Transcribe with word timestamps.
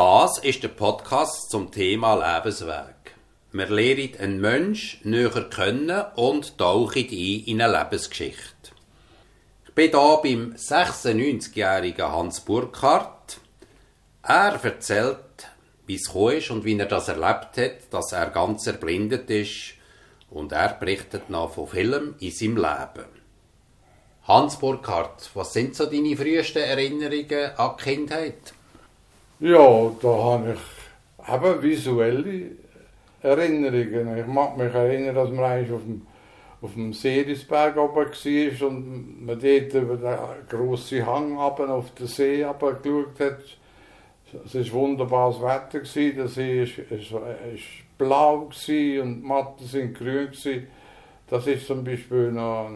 Das 0.00 0.38
ist 0.38 0.62
der 0.62 0.68
Podcast 0.68 1.50
zum 1.50 1.72
Thema 1.72 2.14
Lebensweg. 2.14 3.16
Wir 3.50 3.66
lernen 3.66 4.14
einen 4.20 4.40
Mensch 4.40 5.00
näher 5.02 5.50
kennen 5.50 6.04
und 6.14 6.56
tauchen 6.56 7.02
ein 7.02 7.42
in 7.44 7.60
eine 7.60 7.76
Lebensgeschichte. 7.76 8.70
Ich 9.66 9.74
bin 9.74 9.90
hier 9.90 10.20
beim 10.22 10.54
96-jährigen 10.54 12.12
Hans 12.12 12.42
Burkhardt. 12.42 13.40
Er 14.22 14.64
erzählt, 14.64 15.48
wie 15.88 15.96
es 15.96 16.06
ist 16.14 16.50
und 16.52 16.64
wie 16.64 16.78
er 16.78 16.86
das 16.86 17.08
erlebt 17.08 17.56
hat, 17.56 17.92
dass 17.92 18.12
er 18.12 18.30
ganz 18.30 18.68
erblindet 18.68 19.28
ist. 19.30 19.74
Und 20.30 20.52
er 20.52 20.74
berichtet 20.74 21.28
noch 21.28 21.54
von 21.54 21.66
Film 21.66 22.14
in 22.20 22.30
seinem 22.30 22.58
Leben. 22.58 23.08
Hans 24.28 24.60
Burkhardt, 24.60 25.28
was 25.34 25.52
sind 25.52 25.74
so 25.74 25.86
deine 25.86 26.16
frühesten 26.16 26.62
Erinnerungen 26.62 27.50
an 27.56 27.74
die 27.76 27.82
Kindheit? 27.82 28.54
Ja, 29.40 29.92
da 30.02 30.08
habe 30.08 30.56
ich 30.56 31.32
eben 31.32 31.62
visuelle 31.62 32.50
Erinnerungen. 33.22 34.18
Ich 34.18 34.26
mag 34.26 34.56
mich 34.56 34.74
erinnern, 34.74 35.14
dass 35.14 35.30
man 35.30 35.44
eigentlich 35.44 35.72
auf 35.72 35.82
dem, 35.82 36.02
auf 36.60 36.72
dem 36.72 36.92
Seelisberg 36.92 37.76
oben 37.76 37.94
war 37.94 38.68
und 38.68 39.26
man 39.26 39.38
dort 39.38 39.74
über 39.74 39.96
den 39.96 40.48
grossen 40.48 41.06
Hang 41.06 41.38
auf 41.38 41.94
den 41.94 42.06
See 42.08 42.38
geschaut 42.38 43.20
hat. 43.20 43.38
Es 44.44 44.54
war 44.54 44.80
wunderbares 44.80 45.40
Wetter, 45.40 45.84
der 45.84 46.26
See 46.26 46.66
war 47.12 47.22
blau 47.96 48.38
und 48.38 48.66
die 48.66 49.00
Matten 49.22 49.64
sind 49.64 49.96
grün. 49.96 50.30
Das 51.28 51.46
ist 51.46 51.66
zum 51.68 51.84
Beispiel 51.84 52.32
noch 52.32 52.66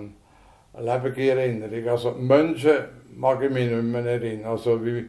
eine 0.75 0.85
lebendige 0.95 1.31
Erinnerung. 1.33 1.89
Also 1.89 2.13
Menschen 2.13 2.85
mag 3.17 3.43
ich 3.43 3.51
mich 3.51 3.69
nicht 3.69 3.83
mehr 3.83 4.05
erinnern. 4.05 4.53
Also 4.53 4.85
wie, 4.85 5.09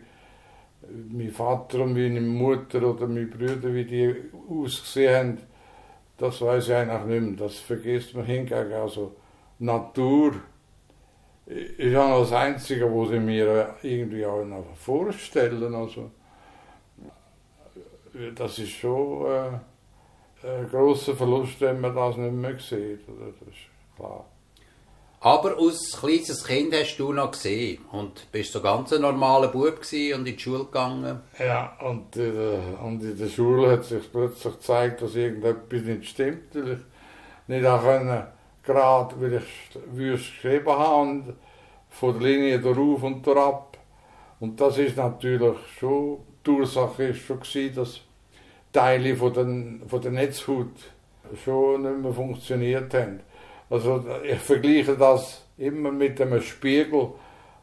mein 1.10 1.32
Vater 1.32 1.82
und 1.82 1.94
meine 1.94 2.22
Mutter 2.22 2.84
oder 2.84 3.08
meine 3.08 3.26
Brüder, 3.26 3.74
wie 3.74 3.86
die 3.86 4.16
ausgesehen 4.50 5.38
haben, 5.38 5.38
das 6.18 6.42
weiß 6.42 6.68
ich 6.68 6.74
eigentlich 6.74 7.22
nicht 7.22 7.22
mehr. 7.22 7.48
Das 7.48 7.60
vergisst 7.60 8.16
man 8.16 8.26
hingegen. 8.26 8.74
Also 8.74 9.16
Natur 9.60 10.34
ist 11.46 11.78
ja 11.80 12.08
noch 12.08 12.22
das 12.22 12.32
Einzige, 12.32 12.86
was 12.86 13.12
ich 13.12 13.20
mir 13.20 13.76
irgendwie 13.82 14.26
auch 14.26 14.46
noch 14.46 14.76
vorstellen. 14.76 15.76
Also, 15.76 16.12
das 18.36 18.60
ist 18.60 18.72
schon 18.72 19.26
äh, 19.26 20.48
ein 20.48 20.70
großer 20.70 21.16
Verlust, 21.16 21.60
wenn 21.62 21.82
man 21.82 21.96
das 21.96 22.18
nicht 22.18 22.34
mehr 22.34 22.60
sieht. 22.60 23.02
Das 23.08 23.48
ist 23.48 23.70
klar. 23.96 24.26
Aber 25.24 25.58
als 25.58 25.98
kleines 25.98 26.44
Kind 26.44 26.74
hast 26.76 26.98
du 26.98 27.14
noch 27.14 27.32
gesehen 27.32 27.86
und 27.94 28.30
bist 28.34 28.52
so 28.52 28.60
ganz 28.60 28.92
ein 28.92 29.04
normaler 29.04 29.48
Bub 29.48 29.80
und 29.80 29.94
in 29.94 30.26
die 30.26 30.38
Schule 30.38 30.66
gegangen. 30.66 31.22
Ja, 31.40 31.78
und, 31.80 32.18
äh, 32.18 32.58
und 32.84 33.02
in 33.02 33.18
der 33.18 33.30
Schule 33.30 33.72
hat 33.72 33.86
sich 33.86 34.12
plötzlich 34.12 34.54
gezeigt, 34.56 35.02
dass 35.02 35.16
irgendetwas 35.16 35.82
nicht 35.82 36.10
stimmt, 36.10 36.54
weil 36.54 36.74
ich 36.74 36.80
nicht 37.48 37.66
auch 37.66 37.82
können, 37.82 38.24
gerade 38.64 39.22
weil 39.22 39.34
ich 39.36 39.80
wüst 39.94 40.26
geschrieben 40.26 40.68
habe 40.68 41.02
und 41.02 41.34
von 41.90 42.20
der 42.20 42.30
Linie 42.30 42.60
darauf 42.60 43.02
und 43.04 43.26
ab. 43.30 43.78
Und 44.42 44.60
das 44.60 44.78
ist 44.78 44.98
natürlich 44.98 45.58
schon, 45.80 46.18
die 46.46 46.50
Ursache 46.50 47.04
ist 47.06 47.22
schon 47.22 47.40
gewesen, 47.40 47.76
dass 47.76 48.02
Teile 48.74 49.16
von 49.16 49.34
der, 49.34 49.88
von 49.88 50.02
der 50.02 50.12
Netzhaut 50.12 50.76
schon 51.46 51.84
nicht 51.84 52.02
mehr 52.02 52.12
funktioniert 52.12 52.94
haben. 52.94 53.22
Also 53.74 54.06
ich 54.24 54.38
vergleiche 54.38 54.96
das 54.96 55.42
immer 55.58 55.92
mit 55.92 56.22
einem 56.22 56.44
Spiegel, 56.44 57.08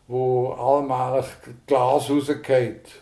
wo 0.09 0.51
allmählich 0.55 1.27
Glas 1.69 2.11
rausgeht. 2.11 3.01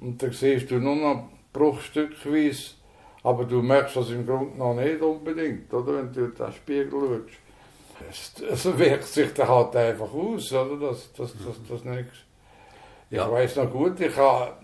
Und 0.00 0.20
dann 0.20 0.32
siehst 0.32 0.68
du 0.68 0.80
nur 0.80 0.96
noch 0.96 1.28
bruchstückweise, 1.52 2.72
aber 3.22 3.44
du 3.44 3.62
merkst 3.62 3.94
das 3.94 4.10
im 4.10 4.26
Grunde 4.26 4.58
noch 4.58 4.74
nicht 4.74 5.00
unbedingt, 5.00 5.72
oder, 5.72 5.98
wenn 5.98 6.12
du 6.12 6.24
in 6.24 6.34
den 6.34 6.52
Spiegel 6.52 7.24
schaust. 8.10 8.42
Es, 8.42 8.64
es 8.64 8.78
wirkt 8.78 9.04
sich 9.04 9.32
dann 9.34 9.48
halt 9.48 9.76
einfach 9.76 10.12
aus, 10.12 10.52
oder, 10.52 10.88
das, 10.88 11.12
das, 11.12 11.32
das, 11.34 11.56
das 11.68 11.84
nichts. 11.84 12.16
Ich 13.10 13.16
ja. 13.16 13.30
weiß 13.30 13.54
noch 13.56 13.70
gut, 13.70 14.00
ich, 14.00 14.16
hab, 14.16 14.60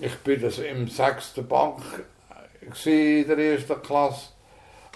ich 0.00 0.14
bin 0.18 0.40
das 0.40 0.60
im 0.60 0.86
sechsten 0.86 1.44
Bank 1.48 1.82
in 2.60 3.26
der 3.26 3.38
ersten 3.38 3.82
Klasse 3.82 4.28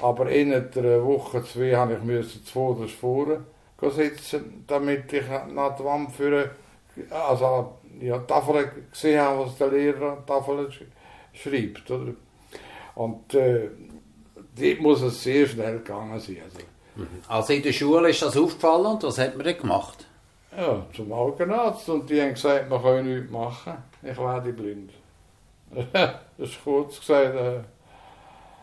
aber 0.03 0.31
in 0.31 0.53
einer 0.53 1.05
Woche, 1.05 1.43
zwei, 1.45 1.75
habe 1.75 1.95
ich 1.95 2.03
müssen 2.03 2.45
zuvorderst 2.45 2.95
vorne 2.95 3.45
sitzen, 3.91 4.65
damit 4.67 5.13
ich 5.13 5.25
nach 5.53 5.77
der 5.77 5.87
Wand 5.87 6.13
führen, 6.13 6.51
also 7.11 7.79
ja, 8.01 8.19
Tafel 8.19 8.71
gesehen 8.91 9.21
habe, 9.21 9.41
was 9.41 9.57
der 9.57 9.69
Lehrer 9.69 10.13
an 10.19 10.27
Tafel 10.27 10.69
schreibt. 11.33 11.91
Oder? 11.91 12.13
Und 12.95 13.35
äh, 13.35 13.71
dort 14.57 14.81
muss 14.81 15.03
es 15.03 15.23
sehr 15.23 15.47
schnell 15.47 15.79
gegangen 15.79 16.19
sein. 16.21 16.39
Also. 16.45 16.59
Mhm. 16.95 17.09
also 17.27 17.53
in 17.53 17.63
der 17.63 17.73
Schule 17.73 18.11
ist 18.11 18.23
das 18.23 18.37
aufgefallen 18.37 18.87
und 18.87 19.03
was 19.03 19.19
hat 19.19 19.37
man 19.37 19.47
denn 19.47 19.59
gemacht? 19.59 20.07
Ja, 20.57 20.85
zum 20.95 21.11
Augenarzt 21.11 21.89
und 21.89 22.09
die 22.11 22.21
haben 22.21 22.35
gesagt, 22.35 22.69
man 22.69 22.83
kann 22.83 23.07
nichts 23.07 23.31
machen, 23.31 23.73
ich 24.03 24.19
werde 24.19 24.53
blind. 24.53 24.93
das 25.93 26.21
ist 26.37 26.63
kurz 26.63 27.01
gesagt, 27.01 27.35
äh, 27.35 27.61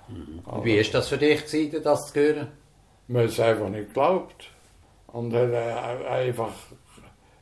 Mhm. 0.09 0.63
Wie 0.63 0.75
ist 0.75 0.93
das 0.93 1.09
für 1.09 1.17
dich, 1.17 1.45
gewesen, 1.45 1.83
das 1.83 2.11
zu 2.11 2.19
hören? 2.19 2.47
Man 3.07 3.23
hat 3.23 3.29
es 3.29 3.39
einfach 3.39 3.69
nicht 3.69 3.87
geglaubt. 3.87 4.49
Und 5.07 5.33
hat 5.33 5.51
äh, 5.51 6.05
einfach 6.07 6.53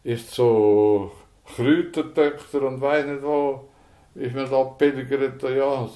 ist 0.03 0.31
so 0.31 1.11
Kräutertöchter 1.45 2.61
und 2.61 2.79
weiß 2.79 3.05
nicht 3.05 3.23
wo, 3.23 3.67
ist 4.15 4.33
man 4.33 4.49
da 4.49 4.63
pilgert, 4.63 5.43
ja. 5.43 5.89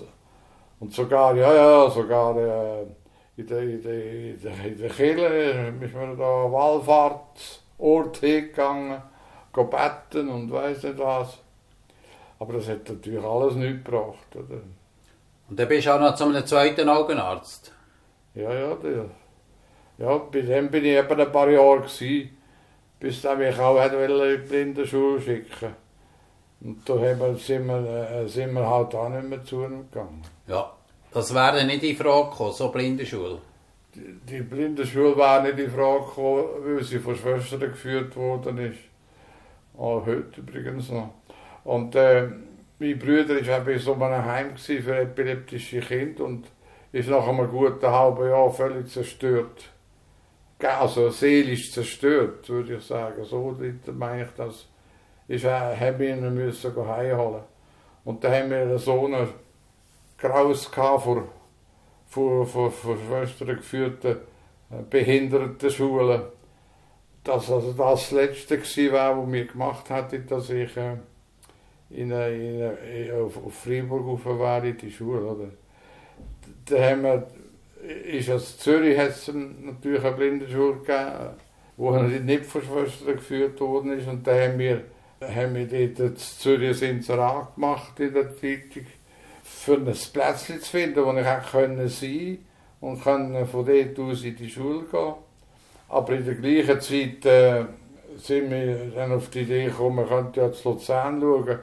Und 0.79 0.93
sogar, 0.93 1.35
ja, 1.35 1.53
ja, 1.53 1.89
sogar 1.89 2.35
äh, 2.37 2.85
in 3.37 3.47
der, 3.47 3.61
in 3.61 3.81
der, 3.81 3.93
in 3.93 4.41
der, 4.41 4.65
in 4.65 4.77
der 4.77 4.89
Kirche 4.89 5.73
ist 5.81 5.93
man 5.93 6.17
da 6.17 6.51
Wallfahrtsort 6.51 8.17
hingegangen, 8.17 9.01
betten 9.53 10.29
und 10.29 10.51
weiß 10.51 10.83
nicht 10.83 10.97
was. 10.97 11.37
Aber 12.39 12.53
das 12.53 12.67
hat 12.67 12.89
natürlich 12.89 13.23
alles 13.23 13.55
nichts 13.55 13.83
gebracht. 13.83 14.35
Oder? 14.35 14.61
Und 15.51 15.59
dann 15.59 15.67
bist 15.67 15.85
du 15.85 15.93
auch 15.93 15.99
noch 15.99 16.15
zu 16.15 16.23
einem 16.23 16.45
zweiten 16.45 16.87
Augenarzt. 16.87 17.73
Ja, 18.35 18.53
ja, 18.53 18.73
der. 18.75 19.03
Ja, 19.97 20.17
bei 20.17 20.43
dem 20.43 20.71
bin 20.71 20.85
ich 20.85 20.93
eben 20.93 21.19
ein 21.19 21.31
paar 21.33 21.49
Jahre 21.49 21.81
gewesen, 21.81 22.37
bis 22.97 23.25
er 23.25 23.35
mich 23.35 23.59
auch 23.59 23.75
in 23.83 23.91
die 23.91 24.47
Blindenschule 24.47 25.19
schicken 25.19 25.75
Und 26.61 26.87
da 26.87 26.95
wir, 27.01 27.35
sind, 27.35 27.65
wir, 27.67 28.09
äh, 28.09 28.27
sind 28.29 28.53
wir 28.53 28.65
halt 28.65 28.95
auch 28.95 29.09
nicht 29.09 29.27
mehr 29.27 29.43
zu 29.43 29.65
ihm 29.65 29.89
gegangen. 29.91 30.21
Ja, 30.47 30.71
das 31.13 31.35
wäre 31.35 31.65
nicht 31.65 31.83
in 31.83 31.97
Frage 31.97 32.29
gekommen, 32.29 32.53
so 32.53 32.69
Blindenschule. 32.69 33.39
Die, 33.93 34.19
die 34.29 34.41
Blindenschule 34.43 35.17
wäre 35.17 35.43
nicht 35.43 35.59
in 35.59 35.69
Frage 35.69 36.05
gekommen, 36.05 36.45
weil 36.63 36.81
sie 36.81 36.99
von 36.99 37.13
Schwestern 37.17 37.59
geführt 37.59 38.15
worden 38.15 38.57
ist. 38.57 38.79
Auch 39.77 40.05
heute 40.05 40.39
übrigens 40.39 40.89
noch. 40.91 41.09
Und 41.65 41.93
äh, 41.95 42.29
mein 42.81 42.97
Bruder 42.97 43.45
war 43.45 43.67
in 43.67 43.77
so 43.77 43.93
einem 43.93 44.25
Heim 44.25 44.57
für 44.57 44.97
epileptische 44.97 45.81
Kinder 45.81 46.23
und 46.23 46.47
ist 46.91 47.09
nach 47.09 47.27
einem 47.27 47.47
guten 47.47 47.85
halben 47.85 48.27
Jahr 48.27 48.49
völlig 48.49 48.87
zerstört. 48.87 49.69
Also 50.59 51.11
seelisch 51.11 51.71
zerstört, 51.71 52.49
würde 52.49 52.77
ich 52.77 52.83
sagen. 52.83 53.23
So 53.23 53.55
meine 53.93 54.23
ich 54.23 54.29
das. 54.35 54.67
Ist, 55.27 55.43
äh, 55.43 55.49
haben 55.49 55.99
wir 55.99 56.09
ihn 56.09 56.33
müssen 56.33 56.75
heimholen. 56.87 57.43
Und 58.03 58.23
da 58.23 58.31
haben 58.31 58.49
wir 58.49 58.77
so 58.79 59.05
einen 59.05 59.29
Graus 60.17 60.65
vor, 60.65 61.27
vor, 62.07 62.45
vor, 62.47 62.71
vor 62.71 62.97
Schwestern 62.97 63.57
geführten 63.57 64.17
äh, 64.71 64.81
Behindertenschulen. 64.89 66.23
Dass 67.23 67.51
also 67.51 67.73
das, 67.73 68.09
das 68.09 68.11
Letzte 68.11 68.91
war, 68.91 69.19
was 69.19 69.27
mir 69.27 69.45
gemacht 69.45 69.87
hat, 69.91 70.13
dass 70.31 70.49
ich 70.49 70.75
äh, 70.75 70.97
in, 71.93 72.11
in, 72.11 72.61
in, 72.61 73.11
auf, 73.11 73.37
auf 73.45 73.53
Freiburg 73.53 74.25
war 74.25 74.63
in 74.63 74.77
die 74.77 74.91
Schule. 74.91 75.25
Oder? 75.25 75.49
Da 76.65 76.89
haben 76.89 77.03
wir, 77.03 77.27
ist 78.05 78.29
aus 78.29 78.57
Zürich 78.57 78.97
hat 78.97 79.09
es 79.09 79.31
natürlich 79.33 80.03
eine 80.03 80.15
Blindenschule 80.15 80.77
gegeben, 80.77 81.29
wo 81.77 81.91
nicht 81.97 82.45
von 82.45 82.61
geführt 83.05 83.59
worden 83.59 83.97
ist. 83.97 84.07
Und 84.07 84.25
da 84.25 84.31
haben 84.33 84.59
wir, 84.59 84.83
haben 85.21 85.55
wir 85.55 85.65
dort 85.65 85.99
in 85.99 86.15
Zürich 86.15 86.83
ein 86.83 87.01
gemacht 87.55 87.99
in 87.99 88.13
der 88.13 88.35
Zeitung, 88.35 88.85
für 89.43 89.73
ein 89.73 89.85
Plätzchen 89.85 90.61
zu 90.61 90.69
finden, 90.69 91.05
wo 91.05 91.13
ich 91.13 91.25
auch 91.25 91.51
können 91.51 91.87
sein 91.87 92.39
und 92.79 93.03
können 93.03 93.45
von 93.45 93.65
dort 93.65 93.99
aus 93.99 94.23
in 94.23 94.35
die 94.35 94.49
Schule 94.49 94.85
gehen. 94.91 95.13
Aber 95.89 96.13
in 96.13 96.25
der 96.25 96.35
gleichen 96.35 96.79
Zeit 96.79 97.25
äh, 97.25 97.65
sind 98.17 98.49
wir 98.49 98.91
dann 98.95 99.11
auf 99.11 99.29
die 99.29 99.41
Idee 99.41 99.65
gekommen, 99.65 99.97
man 99.97 100.07
könnte 100.07 100.39
ja 100.39 100.51
zu 100.51 100.69
Luzern 100.69 101.19
schauen 101.19 101.59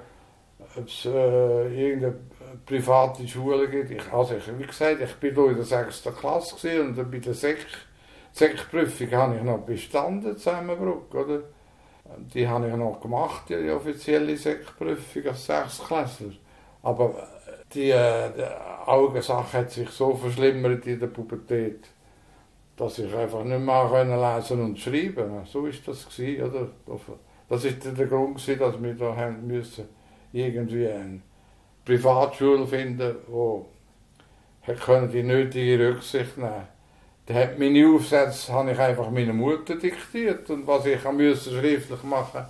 ob 0.77 0.89
es 0.89 1.05
äh, 1.05 1.91
irgendeine 1.91 2.17
private 2.67 3.27
Schule 3.27 3.69
gibt. 3.69 3.91
Ich, 3.91 4.13
also 4.13 4.35
ich, 4.37 4.59
wie 4.59 4.67
gesagt, 4.67 5.01
ich 5.01 5.11
hier 5.21 5.49
in 5.49 5.57
der 5.57 5.65
6. 5.65 6.09
Klasse 6.19 6.83
und 6.83 7.11
bei 7.11 7.19
der 7.19 7.35
Sek 7.35 7.67
Sekprüfung 8.33 9.11
habe 9.13 9.37
ich 9.37 9.43
noch 9.43 9.59
bestanden, 9.59 10.37
Zusammenbruck, 10.37 11.13
oder? 11.15 11.41
Die 12.33 12.47
habe 12.47 12.69
ich 12.69 12.77
noch 12.77 13.01
gemacht, 13.01 13.49
die 13.49 13.71
offizielle 13.71 14.37
Sekprüfung 14.37 15.27
als 15.27 15.47
Sechsklässler. 15.47 16.33
Aber 16.83 17.27
die, 17.75 17.91
äh, 17.91 18.31
die 18.37 18.89
Augensache 18.89 19.59
hat 19.59 19.71
sich 19.71 19.89
so 19.91 20.15
verschlimmert 20.15 20.87
in 20.87 21.01
der 21.01 21.09
Pubertät, 21.09 21.89
dass 22.77 22.99
ich 22.99 23.13
einfach 23.15 23.43
nicht 23.45 23.61
mehr 23.61 23.89
können 23.91 24.21
lesen 24.21 24.63
und 24.63 24.79
schreiben 24.79 25.45
So 25.45 25.67
ist 25.67 25.87
das 25.89 26.09
gewesen, 26.09 26.45
oder? 26.45 26.69
Das 27.49 27.65
ist 27.65 27.85
der 27.85 28.07
Grund 28.07 28.37
gewesen, 28.37 28.59
dass 28.59 28.83
wir 28.83 28.95
da 28.95 29.17
haben 29.17 29.47
müssen 29.47 29.98
irgendwie 30.33 30.89
eine 30.89 31.21
Privatschule 31.85 32.67
finden, 32.67 33.17
wo 33.29 33.67
können 34.85 35.11
die 35.11 35.23
nötige 35.23 35.89
Rücksicht 35.89 36.37
nehmen. 36.37 36.69
Da 37.27 37.35
hat 37.35 37.59
meine 37.59 37.87
Aufsätze 37.89 38.53
habe 38.53 38.73
ich 38.73 38.79
einfach 38.79 39.11
meiner 39.11 39.33
Mutter 39.33 39.77
diktiert 39.77 40.49
und 40.51 40.67
was 40.67 40.87
ich 40.87 41.05
musste 41.05 41.51
schriftlich 41.51 42.03
machen 42.03 42.45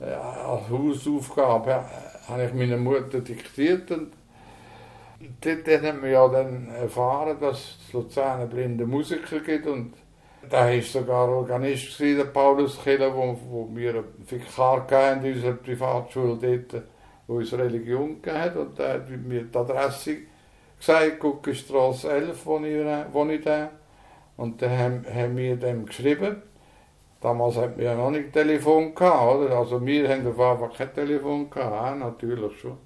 äh, 0.00 0.12
als 0.12 0.68
Hausaufgabe 0.70 1.84
habe 2.28 2.44
ich 2.44 2.54
meiner 2.54 2.76
Mutter 2.76 3.20
diktiert 3.20 3.90
und 3.90 4.12
dort 5.40 5.82
haben 5.82 6.02
wir 6.02 6.10
ja 6.10 6.28
dann 6.28 6.68
erfahren, 6.68 7.36
dass 7.40 7.78
es 7.84 7.92
Luzern 7.92 8.48
blinde 8.48 8.86
Musiker 8.86 9.40
gibt 9.40 9.66
und 9.66 9.94
da 10.48 10.70
war 10.70 10.82
sogar 10.82 11.28
Organist, 11.28 11.98
der 11.98 12.24
Paulus 12.26 12.80
Killer, 12.82 13.12
wo, 13.12 13.36
wo 13.48 13.68
wir 13.74 13.90
einen 13.90 14.04
Vikar 14.28 14.86
in 15.14 15.34
unserer 15.34 15.54
Privatschule 15.54 16.36
dort, 16.40 16.84
wo 17.26 17.36
uns 17.36 17.52
Religion 17.52 18.22
gegeben 18.22 18.38
hat 18.38 18.56
und 18.56 18.78
der 18.78 18.94
hat 18.94 19.08
mir 19.08 19.44
die 19.44 19.58
Adresse 19.58 20.16
gesagt, 20.78 21.18
Guckenstrasse 21.20 22.10
11, 22.12 22.46
wo 22.46 22.58
ich, 22.58 22.86
wo 23.12 23.26
ich 23.26 23.44
da. 23.44 23.70
Und 24.36 24.60
dann 24.60 25.04
haben, 25.08 25.36
wir 25.36 25.56
dem 25.56 25.86
geschrieben. 25.86 26.42
Damals 27.20 27.56
hatten 27.56 27.78
wir 27.78 27.86
ja 27.86 27.94
noch 27.94 28.10
nicht 28.10 28.32
Telefon 28.32 28.94
gehabt, 28.94 29.36
oder? 29.36 29.56
Also 29.56 29.84
wir 29.84 30.08
haben 30.08 30.26
auf 30.26 30.38
einfach 30.38 30.76
kein 30.76 30.94
Telefon 30.94 31.48
gehabt, 31.48 31.98
natürlich 31.98 32.60
schon. 32.60 32.76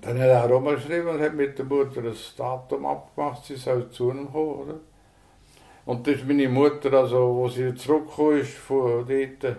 Dann 0.00 0.18
hat 0.18 0.28
er 0.28 0.50
rumgeschrieben 0.50 1.08
und 1.08 1.20
hat 1.20 1.34
mit 1.34 1.56
der 1.56 1.64
Mutter 1.64 2.02
das 2.02 2.34
Datum 2.36 2.84
abgemacht, 2.84 3.44
sie 3.44 3.54
soll 3.54 3.88
zu 3.90 4.10
ihm 4.10 4.30
kommen, 4.30 4.54
oder? 4.54 4.80
Und 5.86 6.06
das 6.06 6.16
ist 6.16 6.26
meine 6.26 6.48
Mutter, 6.48 6.92
also, 6.94 7.34
wo 7.36 7.48
sie 7.48 7.74
zurückgekommen 7.74 8.40
ist 8.40 8.54
von 8.54 9.06
dort, 9.06 9.56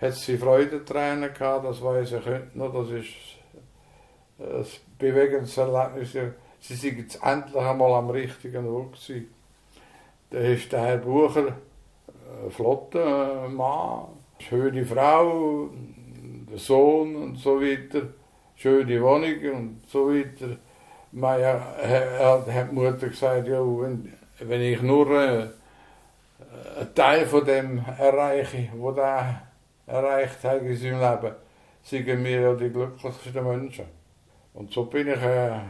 hat 0.00 0.14
sie 0.14 0.38
Freudentränen 0.38 1.32
gehabt, 1.34 1.66
das 1.66 1.82
weiß 1.82 2.12
ich 2.12 2.26
heute 2.26 2.50
noch, 2.54 2.72
das 2.72 2.90
ist 2.90 3.35
ein 4.38 4.66
bewegendes 4.98 5.56
Erlebnis. 5.56 6.16
Sie 6.60 6.74
sind 6.74 6.98
jetzt 6.98 7.22
endlich 7.22 7.56
einmal 7.56 7.92
am 7.94 8.10
richtigen 8.10 8.66
Ort 8.68 8.92
gewesen. 8.92 9.28
Da 10.30 10.38
ist 10.38 10.72
der 10.72 10.80
Herr 10.80 10.96
Bucher, 10.98 11.56
ein 12.44 12.50
flotter 12.50 13.48
Mann, 13.48 14.08
schöne 14.38 14.84
Frau, 14.84 15.70
der 16.50 16.58
Sohn 16.58 17.16
und 17.16 17.36
so 17.36 17.60
weiter 17.60 18.08
schöne 18.56 19.02
Wohnung 19.02 19.54
und 19.54 19.80
so 19.88 20.08
weiter. 20.08 20.56
Ja, 21.12 21.74
er 21.80 22.54
hat 22.54 22.70
die 22.70 22.74
Mutter 22.74 23.08
gesagt, 23.08 23.46
ja, 23.46 23.60
wenn, 23.60 24.12
wenn 24.40 24.60
ich 24.60 24.82
nur 24.82 25.10
äh, 25.10 25.48
einen 26.78 26.94
Teil 26.94 27.26
von 27.26 27.44
dem 27.44 27.84
erreiche, 27.98 28.68
was 28.74 28.96
er 28.96 29.42
erreicht 29.86 30.42
hat 30.42 30.62
in 30.62 30.76
seinem 30.76 31.00
Leben, 31.00 31.34
sind 31.82 32.06
wir 32.06 32.40
ja 32.40 32.54
die 32.54 32.70
glücklichsten 32.70 33.44
Menschen. 33.44 33.84
Und 34.56 34.72
so 34.72 34.84
bin 34.84 35.06
ich, 35.06 35.22
äh, 35.22 35.60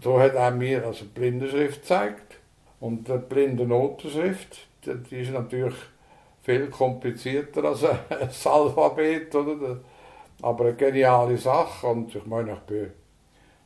so 0.00 0.20
hat 0.20 0.34
er 0.34 0.50
mir 0.50 0.86
also 0.86 1.04
die 1.04 1.10
Blindenschrift 1.18 1.82
gezeigt. 1.82 2.38
Und 2.78 3.08
die 3.08 3.16
blinde 3.16 3.66
Notenschrift, 3.66 4.68
die 4.84 5.16
ist 5.16 5.32
natürlich 5.32 5.74
viel 6.42 6.68
komplizierter 6.68 7.64
als 7.64 7.84
ein 7.84 7.98
Alphabet, 8.44 9.34
oder? 9.34 9.80
Aber 10.42 10.66
eine 10.66 10.74
geniale 10.74 11.38
Sache 11.38 11.86
und 11.86 12.14
ich 12.14 12.26
meine, 12.26 12.52
ich 12.52 12.58
bin, 12.60 12.92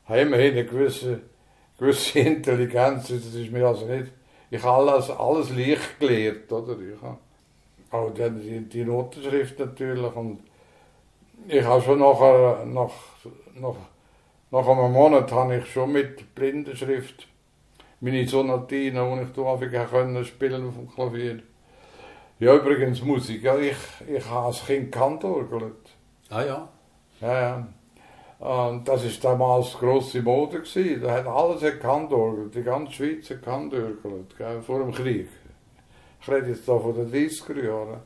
habe 0.07 0.21
immerhin 0.21 0.53
eine 0.53 0.65
gewisse, 0.65 1.21
gewisse 1.77 2.21
Intelligenz, 2.21 3.09
das 3.09 3.35
ist 3.35 3.51
mir 3.51 3.67
also 3.67 3.87
nicht, 3.87 4.13
ich 4.51 4.63
habe 4.63 4.93
alles, 4.93 5.11
alles 5.11 5.51
leicht 5.51 5.99
gelehrt, 5.99 6.51
oder? 6.53 6.77
Ich 6.79 7.03
habe 7.03 7.19
auch 7.91 8.15
dann 8.15 8.41
die, 8.41 8.61
die 8.61 8.85
Notenschrift 8.85 9.59
natürlich 9.59 10.15
und 10.15 10.41
ich 11.49 11.65
habe 11.65 11.83
schon 11.83 11.99
nachher, 11.99 12.65
nach, 12.67 12.93
nach, 13.57 13.77
nach 14.51 14.67
einem 14.67 14.93
Monat 14.93 15.31
habe 15.33 15.57
ich 15.57 15.73
schon 15.73 15.93
mit 15.93 16.35
Blindenschrift 16.35 17.29
meine 18.01 18.27
Sonatinen, 18.27 19.17
die 19.17 19.67
ich 19.67 19.73
da 19.73 19.85
können 19.85 20.25
spielen 20.25 20.69
auf 20.69 20.75
dem 20.75 20.91
Klavier. 20.91 21.41
Ja, 22.39 22.55
übrigens 22.55 23.03
Musik, 23.03 23.43
ja, 23.43 23.59
ich, 23.59 23.77
ich 24.09 24.25
habe 24.29 24.47
als 24.47 24.65
Kind 24.65 24.91
Kantorgelt. 24.91 25.91
Ah 26.31 26.43
ja. 26.43 26.69
Ja, 27.21 27.41
ja. 27.41 27.67
Und 28.41 28.89
das 28.89 29.05
war 29.05 29.33
damals 29.33 29.75
grosse 29.75 30.23
Mode. 30.23 30.61
Gewesen. 30.61 31.03
Da 31.03 31.13
hat 31.17 31.27
alles 31.27 31.61
gekannt, 31.61 32.11
die 32.55 32.63
ganze 32.63 32.93
Schweiz 32.93 33.29
gekannt, 33.29 33.75
vor 34.65 34.79
dem 34.79 34.93
Krieg. 34.93 35.29
Ich 36.23 36.29
rede 36.29 36.49
jetzt 36.49 36.65
hier 36.65 36.81
von 36.81 36.95
den 36.95 37.13
30er 37.13 37.63
Jahren. 37.63 38.01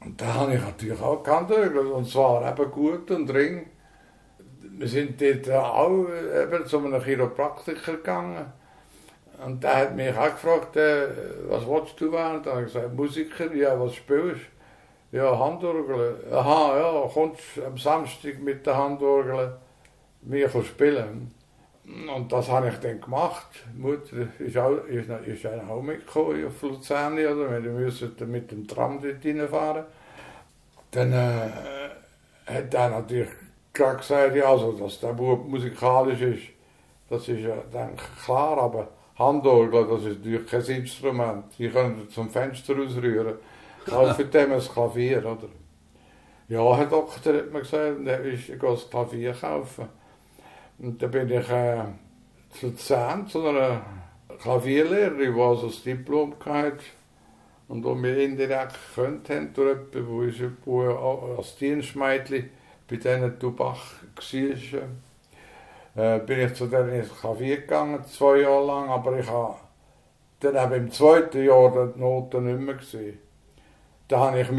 Und 0.00 0.20
da 0.20 0.34
habe 0.34 0.54
ich 0.54 0.60
natürlich 0.60 1.00
auch 1.00 1.22
gekannt, 1.22 1.50
und 1.50 2.08
zwar 2.08 2.48
eben 2.48 2.70
gut 2.70 3.10
und 3.10 3.26
dringend. 3.26 3.66
Wir 4.82 4.88
sind 4.88 5.20
dort 5.20 5.48
auch 5.48 6.06
eben 6.42 6.66
zu 6.66 6.78
einem 6.78 7.00
Chiropraktiker 7.00 7.92
gegangen. 7.92 8.46
Und 9.46 9.62
der 9.62 9.76
hat 9.76 9.94
mich 9.94 10.12
auch 10.12 10.32
gefragt, 10.32 10.74
was 10.74 11.68
willst 11.68 12.00
du 12.00 12.10
werden? 12.10 12.42
Da 12.42 12.50
habe 12.50 12.62
ich 12.62 12.72
gesagt, 12.72 12.92
Musiker, 12.92 13.54
ja, 13.54 13.78
was 13.78 13.94
spielst? 13.94 14.40
Ja, 15.12 15.38
Handorgel. 15.38 16.16
Aha, 16.32 16.76
ja, 16.76 17.08
kommst 17.14 17.60
am 17.64 17.78
Samstag 17.78 18.40
mit 18.40 18.66
der 18.66 18.76
Handorgel 18.76 19.56
mir 20.22 20.48
spielen. 20.48 21.32
Und 21.84 22.32
das 22.32 22.48
habe 22.48 22.70
ich 22.70 22.78
dann 22.78 23.00
gemacht. 23.00 23.46
Die 23.72 23.80
Mutter 23.80 24.26
ist 24.40 24.58
auch, 24.58 24.84
ist, 24.88 25.08
ist 25.08 25.46
auch 25.46 25.80
mitgekommen 25.80 26.44
auf 26.44 26.60
Luzern? 26.60 27.16
Wir 27.16 27.32
mussten 27.32 28.32
mit 28.32 28.50
dem 28.50 28.66
Tram 28.66 29.00
dort 29.00 29.24
reinfahren. 29.24 29.84
Dann 30.90 31.12
äh, 31.12 31.50
hat 32.52 32.74
er 32.74 32.88
natürlich 32.90 33.28
klar 33.72 33.96
gesagt, 33.96 34.36
ja, 34.36 34.44
also, 34.44 34.72
dass 34.72 35.00
der 35.00 35.12
Bub 35.12 35.48
musikalisch 35.48 36.20
ist, 36.20 36.42
das 37.08 37.28
ist 37.28 37.40
ja 37.40 37.56
dann 37.70 37.96
klar, 38.24 38.58
aber 38.58 38.88
Handorgel, 39.18 39.86
das 39.86 40.04
ist 40.04 40.18
natürlich 40.18 40.46
kein 40.46 40.64
Instrument. 40.76 41.44
Die 41.58 41.68
können 41.68 42.08
zum 42.10 42.30
Fenster 42.30 42.74
ausrühren. 42.78 43.34
Kaufen 43.84 44.30
dem 44.30 44.52
ein 44.52 44.60
Klavier, 44.60 45.18
oder? 45.18 45.48
Ja, 46.48 46.76
Herr 46.76 46.86
Doktor, 46.86 47.34
hat 47.34 47.52
mir 47.52 47.60
gesagt, 47.60 47.98
ich 48.26 48.46
gehe 48.46 48.58
das 48.58 48.88
Klavier 48.88 49.32
kaufen. 49.32 49.88
Und 50.78 51.02
dann 51.02 51.10
bin 51.10 51.30
ich 51.30 51.48
äh, 51.50 51.84
zu 52.50 52.66
Luzern 52.66 53.26
zu 53.26 53.46
einer 53.46 53.82
Klavierlehrerin, 54.40 55.34
die 55.34 55.40
also 55.40 55.66
das 55.66 55.82
Diplom 55.82 56.34
hatte 56.44 56.78
und 57.68 57.84
wo 57.84 57.94
wir 57.94 58.18
indirekt 58.18 58.76
gekannt 58.94 59.30
haben, 59.30 59.52
durch 59.54 59.78
jemanden, 59.94 60.56
wo 60.64 60.82
als 61.36 61.56
Dienstmädchen 61.56 62.50
bei 62.88 62.96
diesen 62.96 63.38
Tubach 63.38 63.78
war. 64.16 64.82
Äh, 65.94 66.20
bin 66.20 66.40
ich 66.40 66.54
zu 66.54 66.66
denen 66.66 66.90
ins 66.90 67.20
Klavier 67.20 67.60
gegangen, 67.60 68.04
zwei 68.06 68.38
Jahre 68.38 68.66
lang, 68.66 68.88
aber 68.88 69.18
ich 69.18 69.28
habe 69.28 69.56
dann 70.40 70.56
eben 70.56 70.84
im 70.84 70.90
zweiten 70.90 71.44
Jahr 71.44 71.70
die 71.70 72.00
Noten 72.00 72.46
nicht 72.46 72.60
mehr 72.60 72.74
gesehen 72.76 73.18
da 74.12 74.20
habe 74.20 74.40
ich 74.42 74.50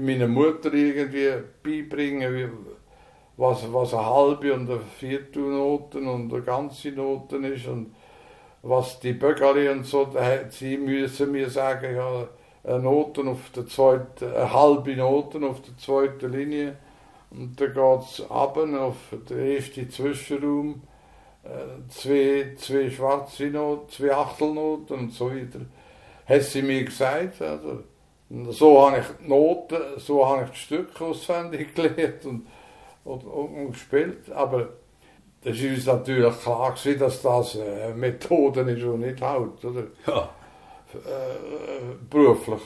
meiner 0.00 0.26
Mutter 0.26 0.74
irgendwie 0.74 1.30
beibringen, 1.62 2.50
was, 3.36 3.72
was 3.72 3.94
eine 3.94 4.06
halbe 4.06 4.52
und 4.54 4.68
eine 4.68 4.80
Viertelnoten 4.80 6.08
und 6.08 6.32
eine 6.32 6.42
ganze 6.42 6.90
Noten 6.90 7.44
ist 7.44 7.66
und 7.68 7.94
was 8.62 8.98
die 8.98 9.12
Böckali 9.12 9.68
und 9.68 9.86
so, 9.86 10.06
da 10.06 10.24
hat 10.24 10.52
sie 10.52 10.76
müssen 10.78 11.30
mir 11.30 11.48
sagen, 11.48 11.94
ja, 11.94 12.26
eine 12.64 12.80
Noten 12.80 13.28
auf 13.28 13.50
der 13.54 13.66
zweiten, 13.66 14.24
eine 14.24 14.52
halbe 14.52 14.96
Noten 14.96 15.44
auf 15.44 15.62
der 15.62 15.76
zweiten 15.76 16.32
Linie 16.32 16.76
und 17.30 17.60
dann 17.60 17.72
geht 17.72 18.08
es 18.08 18.30
ab 18.30 18.56
auf 18.56 18.96
den 19.28 19.38
ersten 19.38 19.90
Zwischenraum, 19.90 20.82
äh, 21.44 21.88
zwei, 21.88 22.54
zwei 22.56 22.90
schwarze 22.90 23.46
Noten, 23.46 23.90
zwei 23.90 24.14
Achtelnoten 24.14 24.98
und 24.98 25.12
so 25.12 25.30
weiter. 25.30 25.60
Hat 26.26 26.42
sie 26.42 26.62
mir 26.62 26.84
gesagt, 26.84 27.42
also, 27.42 27.82
so 28.50 28.86
habe 28.86 28.98
ich 28.98 29.06
die 29.20 29.28
Noten, 29.28 29.76
so 29.98 30.26
habe 30.26 30.44
ich 30.44 30.50
die 30.50 30.56
Stücke 30.56 31.04
auswendig 31.04 31.74
gelernt 31.74 32.24
und, 32.24 32.46
und, 33.04 33.24
und, 33.24 33.72
gespielt. 33.72 34.30
Aber 34.32 34.70
das 35.42 35.56
ist 35.58 35.64
uns 35.64 35.86
natürlich 35.86 36.40
klar 36.40 36.72
gewesen, 36.72 36.98
dass 36.98 37.22
das 37.22 37.58
eine 37.58 37.94
Methode 37.94 38.62
ist 38.62 38.82
und 38.82 39.00
nicht 39.00 39.20
Haut, 39.20 39.64
oder? 39.64 39.84
Ja. 40.06 40.30
Äh, 40.94 41.94
beruflich. 42.08 42.62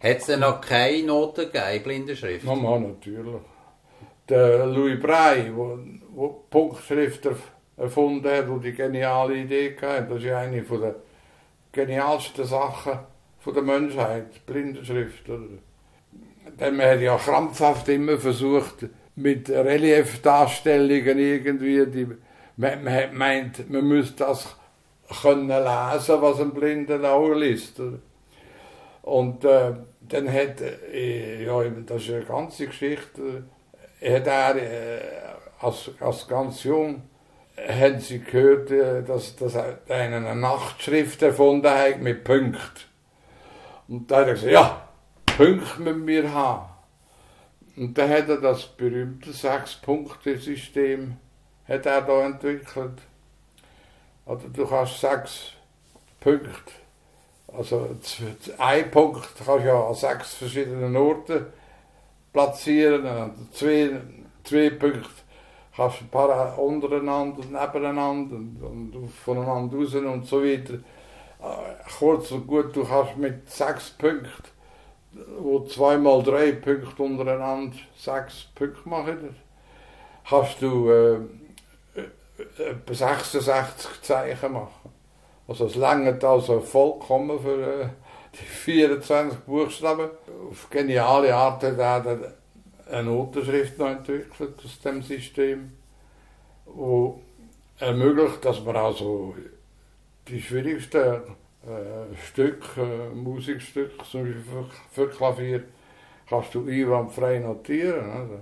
Hat 0.00 0.16
es 0.16 0.26
denn 0.26 0.40
noch 0.40 0.60
keine 0.60 1.06
Noten 1.06 1.52
gegeben, 1.52 1.84
Blindenschrift? 1.84 2.46
Ja, 2.46 2.54
natürlich. 2.54 3.40
Der 4.28 4.66
Louis 4.66 4.98
Braille, 4.98 5.52
der 5.52 6.30
Punktschrift 6.50 7.28
erfunden 7.76 8.30
hat, 8.30 8.48
der 8.48 8.58
die 8.58 8.72
geniale 8.72 9.36
Idee 9.36 9.76
hatte, 9.80 10.14
das 10.14 10.22
ist 10.22 10.30
eine 10.30 10.62
der 10.62 10.94
genialsten 11.72 12.44
Sachen 12.44 12.98
der 13.46 13.62
Menschheit, 13.62 14.46
Blindenschrift. 14.46 15.26
Denn 15.28 16.76
man 16.76 16.86
hat 16.86 17.00
ja 17.00 17.16
krampfhaft 17.16 17.88
immer 17.88 18.16
versucht, 18.18 18.86
mit 19.16 19.50
Reliefdarstellungen 19.50 21.18
irgendwie, 21.18 21.86
die, 21.86 22.06
man, 22.56 22.84
man 22.84 23.14
meint, 23.14 23.70
man 23.70 23.86
müsste 23.86 24.24
das 24.24 24.56
können 25.22 25.48
lesen, 25.48 26.22
was 26.22 26.40
ein 26.40 26.52
blinder 26.52 27.12
Auge 27.12 27.34
liest. 27.34 27.80
Und 29.02 29.44
äh, 29.44 29.72
dann 30.10 30.32
hat, 30.32 30.60
äh, 30.60 31.44
ja, 31.44 31.62
das 31.86 32.02
ist 32.02 32.10
eine 32.10 32.24
ganze 32.24 32.66
Geschichte, 32.66 33.44
hat 34.02 34.26
er 34.26 34.56
äh, 34.56 35.00
als, 35.60 35.90
als 36.00 36.28
ganz 36.28 36.64
jung, 36.64 37.02
haben 37.56 38.00
sie 38.00 38.20
gehört, 38.20 38.70
äh, 38.70 39.02
dass, 39.02 39.36
dass 39.36 39.54
er 39.54 39.78
eine 39.88 40.34
Nachtschrift 40.34 41.22
erfunden 41.22 41.70
hat 41.70 42.00
mit 42.00 42.24
Punkt. 42.24 42.88
Und 43.88 44.10
da 44.10 44.18
hat 44.20 44.28
er 44.28 44.34
gesagt, 44.34 44.52
ja, 44.52 44.88
Punkt 45.36 45.78
müssen 45.78 46.06
wir 46.06 46.32
haben. 46.32 46.68
Und 47.76 47.96
dann 47.96 48.10
hat 48.10 48.28
er 48.28 48.40
das 48.40 48.66
berühmte 48.66 49.32
Sechs-Punkte-System 49.32 51.16
entwickelt. 51.66 53.00
Oder 54.26 54.48
du 54.52 54.66
kannst 54.66 55.00
sechs 55.00 55.52
Punkte, 56.20 56.72
also 57.56 57.88
ein 58.58 58.90
Punkt 58.90 59.28
kannst 59.44 59.64
du 59.64 59.68
ja 59.68 59.88
an 59.88 59.94
sechs 59.94 60.34
verschiedenen 60.34 60.96
Orten 60.96 61.46
platzieren. 62.32 63.04
Und 63.04 63.54
zwei, 63.54 64.00
zwei 64.44 64.70
Punkte 64.70 65.08
kannst 65.76 66.00
du 66.00 66.04
ein 66.04 66.08
paar 66.08 66.58
untereinander 66.58 67.38
und 67.38 67.52
nebeneinander 67.52 68.36
und, 68.36 68.94
und 68.94 69.10
voneinander 69.10 69.76
raus 69.76 69.94
und 69.94 70.26
so 70.26 70.42
weiter. 70.42 70.74
Äh, 70.74 71.90
kurz 71.98 72.30
und 72.32 72.46
gut, 72.46 72.76
du 72.76 72.84
kannst 72.84 73.16
mit 73.16 73.50
sechs 73.50 73.90
Punkten, 73.90 74.44
wo 75.38 75.60
zweimal 75.60 76.22
drei 76.22 76.52
Punkte 76.52 77.02
untereinander 77.02 77.76
sechs 77.96 78.46
Punkte 78.54 78.88
machen, 78.88 79.36
kannst 80.28 80.60
du 80.60 80.90
äh, 80.90 81.14
äh 81.96 82.10
etwa 82.58 82.94
66 82.94 84.02
Zeichen 84.02 84.52
machen. 84.52 84.99
Also 85.50 85.66
es 85.66 85.74
langt 85.74 86.22
also 86.22 86.60
vollkommen 86.60 87.36
für 87.40 87.82
äh, 87.82 87.88
die 88.34 88.44
24 88.44 89.40
Buchstaben. 89.40 90.08
Auf 90.48 90.70
geniale 90.70 91.34
Art 91.34 91.64
hat 91.64 91.76
er 91.76 92.34
eine 92.88 93.02
Notenschrift 93.02 93.76
noch 93.76 93.88
entwickelt 93.88 94.54
aus 94.64 94.80
dem 94.80 95.02
System, 95.02 95.72
wo 96.66 97.20
ermöglicht, 97.80 98.44
dass 98.44 98.62
man 98.62 98.76
also 98.76 99.34
die 100.28 100.40
schwierigsten 100.40 101.00
äh, 101.00 102.16
Stücke, 102.28 102.80
äh, 102.80 103.12
Musikstücke, 103.12 104.04
zum 104.08 104.22
Beispiel 104.22 104.44
für, 104.44 104.66
für 104.92 105.10
Klavier, 105.10 105.64
kannst 106.28 106.54
du 106.54 106.64
einwandfrei 106.68 107.40
notieren. 107.40 108.08
Oder? 108.08 108.40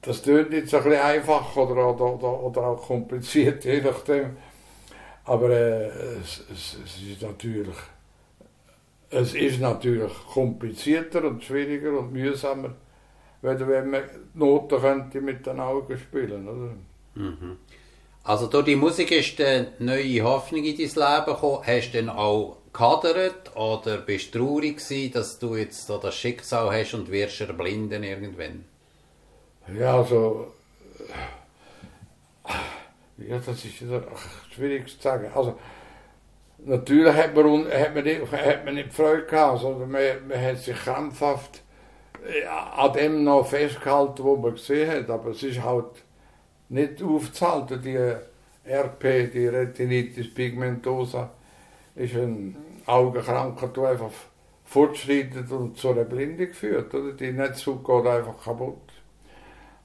Das 0.00 0.22
tönt 0.22 0.50
jetzt 0.54 0.74
ein 0.74 0.82
bisschen 0.82 0.98
einfach 0.98 1.54
oder, 1.56 1.94
oder, 1.94 2.42
oder 2.42 2.62
auch 2.68 2.86
kompliziert, 2.86 3.66
je 3.66 3.82
nachdem. 3.82 4.38
Aber 5.24 5.50
äh, 5.50 5.86
es, 6.22 6.44
es, 6.52 6.76
es, 6.84 7.02
ist 7.02 7.22
natürlich, 7.22 7.76
es 9.10 9.34
ist 9.34 9.60
natürlich 9.60 10.12
komplizierter 10.32 11.24
und 11.24 11.42
schwieriger 11.44 11.98
und 11.98 12.12
mühsamer 12.12 12.74
wenn 13.42 13.90
man 13.90 14.02
Noten 14.34 14.80
könnte 14.80 15.20
mit 15.20 15.46
den 15.46 15.60
Augen 15.60 15.98
spielen 15.98 16.48
oder? 16.48 16.74
Mhm. 17.14 17.58
Also 18.22 18.48
durch 18.48 18.66
die 18.66 18.76
Musik 18.76 19.10
ist 19.12 19.40
eine 19.40 19.72
neue 19.78 20.22
Hoffnung 20.22 20.62
in 20.64 20.76
dein 20.76 20.86
Leben 20.86 21.24
gekommen. 21.26 21.62
Hast 21.66 21.92
du 21.92 21.98
dann 21.98 22.10
auch 22.10 22.58
gehadert 22.72 23.56
oder 23.56 23.98
bist 23.98 24.34
du 24.34 24.40
traurig 24.40 24.76
gewesen, 24.76 25.12
dass 25.12 25.38
du 25.38 25.56
jetzt 25.56 25.88
das 25.88 26.14
Schicksal 26.14 26.70
hast 26.70 26.94
und 26.94 27.10
wirst 27.10 27.40
erblinden 27.40 28.02
irgendwann? 28.02 28.64
Ja, 29.78 29.96
also... 29.96 30.52
Ja, 33.28 33.38
das 33.38 33.64
ist 33.64 33.84
schwierig 34.52 34.88
zu 34.88 35.00
sagen. 35.00 35.30
Also, 35.34 35.58
natürlich 36.58 37.14
hat 37.14 37.34
man, 37.34 37.66
hat 37.66 37.94
man, 37.94 38.04
nicht, 38.04 38.32
hat 38.32 38.64
man 38.64 38.74
nicht 38.74 38.92
Freude 38.92 39.24
gehabt, 39.24 39.60
sondern 39.60 39.90
man, 39.90 40.28
man 40.28 40.40
hat 40.40 40.58
sich 40.58 40.76
krampfhaft 40.76 41.62
an 42.76 42.92
dem 42.92 43.24
noch 43.24 43.46
festgehalten, 43.46 44.24
was 44.24 44.38
man 44.38 44.52
gesehen 44.52 44.90
hat, 44.90 45.10
aber 45.10 45.30
es 45.30 45.42
ist 45.42 45.62
halt 45.62 46.04
nicht 46.68 47.02
aufzuhalten. 47.02 47.80
Die 47.82 47.96
RP, 48.70 49.32
die 49.32 49.46
Retinitis 49.46 50.32
pigmentosa, 50.32 51.30
ist 51.94 52.14
eine 52.14 52.54
Augenkrankheit, 52.86 53.76
die 53.76 53.80
einfach 53.80 54.10
fortschreitet 54.64 55.50
und 55.50 55.76
zu 55.76 55.90
einer 55.90 56.04
Blindung 56.04 56.52
führt. 56.52 56.94
Oder? 56.94 57.12
Die 57.12 57.32
Netzhaut 57.32 57.84
geht 57.84 58.06
einfach 58.06 58.44
kaputt. 58.44 58.89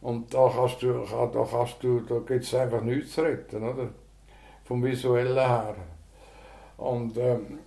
Und 0.05 0.31
da 0.31 0.51
kannst 0.55 0.83
du, 0.83 1.03
da 1.33 1.47
kannst 1.49 1.81
du, 1.81 1.99
da 2.01 2.19
gibt 2.19 2.43
es 2.43 2.53
einfach 2.53 2.81
nichts 2.81 3.13
zu 3.13 3.23
retten, 3.23 3.63
oder? 3.63 3.89
Vom 4.63 4.83
Visuellen 4.83 5.33
her. 5.33 5.75
Und 6.77 7.17
ähm, 7.17 7.57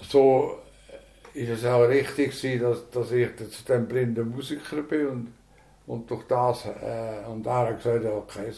so 0.00 0.58
ist 1.32 1.50
es 1.50 1.64
auch 1.64 1.84
richtig 1.84 2.32
gewesen, 2.32 2.60
dass, 2.60 2.90
dass 2.90 3.12
ich 3.12 3.36
zu 3.36 3.64
dem 3.66 3.86
blinden 3.86 4.30
Musiker 4.30 4.82
bin 4.82 5.06
und, 5.06 5.32
und 5.86 6.10
durch 6.10 6.24
das, 6.24 6.66
äh, 6.66 7.24
und 7.30 7.46
er 7.46 7.68
hat 7.68 7.76
gesagt, 7.76 8.02
ja, 8.02 8.20
kein, 8.26 8.52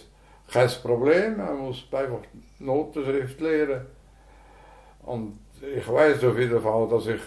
kein 0.50 0.70
Problem, 0.82 1.38
er 1.38 1.52
muss 1.52 1.86
einfach 1.92 2.20
Notenschrift 2.60 3.38
lernen. 3.42 3.82
Und 5.02 5.38
ich 5.60 5.86
weiß 5.86 6.24
auf 6.24 6.38
jeden 6.38 6.62
Fall, 6.62 6.88
dass 6.88 7.08
ich 7.08 7.20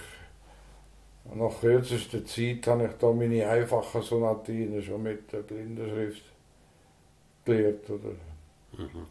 nach 1.36 1.60
kürzester 1.60 2.26
Zeit 2.26 2.66
habe 2.68 2.86
ich 2.86 2.98
da 3.00 3.12
meine 3.12 3.48
einfachen 3.48 4.02
Sonatinen 4.02 4.82
schon 4.82 5.04
mit 5.04 5.32
der 5.32 5.40
Blindenschrift 5.40 6.24
gelernt. 7.46 7.90
Oder? 7.90 8.10
Mhm. 8.78 9.06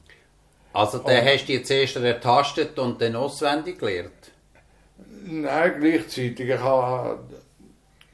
Also 0.72 0.98
dann 0.98 1.24
hast 1.24 1.46
du 1.46 1.52
jetzt 1.52 1.70
erst 1.70 1.96
ertastet 1.96 2.78
und 2.78 3.00
dann 3.00 3.16
auswendig 3.16 3.78
gelernt? 3.78 4.32
Nein, 5.24 5.74
gleichzeitig. 5.80 6.48
Ich 6.48 6.58
habe 6.58 7.18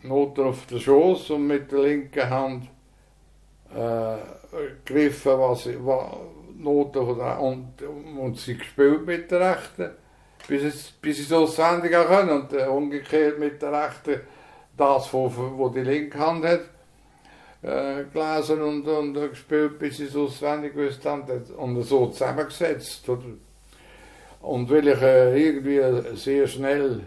Noten 0.02 0.42
auf 0.42 0.66
der 0.66 0.78
Schoß 0.78 1.30
und 1.30 1.46
mit 1.46 1.73
der 1.73 1.80
linken 1.80 2.30
Hand 2.30 2.68
äh, 3.75 4.16
gegriffen, 4.84 5.32
was, 5.38 5.66
was 5.66 6.04
Noten 6.56 7.06
von 7.06 7.18
der, 7.18 7.40
und, 7.40 7.82
und 8.18 8.38
sie 8.38 8.56
gespielt 8.56 9.06
mit 9.06 9.30
der 9.30 9.56
rechten, 9.56 9.90
bis, 10.48 10.62
es, 10.62 10.90
bis 10.90 11.20
ich 11.20 11.26
es 11.26 11.32
auswendig 11.32 11.92
können 11.92 12.30
und 12.30 12.52
äh, 12.52 12.66
umgekehrt 12.66 13.38
mit 13.38 13.60
der 13.62 13.72
rechten 13.72 14.20
das, 14.76 15.12
wo, 15.12 15.32
wo 15.56 15.68
die 15.68 15.80
linke 15.80 16.18
Hand 16.18 16.44
hat, 16.44 16.60
äh, 17.62 18.04
gelesen 18.12 18.62
und, 18.62 18.86
und 18.86 19.14
gespielt, 19.14 19.78
bis 19.78 20.00
ich 20.00 20.08
es 20.08 20.16
auswendig 20.16 20.74
gewusst 20.74 21.04
habe 21.06 21.42
und 21.56 21.82
so 21.82 22.08
zusammengesetzt. 22.08 23.08
Oder? 23.08 23.22
Und 24.42 24.70
weil 24.70 24.88
ich 24.88 25.00
äh, 25.00 25.46
irgendwie 25.46 26.16
sehr 26.16 26.46
schnell, 26.46 27.00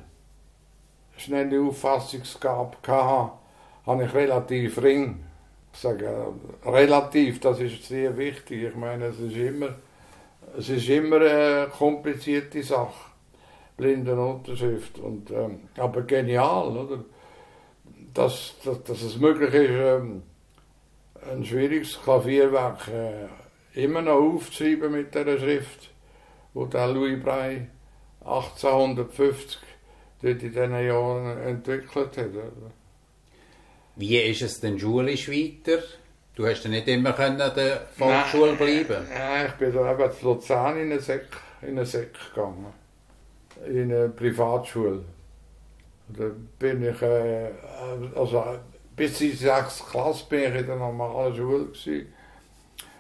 schnelle 1.18 1.62
Auffassungsgabe 1.62 2.78
hatte, 2.88 3.32
habe 3.86 4.04
ich 4.04 4.14
relativ 4.14 4.82
ring, 4.82 5.24
ich 5.72 5.80
sage 5.80 6.34
relativ, 6.66 7.40
das 7.40 7.60
ist 7.60 7.84
sehr 7.84 8.18
wichtig. 8.18 8.64
Ich 8.64 8.76
meine, 8.76 9.06
es 9.06 9.20
ist 9.20 9.36
immer, 9.36 9.76
es 10.58 10.70
ist 10.70 10.90
immer 10.90 11.18
eine 11.18 11.68
komplizierte 11.68 12.64
Sache, 12.64 13.12
Blindenunterschrift. 13.78 15.00
Und, 15.00 15.32
ähm, 15.32 15.70
aber 15.78 16.02
genial, 16.02 16.76
oder? 16.76 17.04
Dass, 18.14 18.56
dass, 18.64 18.84
dass 18.84 19.02
es 19.02 19.18
möglich 19.18 19.54
ist, 19.54 19.70
ähm, 19.70 20.24
ein 21.32 21.46
schwieriges 21.46 22.02
Klavierwerk 22.02 22.88
äh, 22.88 23.28
immer 23.84 24.02
noch 24.02 24.20
aufzuschreiben 24.20 24.92
mit 24.92 25.14
dieser 25.14 25.38
Schrift 25.38 25.92
wo 26.58 26.66
der 26.66 26.88
Louis 26.88 27.22
Braille 27.22 27.68
1850 28.22 29.60
dort 30.24 30.42
in 30.42 30.50
diesen 30.50 30.72
Jahren 30.72 31.38
entwickelt 31.38 32.18
hat. 32.18 32.32
Wie 33.96 34.18
ist 34.18 34.42
es 34.42 34.60
denn 34.60 34.80
schulisch 34.80 35.30
weiter? 35.30 35.84
Du 36.36 36.48
hast 36.48 36.64
ja 36.64 36.72
nicht 36.72 36.88
immer 36.88 37.14
können 37.14 37.40
an 37.40 37.54
der 37.56 37.88
Volksschule 37.96 38.54
bleiben. 38.54 39.08
Nein, 39.08 39.46
ich 39.48 39.54
bin 39.54 39.72
da 39.72 39.92
eben 39.92 40.12
zu 40.12 40.26
Luzern 40.26 40.78
in 40.80 40.92
eine 40.92 41.22
in 41.62 41.70
eine 41.70 41.86
Sek 41.86 42.14
gegangen. 42.34 42.74
In 43.66 43.92
eine 43.92 44.10
Privatschule. 44.10 45.04
Da 46.10 46.32
bin 46.60 46.84
ich, 46.84 47.02
äh, 47.02 47.52
also 48.16 48.44
bis 48.96 49.22
in 49.22 49.32
die 49.32 49.36
6. 49.36 49.86
Klasse 49.92 50.26
bin 50.30 50.52
ich 50.52 50.60
in 50.62 50.68
der 50.68 50.76
normalen 50.76 51.36
Schule 51.36 51.66
gewesen. 51.66 52.08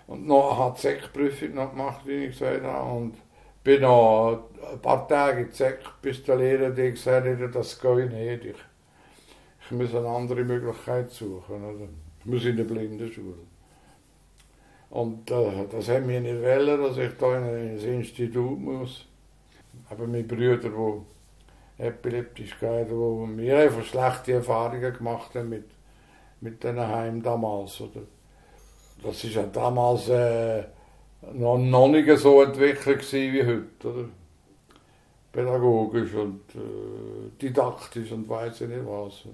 Und 0.07 0.25
noch 0.25 0.57
hat 0.57 0.77
die 0.77 0.81
Sekprüfung 0.81 1.53
noch 1.55 1.71
gemacht, 1.71 2.01
wie 2.05 2.25
ich 2.25 2.37
gesagt 2.37 2.63
habe. 2.63 2.91
Und 2.91 3.15
bin 3.63 3.81
noch 3.81 4.49
ein 4.71 4.79
paar 4.81 5.07
Tage 5.07 5.41
in 5.41 5.49
die 5.49 5.73
bis 6.01 6.23
der 6.23 6.37
Lehrer 6.37 6.69
die 6.69 6.91
gesagt 6.91 7.27
hat, 7.27 7.55
das 7.55 7.79
geht 7.79 8.13
nicht. 8.13 8.45
Ich, 8.45 8.55
ich 9.65 9.71
muss 9.71 9.93
eine 9.93 10.07
andere 10.07 10.43
Möglichkeit 10.43 11.11
suchen. 11.11 11.63
Oder? 11.63 11.89
Ich 12.19 12.25
muss 12.25 12.45
in 12.45 12.53
eine 12.53 12.63
Blindenschule. 12.63 13.35
Und 14.89 15.29
äh, 15.31 15.65
das 15.69 15.89
haben 15.89 16.07
wir 16.07 16.21
nicht 16.21 16.41
wollen, 16.41 16.81
dass 16.81 16.97
ich 16.97 17.11
da 17.17 17.37
in 17.37 17.43
ein 17.43 17.77
Institut 17.77 18.59
muss. 18.59 19.06
Aber 19.89 20.07
meine 20.07 20.23
Brüder, 20.23 20.69
die 20.69 21.83
epileptisch 21.83 22.55
hatten, 22.61 22.89
die 22.89 23.41
mir 23.41 23.59
einfach 23.59 23.83
schlechte 23.83 24.33
Erfahrungen 24.33 24.93
gemacht 24.93 25.35
haben 25.35 25.49
mit, 25.49 25.65
mit 26.41 26.63
den 26.63 26.79
Heim 26.79 27.21
damals. 27.21 27.79
Oder? 27.81 28.01
Das 29.03 29.23
ist 29.23 29.35
ja 29.35 29.43
damals 29.43 30.09
äh, 30.09 30.63
noch, 31.33 31.57
noch 31.57 31.87
nicht 31.87 32.17
so 32.17 32.41
entwickelt 32.41 33.11
wie 33.13 33.45
heute. 33.45 33.87
Oder? 33.87 34.09
Pädagogisch 35.31 36.13
und 36.15 36.41
äh, 36.55 37.29
didaktisch 37.39 38.11
und 38.11 38.27
weiß 38.27 38.61
ich 38.61 38.69
nicht 38.69 38.85
was. 38.85 39.25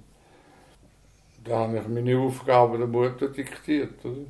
Da 1.46 1.60
habe 1.60 1.78
ich 1.78 1.88
meine 1.88 2.18
Aufgaben 2.18 2.78
der 2.78 2.88
Mutter 2.88 3.30
diktiert. 3.30 4.04
Oder? 4.04 4.26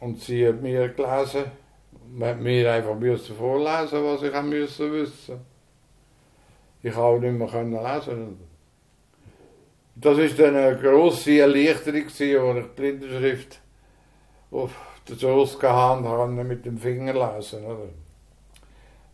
Und 0.00 0.20
sie 0.20 0.46
hat 0.48 0.60
mir 0.60 0.88
gelesen. 0.88 1.44
Mir 2.10 2.72
einfach 2.72 2.94
müssen 2.94 3.36
vorlesen, 3.36 4.04
was 4.04 4.22
ich 4.22 4.42
müssen 4.42 4.92
wissen. 4.92 5.40
Ich 6.82 6.94
habe 6.94 7.20
nicht 7.20 7.38
mehr 7.38 7.48
lesen. 7.64 8.38
Das 9.94 10.16
dann 10.38 10.56
eine 10.56 10.76
grosse 10.76 11.40
Erleichterung, 11.40 12.04
als 12.04 12.20
ich 12.20 12.66
Blindenschrift 12.76 13.60
auf 14.50 14.72
der 15.08 15.16
Schoß 15.16 15.58
gehabt 15.58 16.04
habe, 16.04 16.44
mit 16.44 16.64
dem 16.64 16.78
Finger 16.78 17.12
lesen. 17.12 17.64
Oder? 17.64 17.88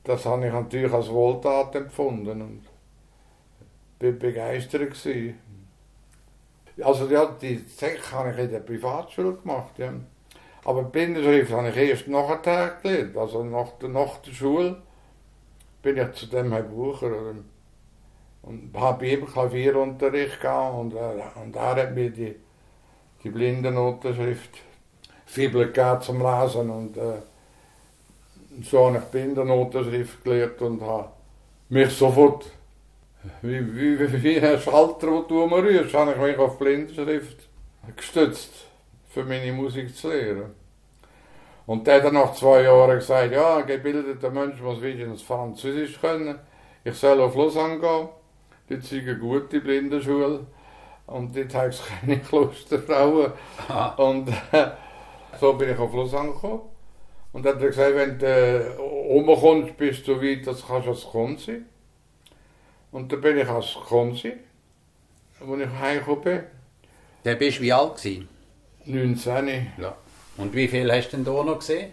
Das 0.04 0.26
habe 0.26 0.46
ich 0.46 0.52
natürlich 0.52 0.92
als 0.92 1.08
Wohltat 1.08 1.74
empfunden 1.76 2.42
und 2.42 2.62
bin 3.98 4.18
begeistert. 4.18 4.82
Gewesen. 4.82 5.38
Also 6.82 7.06
ja, 7.08 7.24
die 7.40 7.56
Sek 7.56 8.12
habe 8.12 8.32
ich 8.32 8.38
in 8.38 8.50
der 8.50 8.60
Privatschule 8.60 9.34
gemacht. 9.34 9.78
Ja. 9.78 9.92
Aber 10.64 10.83
Blindenschrift 10.85 11.52
habe 11.52 11.68
ich 11.68 11.76
erst 11.76 12.09
nachher 12.09 12.78
gelernt. 12.83 13.16
Also 13.16 13.44
nach 13.44 13.73
der, 13.80 13.90
nach 13.90 14.18
der 14.18 14.33
Schule 14.33 14.83
bin 15.83 15.99
ich 15.99 16.12
zu 16.12 16.26
dem 16.26 16.52
Herrn 16.52 16.71
Bucher. 16.71 17.11
Und 18.42 18.75
habe 18.75 19.06
eben 19.06 19.26
Klavierunterricht 19.26 20.40
gehabt 20.40 20.78
und, 20.78 20.94
äh, 20.94 21.23
und 21.42 21.56
er 21.56 21.76
hat 21.76 21.94
mir 21.94 22.11
die, 22.11 22.37
die 23.23 23.30
Blindenunterschrift 23.30 24.50
Fibel 25.25 25.66
gegeben 25.66 26.02
zum 26.02 26.21
Lesen 26.21 26.71
und 26.71 26.97
äh, 26.97 27.23
so 28.62 28.87
habe 28.87 28.99
ich 28.99 29.04
Blindenunterschrift 29.04 30.23
gelernt 30.23 30.61
und 30.61 30.83
habe 30.83 31.09
mich 31.71 31.90
sofort, 31.97 32.50
wie, 33.40 33.75
wie, 33.75 34.23
wie 34.23 34.40
ein 34.40 34.61
Schalter, 34.61 35.06
den 35.06 35.28
du 35.28 35.42
umrührst, 35.42 35.94
habe 35.94 36.12
ich 36.12 36.18
mich 36.18 36.38
auf 36.38 36.59
Blindenschrift 36.59 37.49
gestützt, 37.97 38.52
für 39.14 39.25
meine 39.25 39.52
Musik 39.52 39.97
zu 39.97 40.09
lernen. 40.09 40.54
Und 41.66 41.87
der 41.87 41.97
hat 41.97 42.04
dann 42.04 42.14
nach 42.14 42.35
zwei 42.35 42.62
Jahren 42.62 42.97
gesagt, 42.97 43.33
ja, 43.33 43.59
ein 43.59 43.66
gebildeter 43.66 44.30
Mensch 44.30 44.61
muss 44.61 44.83
wenigstens 44.83 45.23
Französisch 45.23 46.00
können. 46.00 46.38
Ich 46.83 46.94
soll 46.94 47.21
auf 47.21 47.37
Lausanne 47.37 47.78
gehen. 47.78 48.09
Dort 48.68 48.83
ist 48.83 48.92
eine 48.92 49.16
gute 49.16 49.61
Blindenschule. 49.61 50.47
Und 51.06 51.37
dort 51.37 51.54
habe 51.54 51.68
ich 51.68 51.80
keine 52.00 52.18
Klosterfrauen. 52.28 53.33
Und 53.97 54.28
äh, 54.52 54.66
so 55.40 55.52
bin 55.52 55.71
ich 55.71 55.78
auf 55.78 55.94
Lausanne 55.94 56.33
gekommen. 56.33 56.62
Und 57.33 57.47
dann 57.47 57.54
hat 57.54 57.62
er 57.62 57.68
gesagt, 57.68 57.94
wenn 57.94 58.18
du 58.18 58.26
äh, 58.26 58.76
umkommst, 59.09 59.76
bist 59.76 60.06
du 60.09 60.21
weit, 60.21 60.47
das 60.47 60.66
kannst 60.66 60.87
du 60.87 60.90
als 60.90 61.04
Konzi. 61.04 61.62
Und 62.90 63.12
dann 63.12 63.21
bin 63.21 63.38
ich 63.38 63.49
als 63.49 63.75
Konzi, 63.75 64.33
als 65.40 65.61
ich 65.61 65.80
heimgekommen 65.80 66.23
bin. 66.23 66.42
Dann 67.23 67.38
bist 67.38 67.59
du 67.59 67.62
wie 67.62 67.73
alt? 67.73 67.97
Gewesen? 67.97 68.33
19. 68.86 69.72
Ja. 69.78 69.94
Und 70.36 70.54
wie 70.54 70.68
viel 70.68 70.90
hast 70.92 71.12
du 71.12 71.16
denn 71.16 71.24
da 71.24 71.44
noch 71.44 71.58
gesehen? 71.58 71.92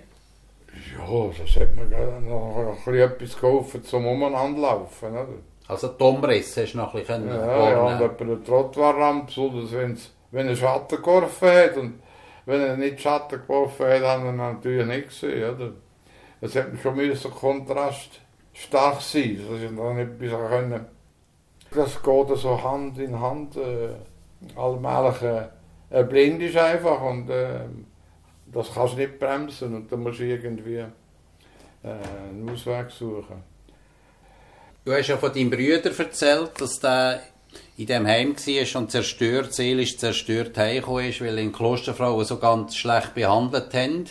Ja, 0.97 1.29
das 1.37 1.55
hat 1.55 1.75
mir 1.75 1.85
noch 2.21 2.57
ein 2.57 2.75
bisschen 2.75 2.95
etwas 2.95 3.39
geholfen 3.39 3.83
zum 3.83 4.07
Umeinanderlaufen. 4.07 5.11
Oder? 5.11 5.27
Also 5.67 5.89
die 5.89 6.03
Umriss 6.03 6.55
hast 6.57 6.73
du 6.73 6.77
noch 6.77 6.93
ein 6.93 7.01
bisschen 7.01 7.27
Ja, 7.27 7.69
ja, 7.69 7.81
und 7.81 8.01
etwa 8.01 8.25
der 8.25 8.43
Trottoirrampe, 8.43 9.25
besonders 9.27 9.71
wenn's, 9.73 10.11
wenn 10.31 10.47
er 10.47 10.55
Schatten 10.55 10.97
geworfen 10.97 11.49
hat. 11.49 11.77
Und 11.77 12.01
wenn 12.45 12.61
er 12.61 12.77
nicht 12.77 13.01
Schatten 13.01 13.41
geworfen 13.41 13.85
hat, 13.85 14.01
hat 14.01 14.23
er 14.23 14.31
natürlich 14.31 14.85
nicht 14.85 15.09
gesehen. 15.09 15.55
Oder? 15.55 15.71
Es 16.41 16.55
hat 16.55 16.67
schon 16.81 16.95
müssen 16.95 17.31
Kontrast 17.31 18.19
stark 18.53 19.01
sein, 19.01 19.39
dass 19.49 19.61
ich 19.61 19.77
da 19.77 19.93
nicht 19.93 20.19
können. 20.19 20.85
Das 21.73 22.01
geht 22.01 22.37
so 22.37 22.63
Hand 22.63 22.97
in 22.97 23.19
Hand. 23.19 23.55
Äh, 23.55 23.89
allmählich 24.55 25.21
äh, 25.21 25.43
äh, 25.91 26.03
blind 26.03 26.41
ist 26.41 26.57
einfach 26.57 27.01
und 27.01 27.29
äh, 27.29 27.61
das 28.51 28.73
kannst 28.73 28.93
du 28.93 28.97
nicht 28.97 29.19
bremsen 29.19 29.75
und 29.75 29.91
dann 29.91 30.01
musst 30.01 30.19
du 30.19 30.23
irgendwie 30.23 30.77
äh, 30.77 30.87
einen 31.83 32.49
Ausweg 32.49 32.89
suchen. 32.91 33.43
Du 34.83 34.93
hast 34.93 35.07
ja 35.07 35.17
von 35.17 35.31
deinem 35.31 35.49
Brüder 35.49 35.97
erzählt, 35.97 36.59
dass 36.59 36.79
der 36.79 37.21
in 37.77 37.85
dem 37.85 38.07
Heim 38.07 38.35
war 38.35 38.81
und 38.81 38.91
zerstört, 38.91 39.53
seelisch 39.53 39.97
zerstört 39.97 40.57
heimgekommen 40.57 41.09
ist, 41.09 41.21
weil 41.21 41.37
ihn 41.37 41.51
Klosterfrauen 41.51 42.25
so 42.25 42.37
ganz 42.37 42.75
schlecht 42.75 43.13
behandelt 43.13 43.73
haben. 43.73 44.05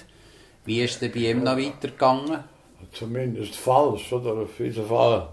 Wie 0.65 0.83
ist 0.83 1.03
es 1.03 1.13
bei 1.13 1.19
ihm 1.19 1.43
noch 1.43 1.57
weitergegangen? 1.57 2.45
Zumindest 2.93 3.57
falsch, 3.57 4.13
oder? 4.13 4.43
Auf 4.43 4.59
jeden 4.59 4.87
Fall 4.87 5.29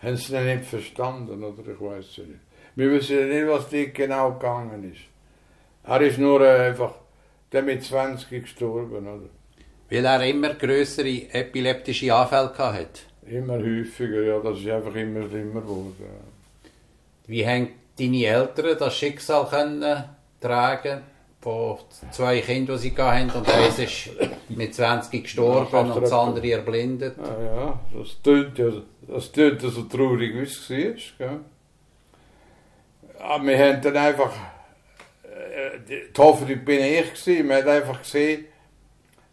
haben 0.00 0.16
sie 0.16 0.36
ihn 0.36 0.46
nicht 0.46 0.64
verstanden, 0.64 1.42
oder? 1.42 1.72
Ich 1.72 1.80
weiß 1.80 2.04
es 2.04 2.18
nicht. 2.18 2.40
Wir 2.74 2.90
wissen 2.90 3.18
ja 3.18 3.26
nicht, 3.26 3.48
was 3.48 3.68
dort 3.68 3.94
genau 3.94 4.32
gegangen 4.32 4.92
ist. 4.92 5.11
Er 5.84 6.00
ist 6.00 6.18
nur 6.18 6.40
äh, 6.40 6.68
einfach 6.68 6.94
der 7.50 7.62
mit 7.62 7.82
20 7.82 8.42
gestorben, 8.42 9.06
oder? 9.06 9.28
Weil 9.90 10.04
er 10.04 10.26
immer 10.26 10.54
größere 10.54 11.32
epileptische 11.32 12.14
Anfälle 12.14 12.52
hatte. 12.56 13.00
Immer 13.26 13.58
häufiger, 13.58 14.22
ja, 14.22 14.38
das 14.40 14.58
ist 14.58 14.68
einfach 14.68 14.94
immer 14.94 15.28
schlimmer 15.28 15.60
geworden. 15.60 15.96
Wie 17.26 17.46
haben 17.46 17.68
deine 17.98 18.24
Eltern 18.24 18.76
das 18.78 18.96
Schicksal 18.96 19.46
können 19.46 20.04
tragen 20.40 21.02
von 21.40 21.78
zwei 22.10 22.40
Kindern, 22.40 22.76
die 22.76 22.90
sie 22.90 22.96
hatten 22.96 23.30
und 23.30 23.48
eins 23.48 23.78
ist 23.78 24.10
mit 24.48 24.74
20 24.74 25.22
gestorben 25.22 25.90
und 25.90 26.02
das 26.02 26.12
andere 26.12 26.50
erblindet? 26.52 27.16
Ja, 27.18 27.42
ja, 27.42 27.80
das 27.92 28.22
tönt 28.22 28.58
ja, 28.58 28.70
das 29.08 29.30
tönt 29.32 29.62
ja 29.62 29.68
so 29.68 29.82
traurig, 29.82 30.34
wie 30.34 30.42
es 30.42 30.70
war. 30.70 31.28
Gell? 31.28 31.40
Ja, 33.18 33.42
wir 33.44 33.58
haben 33.58 33.82
dann 33.82 33.96
einfach, 33.96 34.32
die 35.88 36.18
Hoffnung 36.18 36.64
bin 36.64 36.80
ich 36.80 37.14
gewesen, 37.14 37.48
wir 37.48 37.56
haben 37.56 37.68
einfach 37.68 38.02
gesehen, 38.02 38.46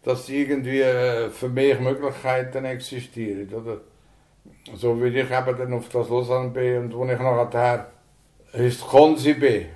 dass 0.03 0.29
irgendwie 0.29 0.81
äh, 0.81 1.29
für 1.29 1.49
mich 1.49 1.79
Möglichkeiten 1.79 2.65
existieren. 2.65 3.53
Oder? 3.53 3.81
So 4.75 5.01
wie 5.01 5.07
ich 5.07 5.31
eben 5.31 5.57
dann 5.57 5.73
auf 5.73 5.89
das 5.89 6.09
Lausanne 6.09 6.49
bin 6.49 6.77
und 6.77 6.95
wo 6.95 7.05
ich 7.05 7.19
nachher 7.19 7.91
ist 8.53 8.81
Konzi 8.81 9.33
bin. 9.33 9.67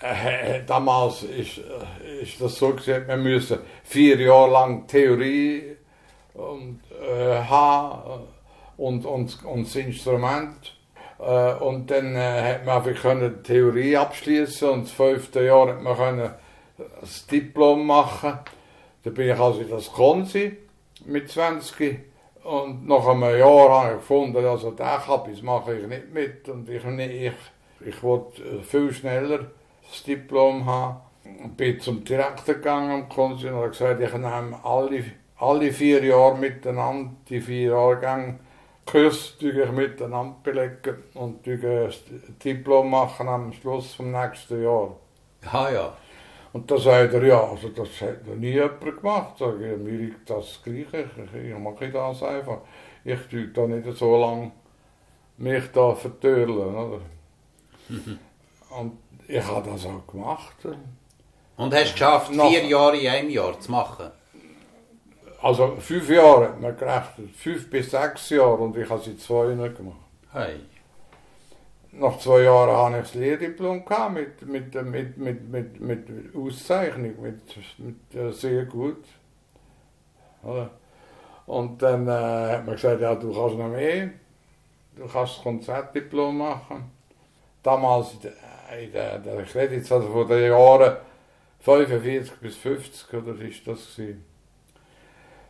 Äh, 0.00 0.62
damals 0.66 1.22
ist, 1.22 1.58
äh, 1.58 2.22
ist 2.22 2.40
das 2.40 2.56
so 2.56 2.70
gesagt, 2.70 3.06
wir 3.06 3.16
müssen 3.16 3.58
vier 3.84 4.18
Jahre 4.20 4.50
lang 4.50 4.86
Theorie 4.86 5.76
und, 6.34 6.80
äh, 7.00 7.38
haben 7.38 8.24
und, 8.76 9.04
und, 9.04 9.44
und 9.44 9.66
das 9.66 9.76
Instrument. 9.76 10.76
Äh, 11.22 11.54
und 11.54 11.90
dann 11.90 12.16
äh, 12.16 12.54
hat 12.54 12.66
man 12.66 12.76
einfach 12.78 13.00
können 13.00 13.42
Theorie 13.44 13.96
abschließen 13.96 14.68
und 14.68 14.84
das 14.84 14.92
fünfte 14.92 15.44
Jahr 15.44 15.68
hat 15.68 15.82
man 15.82 15.96
können 15.96 16.30
das 17.00 17.26
Diplom 17.26 17.86
machen. 17.86 18.38
Da 19.04 19.10
bin 19.10 19.28
ich 19.30 19.38
also 19.38 19.60
in 19.60 19.70
das 19.70 19.92
Konzi 19.92 20.56
mit 21.06 21.30
20 21.30 21.98
und 22.42 22.88
nach 22.88 23.06
einem 23.06 23.38
Jahr 23.38 23.70
habe 23.70 23.88
ich 23.90 23.96
gefunden, 23.98 24.44
also 24.44 24.72
den 24.72 24.86
Kabis 24.86 25.42
mache 25.42 25.76
ich 25.76 25.86
nicht 25.86 26.12
mit 26.12 26.48
und 26.48 26.68
ich, 26.68 26.84
ich, 26.84 27.32
ich 27.86 28.02
wollte 28.02 28.62
viel 28.62 28.92
schneller 28.92 29.46
das 29.88 30.02
Diplom 30.02 30.66
haben. 30.66 30.96
Und 31.24 31.56
bin 31.56 31.78
zum 31.78 32.02
Direktor 32.02 32.56
gegangen 32.56 32.90
am 32.90 33.08
Konzi 33.08 33.46
und 33.46 33.54
habe 33.54 33.68
gesagt, 33.68 34.00
ich 34.00 34.12
nehme 34.12 34.58
alle, 34.64 35.04
alle 35.38 35.72
vier 35.72 36.04
Jahre 36.04 36.36
miteinander, 36.36 37.12
die 37.28 37.40
vier 37.40 37.70
Jahrgänge 37.70 38.40
Kurs 38.86 39.36
miteinander 39.40 40.36
belegen 40.42 41.02
und 41.14 41.46
Diplom 42.44 42.90
machen 42.90 43.28
am 43.28 43.52
Schluss 43.52 43.94
vom 43.94 44.10
nächsten 44.10 44.62
Jahr. 44.62 44.96
Ah 45.50 45.70
ja. 45.70 45.96
Und 46.52 46.70
da 46.70 46.76
sagt 46.76 47.14
er, 47.14 47.24
ja, 47.24 47.42
also 47.42 47.68
das 47.70 48.00
hat 48.02 48.26
noch 48.26 48.34
nie 48.34 48.52
jemand 48.52 48.80
gemacht. 48.80 49.34
Sag 49.38 49.54
ich, 49.54 49.78
mir 49.78 49.98
liegt 49.98 50.28
das 50.28 50.60
Gleiche, 50.62 51.08
ich, 51.16 51.50
ich 51.50 51.58
mache 51.58 51.90
das 51.90 52.22
einfach. 52.22 52.58
Ich 53.04 53.20
tue 53.30 53.48
da 53.48 53.66
nicht 53.66 53.96
so 53.96 54.16
lange 54.16 54.52
mich 55.38 55.64
da 55.72 55.94
vertörlen, 55.94 56.74
oder? 56.74 57.00
Und 58.78 58.98
ich 59.26 59.44
habe 59.44 59.70
das 59.70 59.86
auch 59.86 60.06
gemacht. 60.06 60.56
Und 61.56 61.74
hast 61.74 61.86
es 61.86 61.92
geschafft, 61.92 62.32
vier 62.32 62.64
Jahre 62.64 62.98
in 62.98 63.08
einem 63.08 63.30
Jahr 63.30 63.58
zu 63.58 63.70
machen? 63.70 64.10
Also 65.42 65.74
fünf 65.80 66.08
Jahre 66.08 66.50
hat 66.50 66.60
man 66.60 66.76
gerechnet, 66.76 67.34
fünf 67.34 67.68
bis 67.68 67.90
sechs 67.90 68.30
Jahre 68.30 68.58
und 68.58 68.76
ich 68.76 68.88
habe 68.88 69.02
sie 69.02 69.16
zwei 69.18 69.54
nicht 69.54 69.76
gemacht. 69.76 69.96
Hey. 70.32 70.60
Nach 71.90 72.16
zwei 72.18 72.42
Jahren 72.42 72.70
habe 72.70 72.98
ich 72.98 73.02
das 73.02 73.14
Lehrdiplom 73.14 73.84
gehabt, 73.84 74.14
mit, 74.14 74.40
mit, 74.46 74.72
mit, 74.84 75.18
mit, 75.18 75.50
mit, 75.50 75.80
mit 75.80 76.36
Auszeichnung, 76.36 77.20
mit, 77.20 77.40
mit 77.78 78.14
äh, 78.14 78.30
sehr 78.30 78.66
gut. 78.66 79.04
Oder? 80.44 80.70
Und 81.46 81.82
dann 81.82 82.06
äh, 82.06 82.52
hat 82.52 82.64
man 82.64 82.76
gesagt, 82.76 83.00
ja, 83.00 83.14
du 83.16 83.34
kannst 83.34 83.56
noch 83.56 83.68
mehr, 83.68 84.10
du 84.94 85.08
kannst 85.08 85.36
das 85.36 85.42
Konzertdiplom 85.42 86.38
machen. 86.38 86.84
Damals 87.64 88.14
in 88.80 88.92
der, 88.92 89.18
der, 89.18 89.40
ich 89.40 89.54
rede 89.56 89.74
jetzt 89.74 89.90
also 89.90 90.08
von 90.08 90.28
den 90.28 90.50
Jahren 90.50 90.98
45 91.60 92.32
bis 92.40 92.56
50, 92.56 93.12
oder 93.12 93.40
ist 93.40 93.66
das 93.66 93.96
gewesen. 93.96 94.31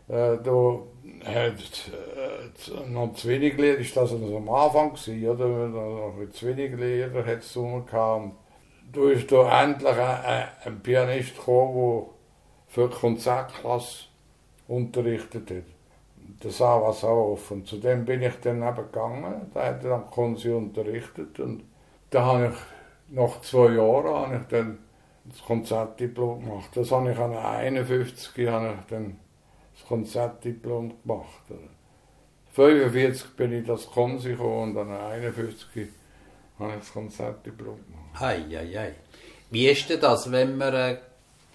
Äh, 0.08 0.38
da 0.42 0.78
hat 1.24 1.90
äh, 1.90 2.90
noch 2.90 3.14
zu 3.14 3.28
wenig 3.28 3.56
Lehrer, 3.56 3.78
ist 3.78 3.96
das 3.96 4.12
also 4.12 4.36
am 4.36 4.48
Anfang 4.48 4.94
gewesen, 4.94 5.28
oder? 5.28 5.48
Noch 5.68 6.30
zu 6.32 6.46
wenig 6.46 6.76
Lehrer 6.76 7.24
hat 7.24 7.38
es 7.38 7.54
gehabt. 7.54 8.32
Da 8.92 9.10
ist 9.10 9.32
da 9.32 9.62
endlich 9.62 9.96
ein, 9.96 10.48
ein 10.64 10.80
Pianist 10.80 11.36
gekommen, 11.36 11.74
der 11.74 12.12
für 12.68 12.88
die 12.88 12.96
Konzertklasse 12.96 14.04
unterrichtet 14.68 15.50
hat. 15.50 15.64
Der 16.42 16.50
Sava 16.50 16.92
Sauf. 16.92 17.50
Und 17.50 17.66
zu 17.66 17.78
dem 17.78 18.04
bin 18.04 18.22
ich 18.22 18.34
dann 18.42 18.62
eben 18.62 18.76
gegangen. 18.76 19.50
Da 19.54 19.66
hat 19.66 19.84
er 19.84 19.90
dann 19.90 20.06
Konzi 20.06 20.50
unterrichtet. 20.50 21.38
Und 21.40 21.64
da 22.10 22.24
habe 22.24 22.52
ich, 22.52 23.16
nach 23.16 23.40
zwei 23.40 23.72
Jahren, 23.72 24.14
habe 24.14 24.36
ich 24.36 24.48
dann 24.48 24.78
das 25.24 25.42
Konzertdiplom 25.42 26.44
gemacht. 26.44 26.70
Das 26.74 26.90
habe 26.90 27.12
ich 27.12 27.18
an 27.18 27.34
51 27.34 28.48
habe 28.48 28.74
ich 28.80 28.86
dann 28.88 29.18
das 29.82 29.88
Konzertdiplom 29.88 30.94
gemacht. 31.02 31.42
45 32.52 33.36
bin 33.36 33.52
ich 33.52 33.66
das 33.66 33.86
Konzi 33.86 34.30
gekommen 34.30 34.76
und 34.76 34.90
an 34.90 35.12
51 35.12 35.88
habe 36.58 36.72
ich 36.72 36.78
das 36.78 36.92
Konzertdiplom 36.92 37.76
gemacht. 37.86 38.20
Hei, 38.20 38.44
hei, 38.50 38.66
hei. 38.74 38.94
Wie 39.50 39.68
ist 39.68 39.88
denn 39.88 40.00
das, 40.00 40.30
wenn 40.30 40.56
man... 40.56 40.74
Äh, 40.74 40.98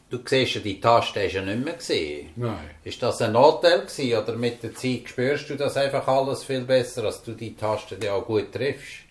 du 0.10 0.20
siehst 0.26 0.56
ja, 0.56 0.62
die 0.62 0.80
Taste 0.80 1.24
hast 1.24 1.34
ja 1.34 1.42
nicht 1.42 1.64
mehr 1.64 1.76
gesehen. 1.76 2.30
Nein. 2.36 2.70
Ist 2.84 3.02
das 3.04 3.22
ein 3.22 3.34
Nachteil 3.34 3.82
gewesen, 3.82 4.18
oder 4.18 4.36
mit 4.36 4.64
der 4.64 4.74
Zeit 4.74 5.04
spürst 5.06 5.50
du 5.50 5.56
das 5.56 5.78
einfach 5.78 6.08
alles 6.08 6.44
viel 6.44 6.62
besser, 6.62 7.04
dass 7.04 7.24
du 7.24 7.34
die 7.34 7.56
Tasten 7.56 8.02
ja 8.02 8.14
auch 8.14 8.26
gut 8.26 8.52
triffst? 8.52 9.06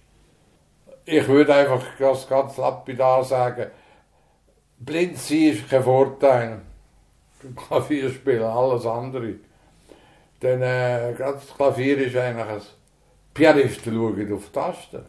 Ich 1.05 1.29
würde 1.29 1.55
einfach 1.55 1.85
ganz, 1.98 2.26
ganz 2.26 2.57
lapidar 2.57 3.22
sagen, 3.22 3.70
blind 4.79 5.18
sein 5.18 5.52
ist 5.52 5.68
kein 5.68 5.85
Vorteil. 5.85 6.62
Beim 7.46 7.56
Klavierspielen, 7.56 8.42
alles 8.42 8.87
andere. 8.87 9.35
Denn 10.42 10.62
äh, 10.62 11.14
gerade 11.16 11.38
das 11.38 11.54
Klavier 11.56 11.98
ist 11.98 12.16
eigentlich 12.16 12.46
ein 12.46 12.61
Pianisten 13.32 13.94
schauen 13.94 14.32
auf 14.32 14.46
die 14.46 14.52
Tasten. 14.52 15.04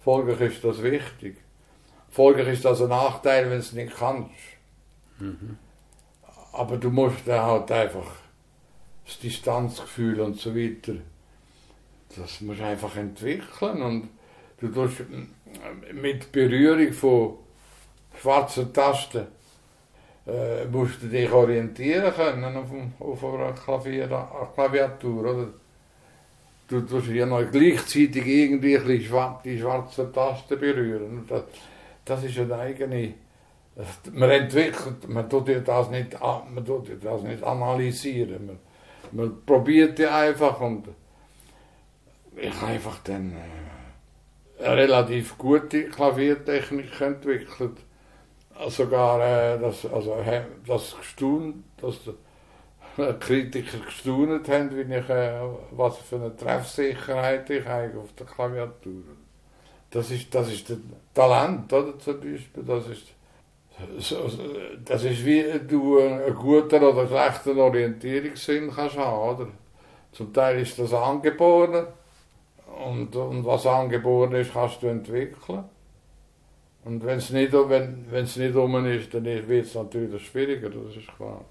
Folglich 0.00 0.40
ist 0.40 0.64
das 0.64 0.82
wichtig. 0.82 1.36
Folglich 2.10 2.48
ist 2.48 2.64
das 2.64 2.82
ein 2.82 2.88
Nachteil, 2.88 3.44
wenn 3.44 3.52
du 3.52 3.58
es 3.58 3.72
nicht 3.72 3.96
kannst. 3.96 4.30
Mhm. 5.18 5.58
Aber 6.52 6.76
du 6.76 6.90
musst 6.90 7.26
dann 7.26 7.42
halt 7.42 7.70
einfach 7.72 8.10
das 9.06 9.18
Distanzgefühl 9.18 10.20
und 10.20 10.38
so 10.38 10.54
weiter, 10.54 10.94
das 12.16 12.40
musst 12.40 12.60
du 12.60 12.64
einfach 12.64 12.96
entwickeln 12.96 13.82
und 13.82 14.10
du 14.60 14.68
tust 14.68 15.02
mit 15.92 16.30
Berührung 16.30 16.92
von 16.92 17.38
schwarzen 18.20 18.72
Tasten 18.72 19.26
äh, 20.26 20.64
musst 20.66 21.02
du 21.02 21.08
dich 21.08 21.30
orientieren 21.30 22.12
können 22.14 22.56
auf, 22.56 22.70
auf 23.00 23.34
einer 23.34 23.52
Klavier, 23.52 24.08
Klaviatur, 24.54 25.20
oder? 25.20 25.48
Du 26.68 26.80
tust 26.80 27.08
ja 27.08 27.26
noch 27.26 27.50
gleichzeitig 27.50 28.26
irgendwie 28.26 28.78
ein 28.78 28.86
bisschen 28.86 29.34
die 29.44 29.58
schwarzen 29.58 30.12
Tasten 30.12 30.58
berühren. 30.58 31.24
Das, 31.28 31.42
das 32.04 32.24
ist 32.24 32.38
eine 32.38 32.56
eigene 32.56 33.14
man 34.12 34.30
entwickelt, 34.30 35.08
man 35.08 35.28
tut 35.28 35.48
das 35.66 35.90
nicht, 35.90 36.20
man 36.20 36.64
tut 36.64 36.90
das 37.02 37.22
nicht 37.22 37.42
analysieren. 37.42 38.46
Man, 38.46 38.58
man 39.12 39.44
probiert 39.46 39.98
die 39.98 40.06
einfach 40.06 40.60
und 40.60 40.88
ich 42.36 42.54
habe 42.60 42.72
einfach 42.72 42.98
dann 43.04 43.32
äh, 44.58 44.64
eine 44.64 44.76
relativ 44.76 45.38
gute 45.38 45.84
Klaviertechnik 45.84 47.00
entwickelt. 47.00 47.78
Sogar 48.68 49.20
äh, 49.20 49.58
das, 49.58 49.86
also, 49.86 50.16
das 50.66 50.96
gestaunt, 50.96 51.64
dass 51.80 51.96
die 52.04 52.12
Kritiker 53.20 53.78
gestaunt 53.78 54.48
haben, 54.48 54.70
wie 54.76 54.94
ich, 54.94 55.08
äh, 55.08 55.40
was 55.70 55.98
für 55.98 56.16
eine 56.16 56.36
Treffsicherheit 56.36 57.48
ich 57.50 57.66
habe 57.66 57.98
auf 57.98 58.12
der 58.18 58.26
Klaviatur. 58.26 59.02
Das 59.90 60.10
ist, 60.10 60.34
das 60.34 60.52
ist 60.52 60.70
das 60.70 60.78
Talent, 61.14 61.72
oder, 61.72 61.98
zum 61.98 62.20
Beispiel. 62.20 62.62
Das 62.64 62.86
ist, 62.88 63.06
das 64.84 65.04
ist 65.04 65.24
wie 65.24 65.44
du 65.66 65.98
einen 65.98 66.34
guten 66.34 66.82
oder 66.82 67.06
schlechten 67.06 67.58
Orientierungssinn 67.58 68.70
kannst 68.74 68.96
haben, 68.96 69.36
oder? 69.36 69.48
Zum 70.12 70.32
Teil 70.32 70.60
ist 70.60 70.78
das 70.78 70.92
angeboren 70.92 71.86
und, 72.86 73.16
und 73.16 73.44
was 73.44 73.66
angeboren 73.66 74.32
ist, 74.32 74.52
kannst 74.52 74.82
du 74.82 74.88
entwickeln. 74.88 75.64
Und 76.84 77.04
wenn's 77.04 77.30
nicht, 77.30 77.52
wenn 77.52 78.06
es 78.10 78.36
nicht 78.36 78.56
um 78.56 78.86
ist, 78.86 79.14
dann 79.14 79.24
wird 79.24 79.66
es 79.66 79.74
natürlich 79.74 80.26
schwieriger, 80.26 80.68
das 80.68 80.96
ist 80.96 81.16
klar. 81.16 81.44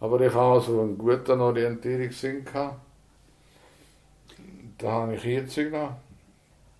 Aber 0.00 0.20
ich 0.20 0.32
habe 0.32 0.54
also 0.54 0.80
einen 0.80 0.96
guten 0.96 1.40
Orientierungssinn 1.40 2.44
gehabt. 2.44 2.76
Da 4.78 4.92
habe 4.92 5.16
ich 5.16 5.24
jetzt 5.24 5.56
noch. 5.56 5.96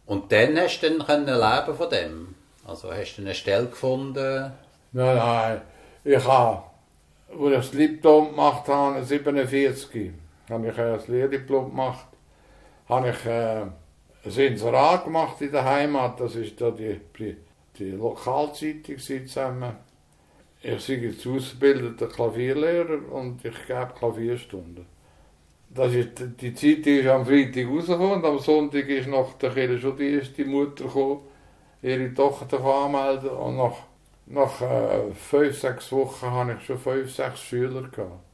Und 0.06 0.30
dann 0.30 0.56
hast 0.56 0.80
du 0.80 0.98
dann 0.98 1.26
leben 1.26 1.76
von 1.76 1.90
dem? 1.90 2.34
Also 2.64 2.92
hast 2.92 3.16
du 3.16 3.22
eine 3.22 3.34
Stelle 3.34 3.66
gefunden? 3.66 4.52
Nein, 4.92 5.16
nein. 5.16 5.60
Ich 6.04 6.24
habe, 6.24 6.62
als 7.28 7.40
ich 7.40 7.52
das 7.56 7.70
Diplom 7.72 8.30
gemacht 8.30 8.68
habe, 8.68 8.96
1947, 8.98 10.12
habe 10.48 10.68
ich 10.68 10.78
ein 10.78 11.00
Lehrdiplom 11.08 11.70
gemacht, 11.70 12.06
habe 12.88 13.10
ich 13.10 13.26
äh, 13.26 13.62
ein 13.62 14.52
Inserat 14.52 15.04
gemacht 15.04 15.40
in 15.40 15.50
der 15.50 15.64
Heimat. 15.64 16.20
Das 16.20 16.36
ist 16.36 16.60
da 16.60 16.70
die, 16.70 17.00
die 17.78 17.90
Lokalzeitung 17.92 18.98
zusammen. 18.98 19.76
Ich 20.60 20.86
bin 20.86 21.02
jetzt 21.02 21.26
ausgebildeter 21.26 22.08
Klavierlehrer 22.08 23.12
und 23.12 23.44
ich 23.44 23.66
gebe 23.66 23.92
Klavierstunden. 23.96 24.86
Das 25.70 25.92
ist, 25.94 26.22
die 26.40 26.54
Zeitung 26.54 26.94
ist 26.94 27.06
am 27.06 27.26
Freitag 27.26 27.68
rausgekommen 27.68 28.12
und 28.12 28.24
am 28.24 28.38
Sonntag 28.38 28.88
ist 28.88 29.08
nach 29.08 29.34
der 29.34 29.50
Kirche 29.50 29.78
schon 29.78 29.96
die 29.96 30.14
erste 30.14 30.44
Mutter 30.44 30.84
gekommen 30.84 31.20
ihre 31.82 32.12
Tochter 32.14 32.64
anmelden 32.64 33.30
und 33.30 33.56
nach, 33.56 33.76
nach 34.26 34.60
äh, 34.60 35.12
fünf, 35.12 35.58
sechs 35.58 35.92
Wochen 35.92 36.30
hatte 36.30 36.56
ich 36.58 36.66
schon 36.66 36.78
fünf, 36.78 37.14
sechs 37.14 37.40
Schüler. 37.40 37.82
Gehabt. 37.82 38.24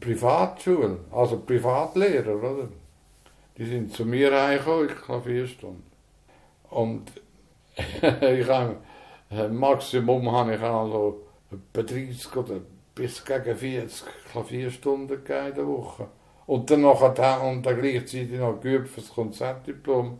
Privatschule, 0.00 0.98
also 1.12 1.38
Privatlehrer, 1.38 2.36
oder? 2.36 2.68
Die 3.56 3.64
sind 3.64 3.92
zu 3.92 4.04
mir 4.04 4.32
reingekommen, 4.32 4.88
ich 4.88 4.96
Klavierstunde. 4.96 5.82
Und 6.70 7.12
ich 7.76 8.48
habe, 8.48 8.76
Maximum 9.48 10.30
habe 10.30 10.54
ich 10.54 10.60
also 10.60 11.22
etwa 11.50 11.82
30 11.82 12.36
oder 12.36 12.60
bis 12.94 13.24
gegen 13.24 13.56
40 13.56 14.04
Klavierstunden 14.30 15.18
in 15.18 15.54
der 15.54 15.66
Woche. 15.66 16.08
Und 16.46 16.70
dann 16.70 16.82
noch 16.82 17.00
und 17.00 17.16
dann 17.16 17.80
gleichzeitig 17.80 18.38
noch 18.38 18.60
geübt 18.60 18.88
für 18.88 19.00
das 19.00 19.10
Konzertdiplom. 19.10 20.18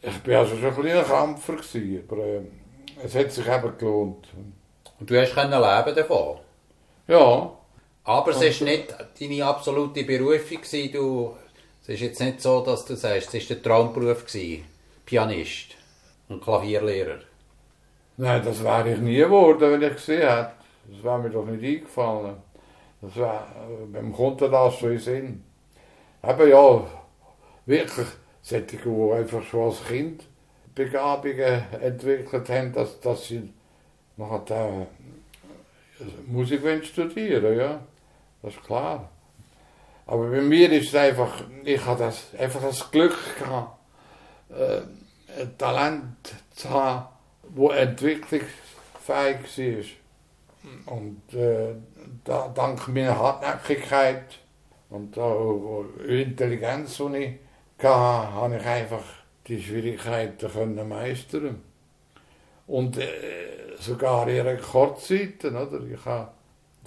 Ich 0.00 0.26
war 0.28 0.38
also 0.38 0.56
schon 0.56 0.66
ein 0.66 0.74
bisschen 0.76 0.98
ein 0.98 1.04
Kämpfer, 1.04 1.56
gewesen, 1.56 2.04
aber 2.08 2.24
äh, 2.24 2.40
es 3.02 3.14
hat 3.16 3.32
sich 3.32 3.46
eben 3.46 3.78
gelohnt. 3.78 4.28
Und 5.00 5.10
du 5.10 5.20
hast 5.20 5.34
können 5.34 5.50
leben 5.50 5.96
davon? 5.96 6.38
Ja. 7.08 7.52
Aber 8.04 8.30
es 8.30 8.40
war 8.40 8.68
nicht 8.68 8.94
deine 9.20 9.44
absolute 9.44 10.04
Berufung. 10.04 10.62
Gewesen. 10.62 10.92
Du, 10.92 11.36
es 11.82 11.88
ist 11.88 12.00
jetzt 12.00 12.20
nicht 12.20 12.40
so, 12.40 12.60
dass 12.62 12.84
du 12.84 12.94
sagst, 12.94 13.34
es 13.34 13.50
war 13.50 13.56
der 13.56 13.62
Traumberuf. 13.62 14.24
Gewesen. 14.24 14.64
Pianist 15.04 15.76
und 16.28 16.42
Klavierlehrer. 16.42 17.18
Nein, 18.20 18.42
das 18.44 18.64
wäre 18.64 18.94
ich 18.94 18.98
nie 18.98 19.18
geworden, 19.18 19.60
wenn 19.60 19.82
ich 19.82 19.94
gesehen 19.94 20.28
hätte. 20.28 20.50
Das 20.88 21.04
wäre 21.04 21.18
mir 21.20 21.30
doch 21.30 21.46
nicht 21.46 21.62
eingefallen. 21.62 22.34
Das 23.00 23.14
wär, 23.14 23.46
wem 23.92 24.12
kommt 24.12 24.42
das 24.42 24.80
so 24.80 24.88
in 24.88 24.98
Sinn? 24.98 25.44
Eben 26.24 26.48
ja, 26.50 26.84
wirklich 27.64 28.08
solche, 28.42 28.76
die 28.76 29.12
einfach 29.12 29.42
schon 29.44 29.66
als 29.66 29.84
Kind 29.84 30.24
Begabungen 30.74 31.62
entwickelt 31.80 32.48
haben, 32.48 32.72
dass, 32.72 32.98
dass 32.98 33.28
sie 33.28 33.52
nachher 34.16 34.86
äh, 36.00 36.04
Musik 36.26 36.84
studieren 36.84 37.56
ja. 37.56 37.80
Das 38.42 38.52
ist 38.52 38.64
klar. 38.64 39.08
Aber 40.06 40.28
bei 40.28 40.40
mir 40.40 40.72
ist 40.72 40.88
es 40.88 40.94
einfach, 40.96 41.44
ich 41.62 41.84
habe 41.84 42.02
das, 42.02 42.34
einfach 42.36 42.62
das 42.62 42.90
Glück 42.90 43.16
gehabt, 43.38 43.78
äh, 44.50 44.80
Talent 45.56 46.16
zu 46.56 46.68
haben, 46.70 47.17
das 47.56 47.76
entwicklungsfähig 47.76 49.96
war. 50.86 50.94
Und 50.94 51.34
äh, 51.34 51.74
da, 52.24 52.48
dank 52.48 52.88
meiner 52.88 53.18
Hartnäckigkeit 53.18 54.38
und 54.90 55.18
auch 55.18 55.84
Intelligenz, 56.06 56.98
die 56.98 57.16
ich 57.16 57.34
hatte, 57.78 58.32
habe 58.32 58.56
ich 58.56 58.66
einfach 58.66 59.04
die 59.46 59.62
Schwierigkeiten 59.62 60.50
können 60.50 60.88
meistern 60.88 61.62
Und 62.66 62.98
äh, 62.98 63.06
sogar 63.78 64.28
in 64.28 64.46
Rekordzeiten, 64.46 65.56
oder? 65.56 65.80
Ich 65.86 66.04
habe 66.04 66.32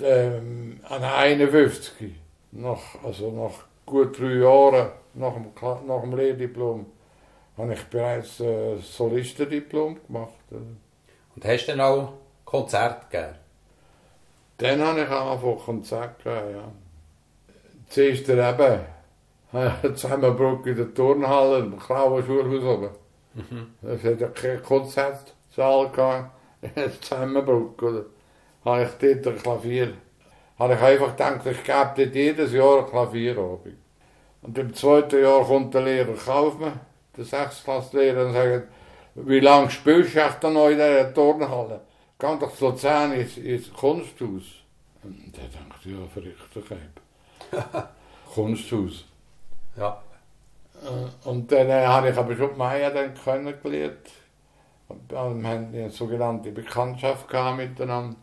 ähm, 0.01 0.79
an 0.87 1.03
51, 1.03 2.13
nach, 2.51 2.79
also 3.03 3.31
nach 3.31 3.65
gut 3.85 4.19
drei 4.19 4.35
Jahren 4.35 4.91
nach 5.13 5.33
dem, 5.33 5.47
nach 5.87 6.01
dem 6.01 6.15
Lehrdiplom, 6.15 6.85
habe 7.61 7.73
ich 7.73 7.83
bereits 7.85 8.39
äh, 8.39 8.77
Solistendiplom 8.77 9.99
gemacht. 10.07 10.33
Oder? 10.49 10.61
Und 11.35 11.45
hast 11.45 11.67
du 11.67 11.71
dann 11.71 11.81
auch 11.81 12.13
Konzerte 12.43 13.05
gegeben? 13.09 13.35
Dann 14.57 14.81
habe 14.81 15.01
ich 15.01 15.09
angefangen 15.09 15.59
Konzerte 15.59 16.23
gegeben, 16.23 16.55
ja. 16.55 16.71
Zuerst 17.89 18.29
eben 18.29 18.79
Zusammenbruch 19.95 20.65
in 20.65 20.75
der 20.75 20.93
Turnhalle, 20.93 21.59
im 21.59 21.77
Klauen 21.77 22.25
Schulhaus 22.25 22.63
oben. 22.63 22.89
Mhm. 23.33 23.67
Es 23.83 24.03
hat 24.03 24.19
ja 24.19 24.27
keinen 24.27 24.63
Konzertsaal 24.63 25.89
gehabt. 25.89 26.31
Zusammenbruch, 27.01 27.81
oder? 27.81 28.05
Habe 28.65 28.83
ich 28.83 28.89
dort 28.99 29.27
ein 29.27 29.41
Klavier. 29.41 29.93
Habe 30.57 30.73
ich 30.75 30.81
einfach 30.81 31.11
gedacht, 31.11 31.45
ich 31.45 31.63
gebe 31.63 31.91
dort 31.95 32.15
jedes 32.15 32.53
Jahr 32.53 32.79
ein 32.79 32.89
Klavierabend. 32.89 33.77
Und 34.43 34.57
im 34.57 34.73
zweiten 34.73 35.21
Jahr 35.21 35.43
kommt 35.43 35.73
der 35.73 35.81
Lehrer 35.81 36.13
Kaufmann, 36.13 36.79
der 37.17 37.25
Sechstklasslehrer, 37.25 38.27
und 38.27 38.33
sagt, 38.33 38.67
wie 39.15 39.39
lange 39.39 39.69
spielst 39.69 40.15
du 40.15 40.19
echt 40.19 40.43
noch 40.43 40.69
in 40.69 40.77
dieser 40.77 41.13
Turnhalle? 41.13 41.81
Geh 42.17 42.37
doch 42.39 42.55
zu 42.55 42.69
Luzern 42.69 43.13
ins, 43.13 43.37
ins 43.37 43.73
Kunsthaus. 43.73 44.61
Und 45.03 45.35
der 45.35 45.45
denkt, 45.45 45.85
ja, 45.85 46.05
verrückt, 46.13 46.37
ich 46.55 48.33
Kunsthaus. 48.33 49.05
Ja. 49.75 50.01
Äh, 50.83 51.27
und 51.27 51.51
dann 51.51 51.69
äh, 51.69 51.85
habe 51.85 52.09
ich 52.09 52.17
aber 52.17 52.35
schon 52.35 52.57
Maya 52.57 52.89
dann 52.89 53.13
kennengelernt. 53.13 54.11
Wir 55.09 55.17
haben 55.17 55.45
eine 55.45 55.89
sogenannte 55.89 56.51
Bekanntschaft 56.51 57.27
gehabt 57.27 57.57
miteinander. 57.57 58.15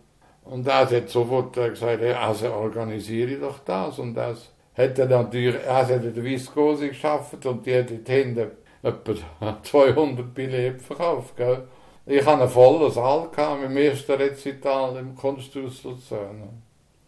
Und 0.45 0.67
er 0.67 0.89
hat 0.91 1.09
sofort 1.09 1.55
gesagt, 1.55 2.01
hey, 2.01 2.13
also 2.13 2.53
organisiere 2.53 3.37
doch 3.37 3.59
das. 3.61 3.99
Und 3.99 4.15
das 4.15 4.51
hat 4.77 4.99
er 4.99 5.07
natürlich, 5.07 5.63
er 5.63 5.77
hat 5.77 5.91
in 5.91 6.15
der 6.15 6.25
Viskose 6.25 6.89
geschafft 6.89 7.45
und 7.45 7.67
die 7.67 7.77
hat 7.77 7.89
hinten 7.89 8.51
etwa 8.83 9.63
200 9.63 10.35
Billette 10.35 10.79
verkauft. 10.79 11.37
Gell? 11.37 11.67
Ich 12.07 12.25
hatte 12.25 12.43
einen 12.43 12.51
vollen 12.51 12.91
Saal 12.91 13.29
gehabt, 13.29 13.63
dem 13.63 13.77
ersten 13.77 14.13
Rezital 14.13 14.97
im 14.97 15.15
Kunsthaus 15.15 15.85
Luzern. 15.85 16.63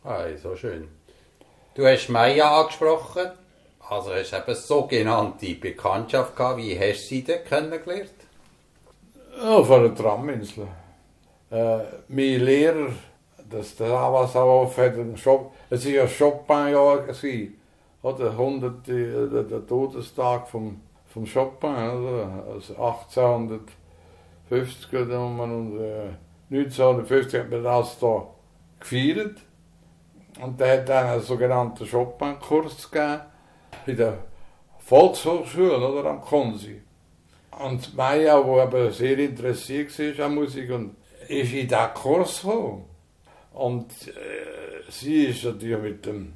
Ah, 0.05 0.25
so 0.37 0.57
schön. 0.57 0.89
Du 1.75 1.87
hast 1.87 2.09
Maya 2.09 2.61
angesprochen. 2.61 3.31
Also 3.89 4.13
hast 4.15 4.33
du 4.33 4.37
eben 4.37 4.47
eine 4.47 4.55
sogenannte 4.55 5.55
Bekanntschaft 5.55 6.37
gehabt. 6.37 6.59
Wie 6.59 6.79
hast 6.79 7.05
du 7.05 7.09
sie 7.09 7.25
denn 7.25 7.45
kennengelernt? 7.45 8.13
Von 9.41 9.83
der 9.83 9.95
Traminsel. 9.95 10.67
Äh, 11.51 11.79
mein 12.09 12.41
Lehrer, 12.41 12.93
das 13.51 13.75
der 13.77 13.89
Avasauf 13.89 14.77
hat 14.77 14.95
einen 14.95 15.17
Shop, 15.17 15.53
es 15.71 15.85
war 15.85 15.93
ja 15.93 16.07
Chopin-Jahr, 16.07 17.05
oder? 18.03 18.31
100, 18.31 18.87
der, 18.87 19.43
der 19.43 19.67
Todestag 19.67 20.49
vom, 20.49 20.81
vom 21.13 21.27
Chopin, 21.27 21.71
oder? 21.71 22.45
Also 22.53 22.75
1850 22.75 24.93
und 24.93 25.81
äh, 25.81 26.11
1950 26.51 27.41
hat 27.41 27.51
man 27.51 27.65
das 27.65 27.99
da 27.99 28.27
gefeiert. 28.79 29.41
Und 30.41 30.59
der 30.59 30.79
hat 30.79 30.89
dann 30.89 31.07
einen 31.07 31.21
sogenannten 31.21 31.89
Chopin-Kurs 31.89 32.91
gegeben 32.91 33.21
in 33.87 33.97
der 33.97 34.19
Volkshochschule 34.79 35.77
oder 35.77 36.11
am 36.11 36.21
Konsi. 36.21 36.81
Und 37.59 37.95
Maya, 37.95 38.41
die 38.41 38.61
aber 38.61 38.91
sehr 38.91 39.19
interessiert 39.19 39.97
war 39.99 40.27
an 40.27 40.35
Musik, 40.35 40.71
und 40.71 40.97
ist 41.29 41.53
in 41.53 41.69
diesen 41.69 41.95
Kurs 41.95 42.43
gekommen. 42.43 42.85
Und 43.53 44.09
äh, 44.09 44.83
sie 44.89 45.27
ist 45.27 45.45
natürlich 45.45 45.79
mit 45.79 46.07
dem 46.07 46.33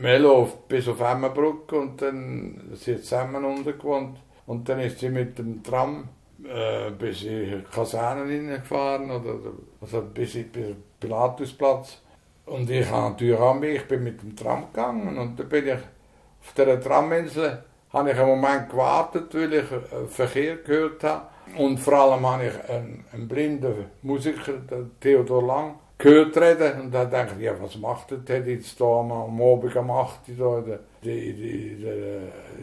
Melo 0.00 0.48
bis 0.68 0.88
auf 0.88 1.00
Emmenbrück 1.00 1.72
und 1.72 2.00
dann 2.00 2.70
sie 2.74 2.94
hat 2.94 3.02
zusammen 3.02 3.44
untergewohnt. 3.44 4.18
Und 4.46 4.68
dann 4.68 4.80
ist 4.80 4.98
sie 4.98 5.10
mit 5.10 5.38
dem 5.38 5.62
Tram 5.62 6.08
äh, 6.44 6.90
bis 6.90 7.22
in 7.24 7.64
Kasernen 7.70 8.28
hineingefahren, 8.28 9.10
oder, 9.10 9.34
also 9.80 10.02
bis 10.02 10.34
in 10.36 10.52
den 10.52 10.76
Pilatusplatz. 11.00 12.02
Und 12.46 12.70
ich 12.70 12.88
habe 12.90 13.10
natürlich 13.10 13.38
auch 13.38 13.54
mich, 13.54 13.76
ich 13.76 13.88
bin 13.88 14.04
mit 14.04 14.22
dem 14.22 14.34
Tram 14.34 14.66
gegangen 14.72 15.18
und 15.18 15.38
dann 15.38 15.48
bin 15.48 15.66
ich 15.66 15.74
auf 15.74 16.54
dieser 16.56 16.80
Traminsel 16.80 17.64
habe 17.92 18.10
ich 18.10 18.18
einen 18.18 18.28
Moment 18.28 18.68
gewartet, 18.68 19.34
weil 19.34 19.52
ich 19.52 19.72
äh, 19.72 20.06
Verkehr 20.08 20.56
gehört 20.56 21.02
habe. 21.04 21.26
Und 21.56 21.78
vor 21.78 21.94
allem 21.94 22.26
habe 22.26 22.46
ich 22.46 22.70
einen, 22.70 23.04
einen 23.12 23.28
blinden 23.28 23.86
Musiker, 24.02 24.52
Theodor 25.00 25.42
Lang, 25.42 25.74
gehört 25.98 26.36
reden. 26.36 26.80
Und 26.80 26.94
da 26.94 27.04
dachte 27.04 27.34
ich, 27.36 27.44
ja, 27.44 27.60
was 27.60 27.76
macht 27.76 28.28
der 28.28 28.46
jetzt 28.46 28.80
da 28.80 28.84
am, 28.84 29.12
am 29.12 29.42
Abend 29.42 29.76
um 29.76 29.90
8 29.90 30.20
da 30.38 30.58
in, 31.02 31.82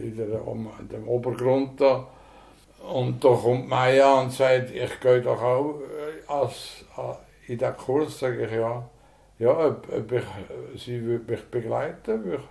in, 0.02 0.18
dem 0.90 1.08
Obergrund 1.08 1.80
da. 1.82 2.08
Und 2.92 3.24
da 3.24 3.30
kommt 3.30 3.68
Maya 3.68 4.22
und 4.22 4.32
sagt, 4.32 4.72
ich 4.72 5.00
gehe 5.00 5.22
doch 5.22 5.42
auch 5.42 5.76
als, 6.28 6.86
in 7.48 7.58
den 7.58 7.78
Kurs, 7.78 8.20
sage 8.20 8.46
ich 8.46 8.52
ja. 8.52 8.88
Ja, 9.38 9.68
ob, 9.68 9.88
sie 10.78 11.02
würde 11.04 11.32
mich 11.32 11.44
begleiten. 11.46 12.24
würde. 12.24 12.44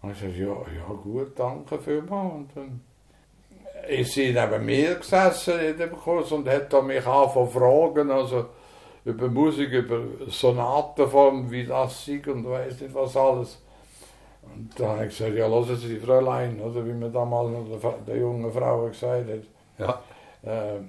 Und 0.00 0.12
ich 0.12 0.18
sagte, 0.18 0.36
ja, 0.36 0.46
ja 0.46 0.94
gut, 1.02 1.38
danke 1.38 1.78
vielmals. 1.78 2.32
Und 2.32 2.48
dann 2.54 2.80
ist 3.88 4.12
sie 4.12 4.32
neben 4.32 4.64
mir 4.64 4.94
gesessen 4.94 5.60
in 5.60 5.76
dem 5.76 5.92
Kurs 5.92 6.32
und 6.32 6.48
hat 6.48 6.72
mich 6.84 7.06
angefangen 7.06 7.50
fragen, 7.50 8.10
also 8.10 8.46
über 9.04 9.28
Musik, 9.28 9.72
über 9.72 10.00
Sonatenform, 10.28 11.50
wie 11.50 11.64
das 11.64 12.04
sei 12.04 12.22
und 12.26 12.48
weiß 12.48 12.80
nicht 12.80 12.94
was 12.94 13.16
alles. 13.16 13.58
Und 14.42 14.70
dann 14.78 14.90
habe 14.90 15.06
ich 15.06 15.16
gesagt, 15.16 15.36
ja, 15.36 15.46
lassen 15.46 15.76
Sie, 15.76 15.98
Fräulein, 15.98 16.60
oder 16.60 16.84
wie 16.86 16.92
man 16.92 17.12
damals 17.12 17.50
der, 17.80 17.92
der 18.06 18.16
jungen 18.16 18.52
Frau 18.52 18.86
gesagt 18.86 19.28
hat. 19.28 19.42
Ja. 19.78 20.02
Äh, 20.42 20.80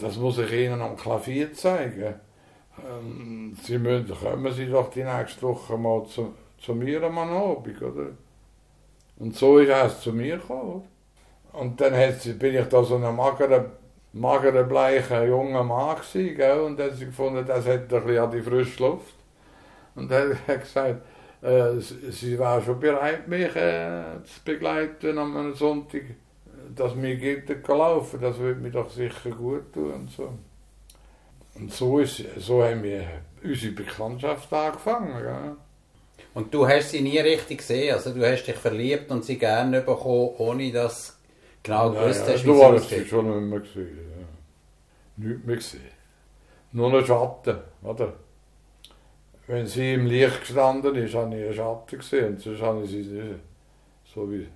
das 0.00 0.16
muss 0.16 0.38
ich 0.38 0.52
Ihnen 0.52 0.80
am 0.80 0.96
Klavier 0.96 1.52
zeigen. 1.52 2.14
Ähm, 2.78 3.56
Sie 3.62 3.78
müssen, 3.78 4.14
kommen 4.14 4.52
Sie 4.52 4.66
doch 4.66 4.90
die 4.90 5.04
nächste 5.04 5.42
Woche 5.42 5.76
mal 5.76 6.04
zu, 6.06 6.34
zu 6.58 6.74
mir 6.74 7.02
am 7.02 7.18
Abend, 7.18 7.80
oder? 7.82 8.08
Und 9.18 9.36
so 9.36 9.58
ist 9.58 9.68
er 9.68 9.88
zu 9.88 10.12
mir 10.12 10.38
gekommen. 10.38 10.82
Und 11.52 11.80
dann 11.80 11.94
hat, 11.94 12.22
bin 12.38 12.54
ich 12.54 12.66
da 12.68 12.82
so 12.82 12.96
ein 12.96 13.14
magerer, 13.14 13.66
magerer 14.12 14.64
bleicher 14.64 15.24
junger 15.24 15.62
Mann 15.62 15.96
gewesen, 15.96 16.36
gell? 16.36 16.60
und 16.60 16.78
dann 16.78 16.90
hat 16.90 16.96
sie 16.96 17.06
gefunden, 17.06 17.44
das 17.46 17.66
hat 17.66 17.82
ein 17.82 17.88
bisschen 17.88 18.18
an 18.18 18.30
die 18.30 18.42
frische 18.42 18.82
Luft. 18.82 19.14
Und 19.94 20.10
dann 20.10 20.30
hat 20.46 20.48
er 20.48 20.58
gesagt, 20.58 21.02
äh, 21.42 21.80
sie 21.80 22.38
war 22.38 22.60
schon 22.62 22.80
bereit, 22.80 23.28
mich 23.28 23.54
äh, 23.56 24.02
zu 24.24 24.44
begleiten 24.44 25.18
am 25.18 25.54
Sonntag, 25.54 26.02
dass 26.74 26.94
mir 26.94 27.16
geht 27.16 27.66
laufen, 27.68 28.20
das 28.20 28.38
würde 28.38 28.60
mir 28.60 28.70
doch 28.70 28.90
sicher 28.90 29.30
gut 29.30 29.72
tun 29.72 29.92
und 29.92 30.10
so. 30.10 30.32
Und 31.54 31.72
so, 31.72 31.98
ist, 31.98 32.22
so 32.38 32.62
haben 32.62 32.82
wir 32.82 33.04
unsere 33.42 33.72
Bekanntschaft 33.72 34.52
angefangen. 34.52 35.22
Gell? 35.22 35.56
Und 36.34 36.54
du 36.54 36.66
hast 36.66 36.90
sie 36.90 37.00
nie 37.00 37.18
richtig 37.18 37.58
gesehen, 37.58 37.94
also 37.94 38.12
du 38.12 38.24
hast 38.24 38.44
dich 38.44 38.56
verliebt 38.56 39.10
und 39.10 39.24
sie 39.24 39.36
gerne 39.36 39.80
bekommen, 39.80 40.34
ohne 40.38 40.70
dass 40.70 41.18
genau 41.62 41.90
gewusst 41.90 42.26
ja, 42.26 42.34
hast, 42.34 42.44
wie 42.44 42.50
es 42.50 42.60
aussieht. 42.60 43.08
schon 43.08 43.48
mehr 43.48 43.60
gesehen, 43.60 43.98
ja. 44.18 45.26
Nicht 45.28 45.46
mehr 45.46 45.56
gesehen. 45.56 45.80
Nur 46.72 46.94
ein 46.94 47.04
Schatten, 47.04 47.58
oder? 47.82 48.12
Wenn 49.46 49.66
sie 49.66 49.94
im 49.94 50.06
Licht 50.06 50.40
gestanden 50.40 50.94
ist, 50.94 51.14
habe 51.14 51.36
ich 51.36 51.44
einen 51.44 51.54
Schatten 51.54 51.98
gesehen, 51.98 52.38
sonst 52.38 52.62
habe 52.62 52.82
ich 52.84 52.90
sie 52.90 53.02
nicht. 53.02 53.40
So 54.14 54.30
wie... 54.30 54.46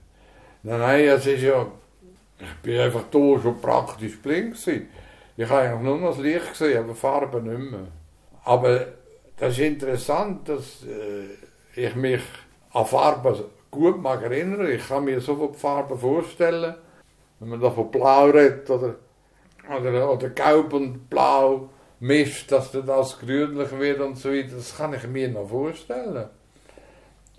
Nein, 0.62 0.78
nein, 0.78 1.04
es 1.04 1.26
ist 1.26 1.42
ja... 1.42 1.66
Ich 2.38 2.62
bin 2.62 2.80
einfach 2.80 3.04
da 3.10 3.18
schon 3.18 3.60
praktisch 3.60 4.20
blind 4.20 4.54
gewesen. 4.54 4.88
Ich 5.36 5.48
habe 5.48 5.60
eigentlich 5.60 5.82
nur 5.82 5.98
noch 5.98 6.10
das 6.10 6.18
Licht 6.18 6.50
gesehen, 6.50 6.84
aber 6.84 6.94
Farbe 6.94 7.40
nicht 7.40 7.70
mehr. 7.70 7.86
Aber 8.44 8.86
das 9.36 9.52
ist 9.52 9.60
interessant, 9.60 10.48
dass... 10.48 10.84
Äh, 10.84 11.34
ich 11.76 11.94
mich 11.94 12.22
an 12.72 12.86
Farben 12.86 13.34
gut 13.70 14.00
mag 14.00 14.22
erinnern. 14.22 14.70
Ich 14.70 14.86
kann 14.86 15.04
mir 15.04 15.20
so 15.20 15.36
viele 15.36 15.54
Farben 15.54 15.98
vorstellen. 15.98 16.74
Wenn 17.44 17.50
man 17.50 17.60
da 17.60 17.70
von 17.70 17.90
Blau 17.90 18.24
redet 18.30 18.70
oder, 18.70 18.94
oder, 19.68 20.12
oder 20.12 20.30
Gelb 20.30 20.72
und 20.72 21.10
Blau 21.10 21.68
mischt, 22.00 22.50
dass 22.50 22.72
das 22.72 23.18
grünlich 23.18 23.70
wird 23.78 24.00
und 24.00 24.16
so 24.16 24.30
weiter, 24.30 24.56
das 24.56 24.74
kann 24.74 24.94
ich 24.94 25.06
mir 25.06 25.28
noch 25.28 25.50
vorstellen. 25.50 26.30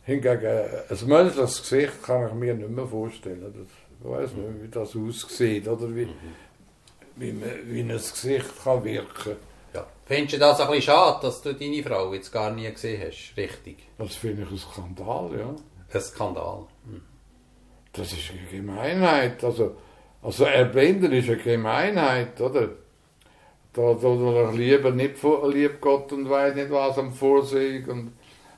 Hingegen 0.03 0.45
ein 0.45 1.07
menschliches 1.07 1.63
Gesicht 1.63 2.03
kann 2.03 2.27
ich 2.27 2.33
mir 2.35 2.53
nicht 2.53 2.69
mehr 2.69 2.85
vorstellen. 2.85 3.51
Das, 3.51 3.67
ich 3.99 4.07
weiß 4.07 4.33
nicht, 4.33 4.61
wie 4.61 4.67
das 4.67 4.95
aussieht 4.95 5.67
oder 5.67 5.95
wie, 5.95 6.07
wie, 7.15 7.41
wie 7.65 7.79
ein 7.79 7.87
Gesicht 7.87 8.63
kann 8.63 8.83
wirken. 8.83 9.37
Ja. 9.73 9.87
Findest 10.05 10.35
du 10.35 10.37
das 10.37 10.59
ein 10.59 10.67
bisschen 10.67 10.81
schade, 10.83 11.17
dass 11.23 11.41
du 11.41 11.51
deine 11.51 11.81
Frau 11.81 12.13
jetzt 12.13 12.31
gar 12.31 12.51
nie 12.51 12.71
gesehen 12.71 13.01
hast? 13.07 13.35
Richtig? 13.35 13.77
Das 13.97 14.13
finde 14.13 14.43
ich 14.43 14.51
ein 14.51 14.57
Skandal, 14.59 15.31
ja. 15.39 15.55
Ein 15.91 16.01
Skandal? 16.01 16.67
Hm. 16.83 17.01
Das 17.91 18.13
ist 18.13 18.29
eine 18.29 18.47
Gemeinheit. 18.51 19.43
Also, 19.43 19.77
also 20.25 20.45
Erblindern 20.45 21.11
ist 21.11 21.29
eine 21.29 21.37
Gemeinheit, 21.37 22.41
oder? 22.41 22.69
Da, 23.73 23.93
da, 23.93 24.15
da 24.15 24.49
lieber 24.51 24.89
nicht 24.89 25.21
lieb 25.21 25.79
Gott 25.79 26.11
und 26.13 26.27
weiß 26.27 26.55
nicht 26.55 26.71
was 26.71 26.97
am 26.97 27.13
Vorsehen 27.13 27.87
und 27.87 28.13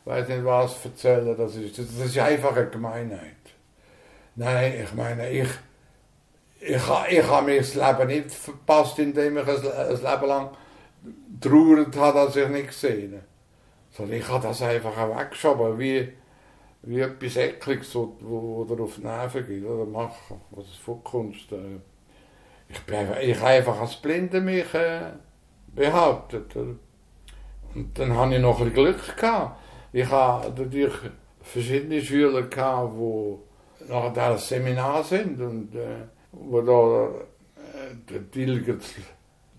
weiß 0.06 0.30
nicht 0.30 0.46
was 0.46 0.86
erzählen. 0.86 1.36
Das 1.38 1.56
ist, 1.56 1.78
das 1.78 1.90
ist 1.90 2.18
einfach 2.20 2.56
eine 2.56 2.70
Gemeinheit. 2.70 3.36
Nein, 4.36 4.76
ich 4.82 4.94
meine, 4.94 5.30
ich, 5.30 5.50
ich, 6.62 6.82
ich 7.10 7.28
habe 7.28 7.46
mir 7.46 7.58
das 7.58 7.76
Leben 7.76 8.08
nicht 8.08 8.32
verpasst, 8.32 9.00
indem 9.00 9.40
ich 9.40 9.48
ein, 9.48 9.62
Leben 9.90 10.28
lang 10.28 10.50
traurig 11.42 11.96
habe, 11.98 12.20
dass 12.20 12.36
ich 12.38 12.48
nicht 12.48 12.68
gesehen 12.68 13.14
habe. 13.14 13.24
Sondern 13.92 14.18
ich 14.18 14.28
habe 14.30 14.48
das 14.48 14.62
einfach 14.62 14.96
weggeschoben, 14.96 15.78
wie, 15.80 16.14
wie 16.88 17.02
etwas 17.02 17.36
Ekliges, 17.36 17.94
wo, 17.96 18.16
wo, 18.22 18.58
wo 18.58 18.76
dir 18.76 18.84
auf 18.84 18.96
die 18.96 19.02
Nerven 19.02 19.46
geht, 19.46 19.66
oder 19.66 19.86
machen, 19.86 20.42
was 20.52 20.66
es 20.66 20.76
vorkommst. 20.76 21.52
Äh. 21.52 21.80
Ich, 22.70 22.80
bin 22.82 23.08
ich 23.22 23.42
einfach 23.42 23.80
als 23.80 23.96
Blinde 23.98 24.42
mich 24.42 24.74
äh, 24.74 25.12
behauptet. 25.76 26.56
Oder? 26.56 26.76
Und 27.76 28.00
dann 28.00 28.18
hatte 28.18 28.36
ich 28.36 28.42
noch 28.42 28.62
ein 28.62 28.74
Glück. 28.74 29.18
Gehabt. 29.18 29.60
Ich 29.92 30.10
hatte 30.10 30.64
natürlich 30.64 30.94
verschiedene 31.42 32.02
Schüler, 32.02 32.44
gehabt, 32.44 32.94
die 32.98 33.90
nach 33.90 34.14
diesem 34.14 34.38
Seminar 34.38 35.04
sind 35.04 35.40
und 35.40 35.76
äh, 35.76 36.06
wo 36.32 36.62
da 36.62 37.08
äh, 37.56 37.96
der 38.10 38.32
Tilger 38.32 38.76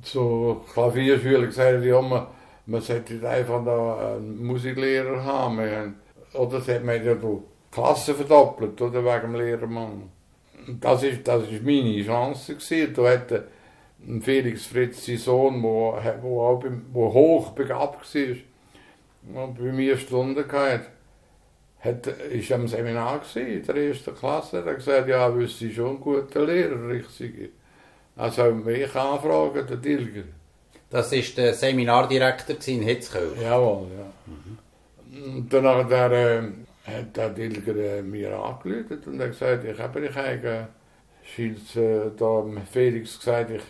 zu 0.02 0.62
Klavierschüler 0.72 1.46
gesagt 1.46 1.78
hat, 1.78 1.84
ja, 1.84 2.00
man, 2.00 2.26
man 2.66 2.80
sollte 2.80 3.28
einfach 3.28 3.64
da 3.64 4.16
einen 4.16 4.44
Musiklehrer 4.44 5.24
haben. 5.24 5.94
Oder 6.34 6.60
sie 6.60 6.74
hat 6.74 6.84
man 6.84 7.04
ja 7.04 7.14
die 7.14 7.38
Klasse 7.70 8.14
verdoppelt, 8.14 8.80
oder, 8.80 9.04
wegen 9.04 9.32
dem 9.32 9.34
Lehrermann. 9.34 10.10
Das 10.80 11.02
ist, 11.02 11.26
das 11.26 11.44
ist 11.50 11.62
meine 11.62 12.04
Chance 12.04 12.54
gewesen. 12.54 12.94
Da 12.94 13.10
hatte 13.10 13.48
ein 14.06 14.22
Felix 14.22 14.66
Fritz, 14.66 15.06
sein 15.06 15.16
Sohn, 15.16 15.62
wo, 15.62 15.96
wo, 16.22 16.42
auch, 16.42 16.64
wo 16.92 17.12
hoch 17.12 17.50
begabt 17.52 18.14
war, 18.14 18.36
und 19.34 19.58
bei 19.58 19.72
mir 19.72 19.96
Stunden 19.98 20.46
gehabt 20.48 20.90
hat, 21.80 22.06
ist 22.06 22.50
am 22.52 22.66
Seminar 22.66 23.20
gewesen, 23.20 23.46
in 23.46 23.66
der 23.66 23.76
ersten 23.76 24.14
Klasse, 24.14 24.64
hat 24.64 24.76
gesagt, 24.76 25.08
ja, 25.08 25.34
wüsste 25.34 25.70
schon 25.70 25.96
ein 25.96 26.00
guter 26.00 26.44
Lehrer, 26.44 26.88
richtig. 26.88 27.50
Also 28.16 28.50
mich 28.52 28.94
anfragen, 28.94 29.66
der 29.66 29.76
Dilger. 29.76 30.24
Das 30.90 31.12
war 31.12 31.22
der 31.36 31.54
Seminardirektor 31.54 32.56
in 32.66 32.82
Hitzkirch? 32.82 33.40
Jawohl, 33.42 33.88
ja. 33.96 34.06
Mhm. 34.26 34.58
Und 35.10 35.48
danach 35.50 35.88
der, 35.88 36.12
äh, 36.12 36.42
hat 36.84 37.16
der 37.16 37.30
Dilger 37.30 37.76
äh, 37.76 38.02
mir 38.02 38.38
angerufen 38.38 39.00
und 39.06 39.20
hat 39.20 39.30
gesagt, 39.30 39.64
ich 39.64 39.78
habe 39.78 40.00
dich 40.00 40.16
eigentlich, 40.16 40.66
scheint 41.22 41.76
äh, 41.76 42.60
Felix 42.70 43.18
gesagt, 43.18 43.50
ich, 43.50 43.62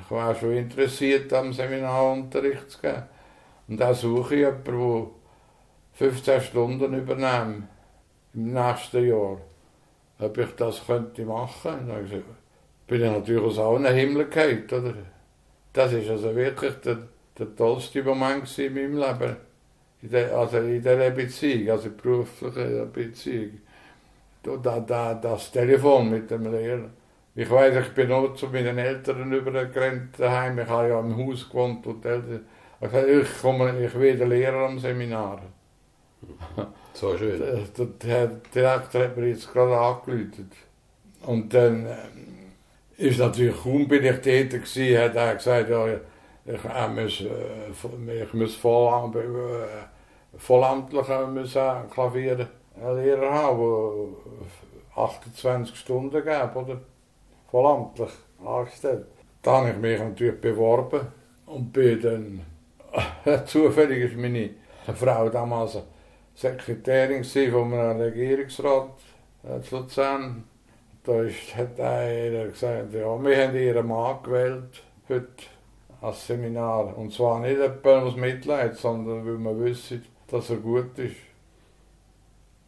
ich 0.00 0.10
war 0.10 0.34
schon 0.34 0.52
interessiert, 0.52 1.32
am 1.32 1.52
Seminarunterricht 1.52 2.70
zu 2.70 2.80
geben. 2.80 3.02
Und 3.68 3.78
da 3.78 3.92
suche 3.92 4.34
ich 4.34 4.40
jemanden, 4.40 4.64
der 4.64 6.10
15 6.10 6.40
Stunden 6.40 6.94
übernehmen 6.94 7.68
im 8.34 8.52
nächsten 8.52 9.06
Jahr. 9.06 9.38
Ob 10.18 10.38
ich 10.38 10.54
das 10.56 10.86
könnte 10.86 11.24
machen. 11.24 11.88
Dann 11.88 12.04
ich, 12.04 12.22
bin 12.86 13.02
ich 13.02 13.10
natürlich 13.10 13.42
aus 13.42 13.58
allen 13.58 13.86
Himmel 13.86 14.26
gefallen, 14.26 14.64
oder? 14.70 14.94
Das 15.72 15.92
ist 15.92 16.10
also 16.10 16.34
wirklich 16.34 16.74
der, 16.84 16.98
der 17.38 17.54
tollste 17.54 18.02
Moment 18.02 18.58
in 18.58 18.74
meinem 18.74 18.98
Leben. 18.98 19.36
In 20.02 20.10
der, 20.10 20.36
also 20.36 20.58
in 20.58 20.82
dieser 20.82 21.10
Beziehung, 21.10 21.70
also 21.70 21.90
beruflichen 21.90 22.92
Beziehung. 22.92 23.58
Da, 24.42 24.80
da, 24.80 25.14
das 25.14 25.50
Telefon 25.52 26.10
mit 26.10 26.30
dem 26.30 26.50
Lehrer. 26.50 26.88
Ich 27.34 27.50
weiß, 27.50 27.76
ich 27.76 27.94
bin 27.94 28.10
auch 28.10 28.34
zu 28.34 28.46
meinen 28.46 28.78
Eltern 28.78 29.32
übergerannt 29.32 30.18
daheim. 30.18 30.58
Ich 30.58 30.68
habe 30.68 30.88
ja 30.88 31.00
im 31.00 31.16
Haus 31.16 31.48
gewohnt 31.48 31.86
und 31.86 32.04
Eltern. 32.04 32.46
Ich, 32.80 32.92
ich, 32.92 33.40
komme, 33.42 33.84
ich 33.84 33.98
werde 33.98 34.24
Lehrer 34.24 34.66
am 34.68 34.78
Seminar. 34.78 35.42
So 36.92 37.16
schön. 37.16 37.40
Der, 37.40 37.86
der 37.86 38.26
Direktor 38.52 39.02
hat 39.04 39.16
mir 39.16 39.28
jetzt 39.28 39.50
gerade 39.52 39.78
angerufen. 39.78 40.50
Und 41.22 41.54
dann 41.54 41.86
äh, 41.86 43.06
ist 43.08 43.18
natürlich, 43.18 43.56
kaum 43.62 43.86
bin 43.88 44.04
ich 44.04 44.18
tätig 44.18 44.64
gewesen, 44.64 45.00
hat 45.00 45.16
er 45.16 45.34
gesagt, 45.34 45.70
ja, 45.70 45.86
ich, 45.86 46.64
er 46.64 46.88
muss, 46.88 47.20
äh, 47.22 48.22
ich 48.22 48.34
muss 48.34 48.56
voll, 48.56 49.12
vollamtlich 50.36 51.06
müssen 51.32 51.90
Klavier 51.90 52.48
Lehrer 52.76 53.32
haben, 53.32 54.16
der 54.94 55.02
28 55.02 55.76
Stunden 55.76 56.22
geben, 56.22 56.50
oder? 56.54 56.80
Vollamtlich 57.50 58.10
angestellt. 58.44 59.06
Da 59.42 59.58
habe 59.58 59.70
ich 59.70 59.76
mich 59.76 59.98
natürlich 59.98 60.40
beworben 60.40 61.00
und 61.46 61.72
bin 61.72 62.00
dann, 63.24 63.46
zufällig 63.46 64.10
ist 64.10 64.16
meine 64.16 64.50
Frau 64.94 65.28
damals 65.28 65.78
Sekretärin 66.34 67.24
von 67.24 67.74
einem 67.74 68.00
Regierungsrat 68.00 68.90
in 69.42 69.62
Luzern. 69.70 70.44
Da 71.02 71.22
ist, 71.22 71.56
hat 71.56 71.80
einer 71.80 72.46
gesagt, 72.46 72.94
ja, 72.94 73.24
wir 73.24 73.48
haben 73.48 73.56
ihren 73.56 73.86
Mann 73.86 74.22
gewählt 74.22 74.82
heute 75.08 75.28
als 76.00 76.26
Seminar. 76.26 76.96
Und 76.96 77.12
zwar 77.12 77.40
nicht 77.40 77.58
etwa 77.58 78.02
aus 78.02 78.16
Mitleid, 78.16 78.76
sondern 78.76 79.26
weil 79.26 79.38
wir 79.38 79.64
wissen, 79.64 80.04
dass 80.30 80.50
er 80.50 80.56
gut 80.56 80.98
ist. 80.98 81.16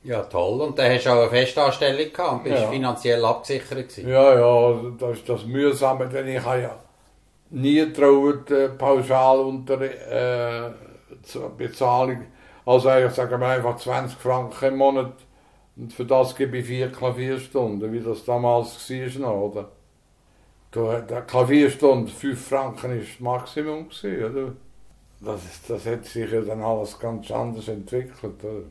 Ja, 0.05 0.22
toll. 0.25 0.61
Und 0.61 0.79
dann 0.79 0.92
hast 0.92 1.07
du 1.07 1.11
auch 1.11 1.20
eine 1.20 1.31
Festanstellung 1.31 2.12
gehabt 2.12 2.33
und 2.33 2.44
bist 2.44 2.62
ja. 2.62 2.68
finanziell 2.68 3.25
abgesichert 3.25 3.88
gewesen. 3.88 4.09
Ja, 4.09 4.35
ja, 4.35 4.81
das 4.98 5.18
ist 5.18 5.29
das 5.29 5.44
Mühsame, 5.44 6.09
denn 6.09 6.27
ich 6.29 6.44
habe 6.44 6.62
ja 6.62 6.77
nie 7.51 7.77
getraut, 7.77 8.51
äh, 8.51 8.68
pauschal 8.70 9.38
unter 9.40 9.81
äh, 9.81 10.72
Bezahlung 11.57 12.27
also 12.64 12.90
ich 12.94 13.12
sage 13.12 13.38
mal 13.38 13.57
einfach 13.57 13.77
20 13.77 14.16
Franken 14.16 14.66
im 14.66 14.77
Monat 14.77 15.14
und 15.77 15.92
für 15.92 16.05
das 16.05 16.37
gebe 16.37 16.59
ich 16.59 16.66
vier 16.66 16.92
Klavierstunden, 16.92 17.92
wie 17.92 18.01
das 18.01 18.25
damals 18.25 18.90
war 18.90 19.20
noch, 19.20 19.51
oder? 19.51 19.72
Der 21.09 21.22
Klavierstunde, 21.22 22.11
5 22.11 22.48
Franken 22.48 22.90
war 22.90 22.96
das 22.96 23.20
Maximum, 23.20 23.88
gewesen, 23.88 24.25
oder? 24.25 24.53
Das, 25.24 25.40
das 25.68 25.87
hat 25.87 26.04
sich 26.04 26.30
ja 26.30 26.40
dann 26.40 26.62
alles 26.62 26.98
ganz 26.98 27.30
anders 27.30 27.68
entwickelt, 27.68 28.35
oder? 28.42 28.64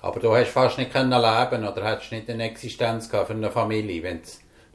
Aber 0.00 0.20
du 0.20 0.34
hast 0.34 0.50
fast 0.50 0.78
nicht 0.78 0.92
können 0.92 1.10
leben 1.10 1.66
oder 1.66 1.84
hättest 1.84 2.12
nicht 2.12 2.30
eine 2.30 2.44
Existenz 2.44 3.10
gehabt 3.10 3.28
für 3.28 3.34
eine 3.34 3.50
Familie, 3.50 4.02
wenn 4.02 4.22
du 4.22 4.28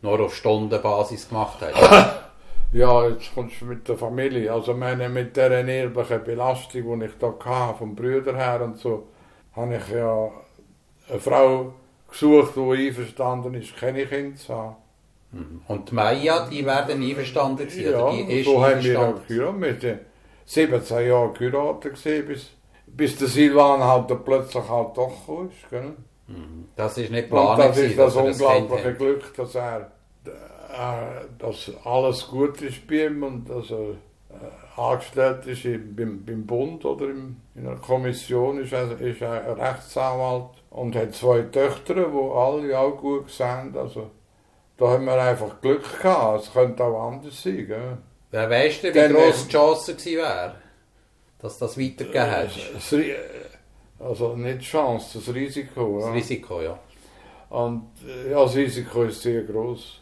nur 0.08 0.20
auf 0.20 0.36
Stundenbasis 0.36 1.30
gemacht 1.30 1.60
hast. 1.62 2.14
Ja, 2.74 3.08
jetzt 3.08 3.32
kommst 3.36 3.62
du 3.62 3.66
mit 3.66 3.88
der 3.88 3.96
Familie. 3.96 4.52
Also 4.52 4.74
meine, 4.74 5.08
mit 5.08 5.38
der 5.38 5.52
erblichen 5.52 6.24
Belastung, 6.24 7.00
die 7.00 7.06
ich 7.06 7.12
da 7.20 7.32
hatte, 7.46 7.78
vom 7.78 7.96
Brüder 7.96 8.36
her 8.36 8.62
und 8.64 8.80
so, 8.80 9.10
habe 9.56 9.76
ich 9.76 9.94
ja 9.94 10.32
eine 11.08 11.20
Frau 11.20 11.76
gesucht, 12.10 12.56
die 12.56 12.88
einverstanden 12.88 13.54
ist, 13.54 13.78
keine 13.78 14.08
Kinder 14.08 14.36
zu 14.38 14.56
haben. 14.56 14.76
Mhm. 15.34 15.62
Und 15.68 15.92
die 15.92 15.94
Maya, 15.94 16.48
die 16.48 16.66
werden 16.66 17.04
einverstanden 17.04 17.68
gewesen, 17.68 17.92
ja, 17.92 18.12
die 18.12 18.40
ist 18.40 18.46
so 18.46 18.66
haben 18.66 18.84
wir 18.84 19.00
auch 19.00 19.28
geheiratet. 19.28 19.60
Mit 19.60 19.84
17 20.46 21.08
Jahren 21.08 21.34
geheiratet 21.34 21.94
gesehen, 21.94 22.28
bis, 22.28 22.50
bis 22.88 23.16
der 23.18 23.28
Silvan 23.28 23.84
halt 23.84 24.08
plötzlich 24.26 24.70
halt 24.70 24.98
doch 24.98 25.14
kam. 25.70 25.96
Mhm. 26.28 26.68
Das 26.76 26.98
ist 26.98 27.12
nicht 27.12 27.30
geplant. 27.30 27.60
das 27.60 27.78
ist 27.78 27.98
das 27.98 28.16
unglaubliche 28.16 28.94
Glück, 28.94 29.36
dass 29.36 29.56
er 29.56 29.92
äh, 30.74 31.26
dass 31.38 31.72
alles 31.84 32.28
gut 32.28 32.60
ist 32.64 32.88
bei 32.88 33.06
ihm 33.06 33.22
und 33.22 33.48
dass 33.48 33.70
er 33.70 33.92
äh, 33.92 34.82
angestellt 34.82 35.46
ist 35.46 35.64
beim, 35.96 36.26
beim 36.26 36.48
Bund 36.48 36.84
oder 36.84 37.06
im, 37.06 37.38
in 37.54 37.68
einer 37.68 37.78
Kommission, 37.78 38.60
ist 38.60 38.74
er, 38.74 39.00
ist 39.00 39.22
er 39.22 39.56
Rechtsanwalt 39.56 40.50
und 40.72 40.96
hat 40.96 41.14
zwei 41.14 41.44
Töchter, 41.44 41.94
die 41.94 42.02
alle 42.02 42.80
auch 42.80 42.98
gut 42.98 43.30
sind. 43.30 43.78
Also, 43.78 44.10
da 44.78 44.88
haben 44.88 45.06
wir 45.06 45.22
einfach 45.22 45.62
Glück 45.62 46.02
gehabt. 46.02 46.42
Es 46.42 46.54
könnte 46.54 46.84
auch 46.84 47.12
anders 47.12 47.44
sein. 47.44 47.68
Gell? 47.68 47.98
Wer 48.34 48.50
weiss 48.50 48.82
denn, 48.82 48.96
wie 48.96 49.14
groß 49.14 49.46
die 49.46 49.52
Chance 49.52 49.94
gewesen 49.94 50.18
wäre, 50.18 50.56
dass 51.38 51.60
das 51.60 51.78
weitergegeben 51.78 52.32
hast? 52.32 52.96
Also 54.00 54.36
nicht 54.36 54.62
die 54.62 54.66
Chance, 54.66 55.20
das 55.20 55.36
Risiko. 55.36 56.00
Das 56.00 56.08
ja. 56.08 56.14
Risiko, 56.14 56.62
ja. 56.64 56.80
Und 57.52 57.92
ja, 58.28 58.44
das 58.44 58.56
Risiko 58.56 59.04
ist 59.04 59.22
sehr 59.22 59.44
groß. 59.44 60.02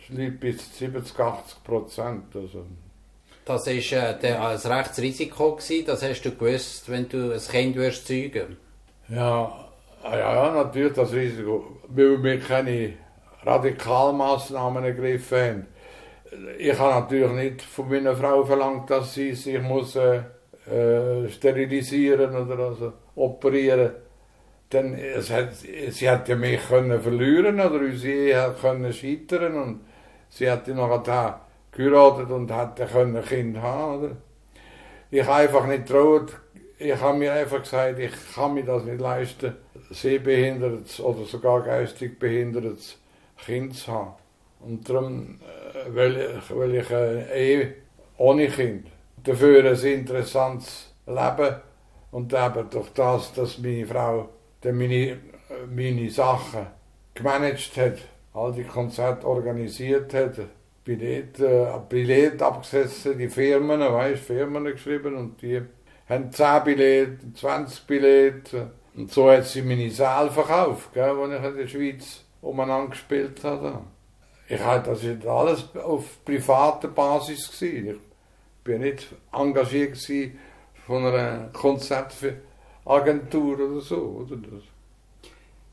Es 0.00 0.16
liegt 0.16 0.40
bis 0.40 0.78
70, 0.78 1.20
80 1.20 1.62
Prozent. 1.62 2.24
Also. 2.34 2.64
Das 3.44 3.66
war 3.66 3.72
äh, 3.74 4.18
der, 4.18 4.48
ein 4.48 4.56
Rechtsrisiko, 4.56 5.56
gewesen, 5.56 5.84
das 5.84 6.02
hast 6.02 6.22
du 6.22 6.34
gewusst, 6.34 6.90
wenn 6.90 7.06
du 7.06 7.34
ein 7.34 7.38
Kind 7.38 7.76
wirst 7.76 8.06
zeugen 8.06 8.56
ja, 9.10 9.66
ja, 10.02 10.16
ja, 10.16 10.54
natürlich 10.54 10.94
das 10.94 11.12
Risiko, 11.12 11.76
weil 11.88 12.22
wir 12.22 12.40
keine 12.40 12.94
Radikalmaßnahmen 13.42 14.82
ergriffen 14.82 15.38
haben. 15.38 15.73
Ich 16.58 16.78
habe 16.78 17.00
natürlich 17.00 17.32
nicht 17.32 17.62
von 17.62 17.88
meiner 17.88 18.16
Frau 18.16 18.44
verlangt, 18.44 18.90
dass 18.90 19.14
sie 19.14 19.34
sich 19.34 19.60
muss, 19.60 19.96
äh, 19.96 20.22
äh, 20.70 21.28
sterilisieren 21.28 22.34
oder 22.34 22.58
also 22.58 22.92
operieren 23.14 23.90
dann, 24.74 24.94
es 24.94 25.30
hat, 25.30 25.54
sie 25.54 26.08
hätte 26.08 26.36
mich 26.36 26.60
können 26.68 27.00
verlieren 27.00 27.60
oder 27.60 27.80
unsere 27.80 28.12
Ehe 28.12 28.54
können 28.60 28.92
scheitern 28.92 29.54
und 29.54 29.80
sie 30.28 30.50
hätte 30.50 30.74
noch 30.74 31.02
da 31.02 31.40
geheiratet 31.72 32.30
und 32.30 32.50
hätte 32.50 32.86
können 32.86 33.22
Kind 33.24 33.58
haben, 33.58 34.04
oder? 34.04 34.16
Ich 35.10 35.24
habe 35.24 35.34
einfach 35.34 35.66
nicht 35.66 35.86
traut. 35.86 36.36
Ich 36.78 37.00
habe 37.00 37.16
mir 37.16 37.32
einfach 37.32 37.62
gesagt, 37.62 37.98
ich 38.00 38.12
kann 38.34 38.54
mir 38.54 38.64
das 38.64 38.84
nicht 38.84 39.00
leisten, 39.00 39.54
sehbehindertes 39.90 41.00
oder 41.00 41.24
sogar 41.24 41.62
geistig 41.62 42.18
behindertes 42.18 42.98
Kind 43.44 43.76
zu 43.76 43.92
haben. 43.92 44.14
Und 44.60 44.88
darum 44.88 45.38
äh, 45.74 45.94
will 45.94 46.38
ich, 46.38 46.50
will 46.56 46.74
ich 46.74 46.90
eine 46.90 47.34
Ehe 47.34 47.74
ohne 48.18 48.48
Kind. 48.48 48.86
Dafür 49.22 49.64
ein 49.64 49.78
interessantes 49.78 50.92
Leben 51.06 51.56
und 52.10 52.32
eben 52.32 52.70
durch 52.70 52.88
das, 52.90 53.32
dass 53.32 53.58
meine 53.58 53.86
Frau 53.86 54.28
meine, 54.64 55.18
meine 55.68 56.10
Sachen 56.10 56.66
gemanagt 57.14 57.76
hat, 57.76 57.98
all 58.32 58.52
die 58.52 58.64
Konzerte 58.64 59.26
organisiert 59.26 60.12
hat, 60.14 60.38
Billett, 60.84 61.40
äh, 61.40 61.66
Billett 61.88 62.42
abgesessen, 62.42 63.18
die 63.18 63.28
Firmen, 63.28 63.80
weißt, 63.80 64.22
Firmen 64.22 64.64
geschrieben 64.64 65.16
und 65.16 65.40
die 65.40 65.62
haben 66.08 66.30
10 66.30 66.64
Billette, 66.64 67.32
20 67.34 67.86
Billette 67.86 68.70
und 68.94 69.10
so 69.10 69.30
hat 69.30 69.44
sie 69.44 69.62
meine 69.62 69.90
Saal 69.90 70.30
verkauft, 70.30 70.92
gell, 70.92 71.16
wo 71.16 71.26
ich 71.26 71.42
in 71.42 71.56
der 71.56 71.66
Schweiz 71.66 72.24
umeinander 72.42 72.90
gespielt 72.90 73.42
habe. 73.42 73.80
Ich 74.48 74.60
hatte 74.60 74.90
das 74.90 75.02
ist 75.02 75.26
alles 75.26 75.64
auf 75.76 76.22
privater 76.24 76.88
Basis 76.88 77.50
gewesen. 77.50 77.88
Ich 77.88 77.96
bin 78.62 78.82
nicht 78.82 79.06
engagiert 79.32 79.96
von 80.86 81.06
einer 81.06 81.48
Konzertagentur 81.52 83.58
oder 83.58 83.80
so, 83.80 83.96
oder 83.96 84.36
das. 84.36 84.62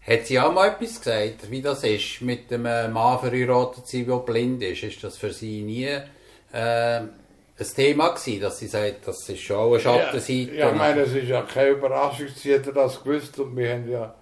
Hat 0.01 0.25
sie 0.25 0.39
auch 0.39 0.53
mal 0.53 0.69
etwas 0.69 0.99
gesagt, 0.99 1.51
wie 1.51 1.61
das 1.61 1.83
ist, 1.83 2.21
mit 2.21 2.51
einem 2.51 2.93
Mann 2.93 3.19
verheiratet 3.19 3.85
zu 3.85 3.97
sein, 3.97 4.07
der 4.07 4.17
blind 4.17 4.63
ist? 4.63 4.81
Ist 4.83 5.03
das 5.03 5.17
für 5.17 5.31
sie 5.31 5.61
nie 5.61 5.85
äh, 5.85 6.01
ein 6.53 7.11
Thema 7.75 8.09
gewesen, 8.09 8.41
dass 8.41 8.57
sie 8.59 8.67
sagt, 8.67 9.07
das 9.07 9.29
ist 9.29 9.41
schon 9.41 9.73
eine 9.73 9.79
Schattenseite? 9.79 10.55
Ja, 10.55 10.65
ja 10.65 10.71
ich 10.71 10.77
meine, 10.77 11.01
es 11.01 11.13
ist 11.13 11.27
ja 11.27 11.43
keine 11.43 11.69
Überraschung, 11.71 12.27
sie 12.35 12.55
hat 12.55 12.75
das 12.75 13.03
gewusst 13.03 13.37
und 13.39 13.55
wir 13.55 13.73
haben 13.73 13.91
ja 13.91 14.15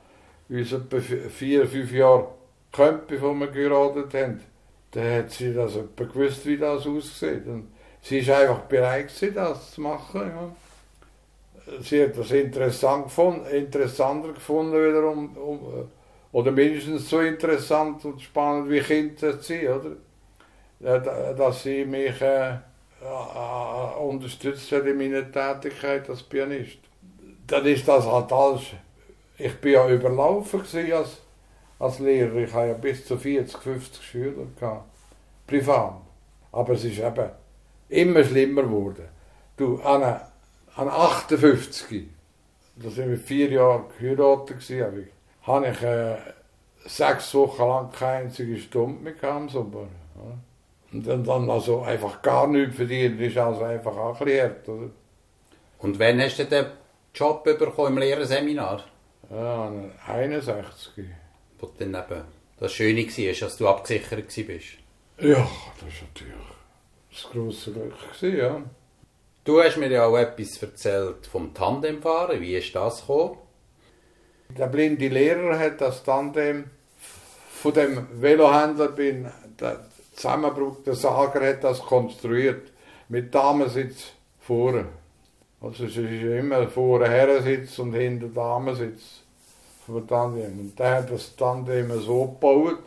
uns 0.49 0.73
etwa 0.73 0.99
vier, 0.99 1.65
fünf 1.65 1.93
Jahre 1.93 2.27
gekannt, 2.71 3.07
bevor 3.07 3.33
wir 3.35 3.47
geheiratet 3.47 4.13
haben. 4.13 4.41
Da 4.91 5.01
hat 5.01 5.31
sie 5.31 5.53
das 5.53 5.75
etwa 5.75 6.03
gewusst, 6.03 6.45
wie 6.45 6.57
das 6.57 6.87
aussieht. 6.87 7.45
Und 7.45 7.71
sie 8.01 8.19
ist 8.19 8.29
einfach 8.29 8.61
bereit 8.61 9.11
das 9.35 9.71
zu 9.71 9.81
machen. 9.81 10.21
Ja 10.21 10.51
sie 11.81 12.03
hat 12.03 12.17
das 12.17 12.31
interessant 12.31 13.05
gefunden, 13.05 13.45
interessanter 13.47 14.33
gefunden 14.33 14.73
wiederum, 14.73 15.37
um, 15.37 15.89
oder 16.31 16.51
mindestens 16.51 17.09
so 17.09 17.19
interessant 17.21 18.05
und 18.05 18.21
spannend 18.21 18.69
wie 18.69 18.81
Kinder 18.81 19.39
zu 19.39 19.53
sein, 19.53 19.67
oder? 19.67 21.35
Dass 21.35 21.63
sie 21.63 21.83
mich 21.85 22.21
äh, 22.21 22.51
äh, 22.51 23.99
unterstützt 23.99 24.71
hat 24.71 24.85
in 24.85 24.97
meiner 24.97 25.29
Tätigkeit 25.29 26.09
als 26.09 26.23
Pianist. 26.23 26.77
Dann 27.47 27.65
ist 27.65 27.87
das 27.87 28.05
halt 28.05 28.31
alles, 28.31 28.61
ich 29.37 29.53
bin 29.55 29.73
ja 29.73 29.89
überlaufen 29.89 30.61
als, 30.93 31.17
als 31.79 31.99
Lehrer, 31.99 32.35
ich 32.35 32.53
habe 32.53 32.67
ja 32.67 32.73
bis 32.73 33.05
zu 33.05 33.17
40, 33.17 33.57
50 33.57 34.03
Schüler 34.03 34.45
gehabt, 34.59 34.85
privat. 35.47 36.01
Aber 36.51 36.73
es 36.73 36.83
ist 36.83 36.99
eben 36.99 37.29
immer 37.87 38.23
schlimmer 38.23 38.63
geworden. 38.63 39.05
Du, 39.55 39.79
Anna, 39.81 40.29
an 40.75 40.89
58, 40.89 42.07
da 42.75 42.89
sind 42.89 43.09
wir 43.09 43.17
vier 43.17 43.49
Jahre 43.51 43.85
geheiratet, 43.97 44.59
gewesen, 44.59 45.07
habe 45.43 45.67
ich 45.67 45.81
äh, 45.81 46.17
sechs 46.85 47.33
Wochen 47.33 47.61
lang 47.61 47.91
keine 47.91 48.25
einzige 48.25 48.57
Stunde 48.57 49.01
mehr 49.01 49.31
am 49.31 49.49
Sommer. 49.49 49.87
Ja. 50.15 50.37
Und 50.91 51.07
dann, 51.07 51.23
dann 51.23 51.49
also 51.49 51.81
einfach 51.81 52.21
gar 52.21 52.47
nichts 52.47 52.75
verdient, 52.75 53.19
ist 53.21 53.37
also 53.37 53.63
einfach 53.63 53.95
erklärt. 53.95 54.67
Oder? 54.67 54.89
Und 55.79 55.99
wann 55.99 56.21
hast 56.21 56.39
du 56.39 56.45
den 56.45 56.65
Job 57.13 57.43
bekommen 57.43 57.93
im 57.93 57.97
Lehrerseminar? 57.99 58.83
Ja, 59.29 59.71
61. 60.07 61.05
Wo 61.59 61.69
dann 61.77 61.89
eben 61.89 62.23
das 62.59 62.73
Schöne 62.73 63.05
war, 63.05 63.33
dass 63.39 63.57
du 63.57 63.67
abgesichert 63.67 64.27
warst? 64.27 64.77
Ja, 65.19 65.35
das 65.35 65.83
war 65.83 66.07
natürlich 66.07 66.33
das 67.11 67.31
grosse 67.31 67.71
Glück, 67.71 67.93
ja. 68.21 68.61
Du 69.43 69.61
hast 69.61 69.77
mir 69.77 69.89
ja 69.89 70.05
auch 70.05 70.17
etwas 70.17 70.61
erzählt 70.61 71.25
vom 71.25 71.53
Tandemfahren. 71.53 72.39
Wie 72.39 72.55
ist 72.55 72.75
das 72.75 73.01
gekommen? 73.01 73.37
Der 74.57 74.67
blinde 74.67 75.07
Lehrer 75.07 75.57
hat 75.57 75.81
das 75.81 76.03
Tandem 76.03 76.65
von 77.61 77.73
dem 77.73 78.07
Velohändler 78.21 78.89
bin 78.89 79.29
der 79.59 79.85
Zusammenbruch 80.13 80.77
der 80.85 80.95
Sager 80.95 81.45
hat 81.45 81.63
das 81.63 81.79
konstruiert 81.79 82.71
mit 83.09 83.33
Damensitz 83.35 84.13
vorne. 84.39 84.85
Also 85.61 85.85
es 85.85 85.97
ist 85.97 85.99
immer 85.99 86.67
vorne 86.67 87.09
Herrensitz 87.09 87.77
und 87.79 87.93
hinten 87.93 88.33
Damensitz 88.33 89.23
vom 89.89 90.07
Tandem. 90.07 90.59
Und 90.59 90.79
der 90.79 90.97
hat 90.97 91.11
das 91.11 91.35
Tandem 91.35 91.91
so 91.99 92.25
gebaut 92.25 92.83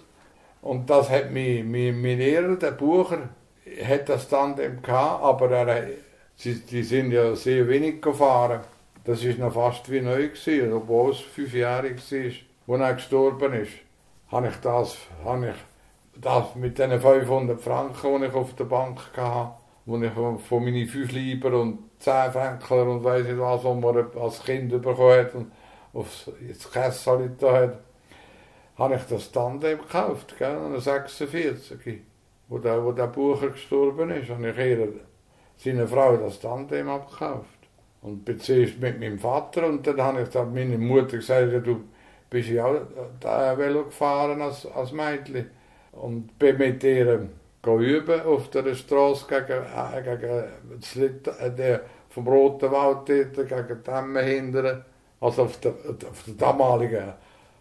und 0.63 0.89
das 0.89 1.11
hat 1.11 1.33
mein, 1.33 1.71
mein, 1.71 2.01
mein 2.01 2.19
Lehrer, 2.19 2.57
der 2.57 2.73
Bucher, 2.73 3.29
hat 3.85 4.09
das 4.09 4.29
Tandem 4.29 4.83
gehabt, 4.83 5.23
aber 5.23 5.51
er 5.51 5.87
Sie, 6.37 6.55
die 6.55 6.83
sind 6.83 7.13
ja 7.13 7.37
sehr 7.37 7.69
wenig 7.69 8.01
gefahren. 8.01 8.63
Das 9.05 9.23
ist 9.23 9.39
noch 9.39 9.53
fast 9.53 9.91
wie 9.91 10.01
neu 10.01 10.29
gewesen, 10.29 10.73
obwohl 10.73 11.13
es 11.13 11.21
fünfjährig 11.21 11.99
war, 12.67 12.75
als 12.75 12.81
er 12.81 12.95
gestorben 12.95 13.53
ist. 13.53 13.73
Habe 14.31 14.49
ich 14.49 14.57
das, 14.57 14.97
habe 15.25 15.51
ich 15.51 16.21
das 16.21 16.55
mit 16.55 16.79
den 16.79 17.01
500 17.01 17.61
Franken, 17.61 18.21
die 18.21 18.27
ich 18.27 18.35
auf 18.35 18.55
der 18.55 18.65
Bank 18.65 18.99
hatte, 19.17 19.53
die 19.87 20.05
ich 20.05 20.13
von 20.13 20.65
meinen 20.65 20.89
fünf 20.89 21.13
Lieber 21.13 21.61
und 21.61 21.79
zehn 21.99 22.33
Frankler 22.33 22.89
und 22.89 23.05
weiss 23.05 23.25
nicht 23.25 23.39
was, 23.39 23.63
was 23.63 23.77
man 23.77 24.07
als 24.21 24.43
Kind 24.43 24.71
bekommen 24.71 25.19
hat 25.19 25.35
aufs 25.93 26.31
Kessel 26.73 27.33
da 27.39 27.53
hat, 27.53 27.79
habe 28.77 28.95
ich 28.97 29.03
das 29.03 29.31
Tandem 29.31 29.79
gekauft, 29.79 30.35
gell, 30.39 30.81
46, 30.81 32.01
wo 32.49 32.59
der, 32.59 32.85
wo 32.85 32.93
der 32.93 33.07
Bucher 33.07 33.51
gestorben 33.51 34.11
ist, 34.11 34.31
habe 34.31 34.51
ich 34.51 34.59
eher 34.59 34.89
seine 35.57 35.87
Frau 35.87 36.17
das 36.17 36.41
Tandem 36.41 36.89
abgekauft. 36.89 37.49
Und 38.01 38.25
beziehst 38.25 38.81
mit 38.81 38.99
meinem 38.99 39.19
Vater 39.19 39.67
und 39.67 39.87
dann 39.87 40.01
habe 40.03 40.23
ich 40.23 40.29
dann 40.31 40.53
meine 40.53 40.77
Mutter 40.77 41.19
gesagt, 41.19 41.65
du 41.65 41.85
bist 42.29 42.49
ja 42.49 42.65
auch 42.67 42.81
da 43.21 43.57
Velo 43.57 43.85
gefahren 43.85 44.43
als, 44.43 44.67
als 44.67 44.91
Mädchen. 44.91 45.51
Und 45.93 46.37
bin 46.39 46.59
mit 46.59 46.83
ihr 46.83 47.29
üben 47.65 48.21
auf 48.23 48.51
der 48.51 48.75
Straße 48.75 49.27
gegen, 49.29 49.63
äh, 49.63 50.03
gegen 50.03 50.45
das 50.81 50.95
Lied, 50.97 51.29
äh, 51.29 51.55
der 51.55 51.83
vom 52.09 52.27
Roten 52.27 52.73
Wald 52.73 53.09
dort, 53.09 53.49
gegen 53.49 53.83
Dämme 53.85 54.23
hindern. 54.23 54.85
Also 55.23 55.45
auf 55.45 55.61
der, 55.61 55.73
auf 55.73 56.25
der 56.27 56.35
damaligen 56.35 57.13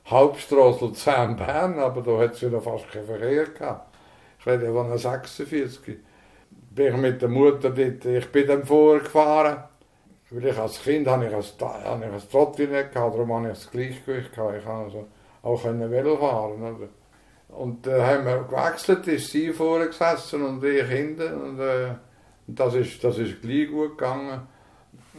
Hauptstraße 0.07 0.85
Luzern-Bern, 0.85 1.79
aber 1.79 2.01
da 2.01 2.17
hat 2.17 2.33
es 2.33 2.41
ja 2.41 2.59
fast 2.59 2.91
keinen 2.91 3.05
Verkehr 3.05 3.45
gehabt. 3.45 3.95
Ich 4.39 4.47
rede 4.47 4.73
von 4.73 4.87
einer 4.87 4.97
46 4.97 5.99
bin 6.71 6.87
ich 6.87 6.97
mit 6.99 7.21
der 7.21 7.29
Mutter 7.29 7.69
dort, 7.69 8.05
ich 8.05 8.31
bin 8.31 8.47
dann 8.47 8.63
vorgefahren. 8.63 9.63
Weil 10.31 10.45
ich 10.45 10.57
als 10.57 10.81
Kind 10.81 11.07
habe 11.07 11.25
ich 11.25 11.31
ich 11.31 11.37
als 11.37 12.29
Trottinett 12.29 12.93
gehabt, 12.93 13.15
darum 13.15 13.33
habe 13.33 13.47
ich 13.49 13.53
das 13.53 13.69
Gleichgewicht 13.69 14.33
gehabt. 14.33 14.57
Ich 14.57 14.63
konnte 14.63 14.85
also 14.85 15.07
auch 15.43 15.63
Velo 15.63 16.17
fahren. 16.17 16.63
Oder? 16.63 16.87
Und 17.49 17.85
dann 17.85 17.99
äh, 17.99 18.03
haben 18.03 18.25
wir 18.25 18.43
gewechselt, 18.43 19.05
ist 19.07 19.29
sie 19.29 19.51
vorne 19.51 19.87
gesessen 19.87 20.43
und 20.43 20.63
ich 20.63 20.87
hinten. 20.87 21.33
Und, 21.33 21.59
äh, 21.59 21.95
das, 22.47 22.75
ist, 22.75 23.03
das 23.03 23.17
ist 23.17 23.41
gleich 23.41 23.69
gut 23.69 23.97
gegangen. 23.97 24.47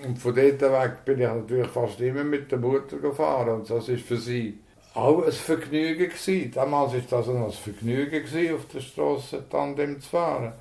Und 0.03 0.19
von 0.19 0.35
dort 0.35 0.61
weg 0.61 1.05
bin 1.05 1.21
ich 1.21 1.27
natürlich 1.27 1.69
fast 1.69 2.01
immer 2.01 2.25
mit 2.25 2.51
der 2.51 2.59
Mutter 2.59 2.97
gefahren. 2.99 3.61
Und 3.61 3.71
das 3.71 3.89
ist 3.89 4.05
für 4.05 4.17
sie 4.17 4.59
auch 4.95 5.25
ein 5.25 5.33
Vergnügen 5.33 6.09
gewesen. 6.09 6.51
Damals 6.55 6.93
war 6.95 7.01
das 7.21 7.29
ein 7.29 7.51
Vergnügen 7.51 8.25
gewesen, 8.25 8.55
auf 8.55 8.67
der 8.67 8.81
Straße 8.81 9.45
Tandem 9.51 10.01
zu 10.01 10.09
fahren. 10.09 10.53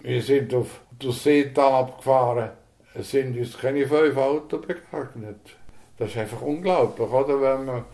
Wir 0.00 0.22
sind 0.22 0.54
auf 0.54 0.80
das 0.98 1.22
Seetal 1.22 1.72
abgefahren. 1.72 2.50
Es 2.94 3.10
sind 3.10 3.36
uns 3.36 3.58
keine 3.58 3.86
fünf 3.86 4.16
Autos 4.16 4.60
begegnet. 4.60 5.56
Das 5.98 6.10
ist 6.10 6.16
einfach 6.16 6.40
unglaublich, 6.42 7.08
oder? 7.08 7.40
Wenn 7.40 7.64
man 7.64 7.84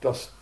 das, 0.00 0.32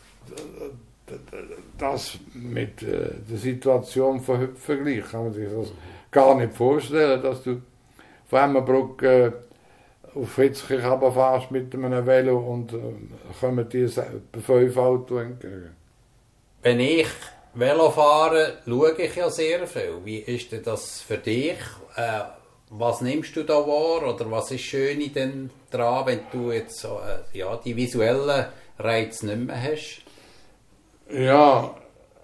das 1.78 2.18
mit 2.34 2.82
äh, 2.82 3.10
der 3.28 3.38
Situation 3.38 4.20
vergleicht, 4.20 5.10
kann 5.10 5.24
man 5.24 5.32
sich 5.32 5.48
das 5.48 5.72
gar 6.10 6.34
nicht 6.34 6.52
vorstellen, 6.52 7.22
dass 7.22 7.42
du 7.42 7.62
von 8.28 8.38
Emmenbruck 8.38 9.02
äh, 9.02 9.32
auf 10.14 10.36
Hitzkirch 10.36 10.84
runterfährst 10.84 11.50
mit 11.50 11.74
einem 11.74 12.06
Velo 12.06 12.38
und 12.38 12.72
äh, 12.72 12.78
kommen 13.40 13.68
dir 13.68 13.88
fünf 13.88 14.76
Autos 14.76 15.22
entgegen. 15.22 15.76
Wenn 16.62 16.80
ich 16.80 17.08
Velofahren 17.54 18.52
schaue 18.64 18.92
ich 18.92 19.16
ja 19.16 19.28
sehr 19.28 19.66
viel. 19.66 19.98
Wie 20.04 20.18
ist 20.18 20.52
denn 20.52 20.62
das 20.62 21.00
für 21.00 21.18
dich? 21.18 21.58
Äh, 21.96 22.20
was 22.70 23.00
nimmst 23.00 23.34
du 23.34 23.42
da 23.42 23.54
wahr 23.54 24.14
oder 24.14 24.30
was 24.30 24.52
ist 24.52 24.60
schön 24.60 25.12
denn 25.12 25.50
dran, 25.70 26.06
wenn 26.06 26.20
du 26.30 26.52
jetzt 26.52 26.84
äh, 26.84 27.38
ja, 27.38 27.56
die 27.56 27.74
visuellen 27.74 28.46
Reize 28.78 29.26
nicht 29.26 29.46
mehr 29.46 29.60
hast? 29.60 30.02
Ja, 31.12 31.74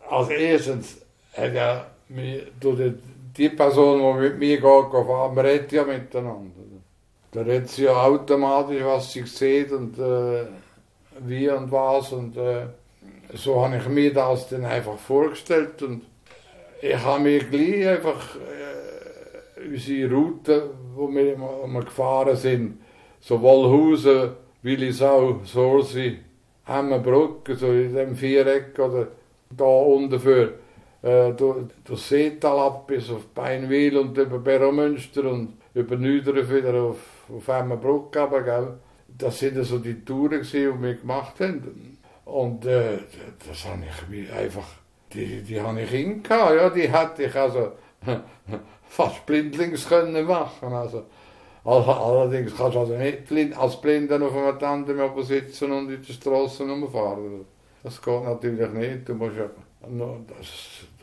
als 0.08 0.28
erstes 0.28 0.98
hat 1.36 1.54
ja 1.54 1.86
die, 2.08 2.94
die 3.36 3.48
Person, 3.48 3.98
die 3.98 4.28
mit 4.28 4.38
mir 4.38 4.56
geht, 4.56 4.62
fahren, 4.62 5.34
man 5.34 5.44
redet 5.44 5.72
ja 5.72 5.82
miteinander. 5.82 6.55
Da 7.36 7.42
redet 7.42 7.68
sie 7.68 7.84
ja 7.84 8.02
automatisch, 8.02 8.82
was 8.82 9.12
sie 9.12 9.24
sieht 9.24 9.70
und 9.70 9.98
äh, 9.98 10.46
wie 11.20 11.50
und 11.50 11.70
was 11.70 12.10
und 12.12 12.34
äh, 12.38 12.64
so 13.34 13.62
habe 13.62 13.76
ich 13.76 13.86
mir 13.88 14.14
das 14.14 14.48
dann 14.48 14.64
einfach 14.64 14.96
vorgestellt 14.96 15.82
und 15.82 16.00
ich 16.80 16.96
habe 16.96 17.24
mir 17.24 17.40
gleich 17.40 17.88
einfach 17.88 18.36
äh, 18.36 19.68
unsere 19.68 20.14
Route, 20.14 20.70
wo 20.94 21.10
wir 21.10 21.34
immer 21.34 21.82
gefahren 21.82 22.36
sind, 22.36 22.78
so 23.20 23.42
Wollhausen, 23.42 24.30
Willisau, 24.62 25.40
Sorsi, 25.44 26.18
Hemmenbrück, 26.64 27.50
so 27.54 27.66
in 27.66 27.94
dem 27.94 28.16
Viereck 28.16 28.78
oder 28.78 29.08
da 29.50 29.64
unten 29.64 30.18
für 30.18 30.54
äh, 31.02 31.32
durch, 31.32 31.66
Seetal 32.00 32.58
ab 32.60 32.86
bis 32.86 33.10
auf 33.10 33.26
Beinwil 33.34 33.98
und 33.98 34.16
über 34.16 34.38
Beromünster 34.38 35.30
und 35.30 35.58
über 35.74 35.96
Nüderen 35.96 36.50
wieder 36.50 36.74
auf, 36.80 37.15
auf 37.34 37.48
Hemmenbrück 37.48 38.16
aber 38.16 38.42
gell? 38.42 38.74
Das 39.08 39.38
sind 39.38 39.62
so 39.64 39.78
die 39.78 40.04
Touren, 40.04 40.42
die 40.42 40.82
wir 40.82 40.94
gemacht 40.94 41.40
haben. 41.40 41.98
Und 42.24 42.66
äh, 42.66 42.98
das 43.46 43.64
habe 43.64 43.84
ich 44.12 44.32
einfach, 44.32 44.66
die, 45.12 45.42
die 45.42 45.60
habe 45.60 45.80
ich 45.82 45.90
hingehauen, 45.90 46.56
ja, 46.56 46.70
die 46.70 46.92
hätte 46.92 47.22
ich 47.22 47.34
also 47.34 47.72
fast 48.88 49.24
blindlings 49.24 49.88
können 49.88 50.26
machen. 50.26 50.72
Also, 50.72 51.04
allerdings 51.64 52.56
kannst 52.56 52.74
du 52.74 52.80
also 52.80 52.96
nicht 52.96 53.26
blind, 53.26 53.56
als 53.56 53.80
Blinder 53.80 54.20
auf 54.22 54.34
einem 54.36 54.58
Tandem 54.58 55.22
sitzen 55.22 55.72
und 55.72 55.90
in 55.90 56.02
der 56.02 56.12
Straße 56.12 56.64
rumfahren. 56.64 57.44
Das 57.82 58.02
geht 58.02 58.24
natürlich 58.24 58.70
nicht. 58.70 59.08
Du 59.08 59.14
musst 59.14 59.36
ja 59.36 59.48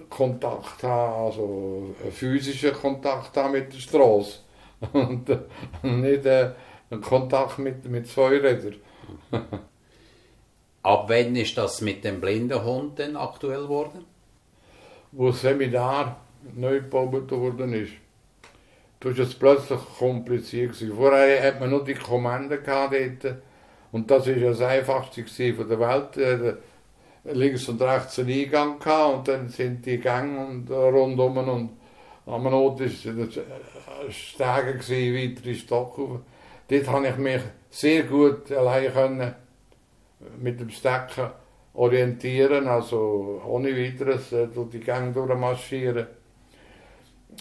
Kontakt 0.10 0.84
haben, 0.84 1.26
also 1.26 1.96
einen 2.04 2.12
physischen 2.12 2.74
Kontakt 2.74 3.36
haben 3.38 3.54
mit 3.54 3.74
der 3.74 3.80
Straße. 3.80 4.40
Und 4.94 5.30
nicht 5.84 6.26
äh, 6.26 6.52
einen 6.90 7.02
Kontakt 7.02 7.60
mit, 7.60 7.86
mit 7.86 8.08
zwei 8.08 8.38
Rädern. 8.38 8.76
Ab 10.84 11.06
wann 11.08 11.36
ist 11.36 11.58
das 11.58 11.82
mit 11.82 12.04
dem 12.04 12.20
blinden 12.20 12.64
Hund 12.64 13.00
denn 13.00 13.16
aktuell 13.16 13.64
geworden? 13.64 14.06
Wo 15.12 15.28
das 15.28 15.42
Seminar 15.42 16.18
neu 16.56 16.82
gebaut 16.82 17.32
worden 17.32 17.74
ist. 17.74 17.94
Das 19.00 19.18
war 19.18 19.26
plötzlich 19.40 19.80
kompliziert. 19.98 20.76
Vorher 20.76 21.48
hat 21.48 21.60
man 21.60 21.70
nur 21.70 21.84
die 21.84 21.94
Kommanden 21.94 22.62
gehabt 22.64 22.94
dort. 23.22 23.38
Und 23.92 24.10
das 24.10 24.28
war 24.28 24.36
ja 24.36 24.50
das 24.50 24.62
Einfachste 24.62 25.54
von 25.54 25.70
der 25.70 25.80
Welt. 25.80 26.18
Äh, 26.18 26.56
links 27.26 27.70
und 27.70 27.82
rechts 27.82 28.20
einen 28.20 28.32
Eingang 28.32 28.80
gehabt 28.80 29.16
und 29.16 29.28
dann 29.28 29.50
sind 29.50 29.86
die 29.86 29.98
Gänge 29.98 30.46
und, 30.46 30.70
äh, 30.70 30.74
rundum 30.74 31.38
und 31.38 31.70
am 32.26 32.46
Ort 32.48 32.80
war 32.80 32.88
Stege, 34.10 34.80
weitere 34.80 35.56
Stock. 35.56 35.98
Dort 36.70 36.86
konnte 36.86 37.10
ich 37.10 37.18
mich 37.18 37.42
sehr 37.70 38.04
gut 38.04 38.52
allein 38.52 38.94
können 38.94 39.36
mit 40.40 40.60
dem 40.60 40.70
Stecken 40.70 41.30
orientieren, 41.74 42.68
also 42.68 43.42
ohne 43.46 43.76
weiteres 43.76 44.32
äh, 44.32 44.48
durch 44.48 44.70
die 44.70 44.80
Gänge 44.80 45.12
durchmarschieren. 45.12 46.08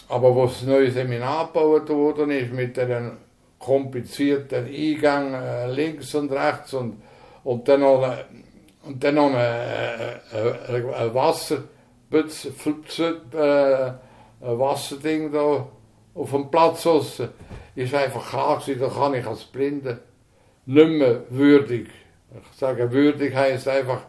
Aber 0.09 0.35
wo 0.35 0.45
das 0.45 0.63
neue 0.63 0.91
Seminar 0.91 1.47
gebaut 1.47 1.89
ist, 1.89 2.51
mit 2.51 2.77
den 2.77 3.11
komplizierten 3.59 4.65
Eingängen 4.65 5.33
äh, 5.35 5.71
links 5.71 6.15
und 6.15 6.31
rechts 6.31 6.73
und, 6.73 7.01
und 7.43 7.67
dann 7.67 7.81
noch, 7.81 8.03
äh, 8.03 8.23
und 8.85 9.03
dann 9.03 9.15
noch 9.15 9.33
ein, 9.33 10.19
ein, 10.33 10.93
ein 10.93 11.13
Wasserputz, 11.13 12.47
ein 14.43 14.59
Wasserding 14.59 15.31
da 15.31 15.67
auf 16.15 16.31
dem 16.31 16.51
Platz 16.51 16.85
aussen, 16.85 17.29
ist 17.75 17.93
einfach 17.93 18.29
klar 18.29 18.59
gewesen, 18.59 18.79
da 18.79 18.87
kann 18.87 19.13
ich 19.13 19.25
als 19.25 19.43
Blinde 19.45 19.99
nicht 20.65 20.89
mehr 20.89 21.21
würdig 21.29 21.89
sage, 22.55 22.91
würdig 22.91 23.35
heißt 23.35 23.67
einfach, 23.67 24.01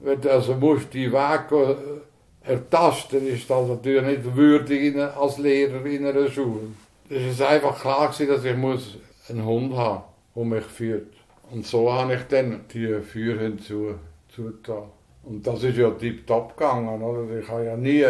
wenn 0.00 0.26
also 0.28 0.54
musst 0.54 0.92
die 0.94 1.12
Wege 1.12 2.02
ertasten, 2.42 3.26
ist 3.26 3.48
das 3.48 3.68
natürlich 3.68 4.18
nicht 4.18 4.36
würdig 4.36 4.96
als 4.96 5.38
Lehrer 5.38 5.84
in 5.86 6.06
einer 6.06 6.28
Schule. 6.28 6.68
Es 7.08 7.22
ist 7.22 7.42
einfach 7.42 7.80
klar 7.80 8.08
gewesen, 8.08 8.28
dass 8.28 8.44
ich 8.44 8.56
muss 8.56 8.98
einen 9.28 9.44
Hund 9.44 9.76
haben, 9.76 10.02
der 10.34 10.44
mich 10.44 10.64
führt. 10.64 11.12
Und 11.50 11.66
so 11.66 11.92
habe 11.92 12.14
ich 12.14 12.22
dann 12.28 12.62
die 12.72 13.00
Führer 13.00 13.56
zu, 13.58 13.94
zugetan. 14.28 14.84
Und 15.22 15.46
das 15.46 15.62
ist 15.62 15.76
ja 15.76 15.90
tiptop 15.90 16.56
gegangen, 16.56 17.00
oder? 17.00 17.38
Ich 17.38 17.48
habe 17.48 17.64
ja 17.64 17.76
nie 17.76 18.06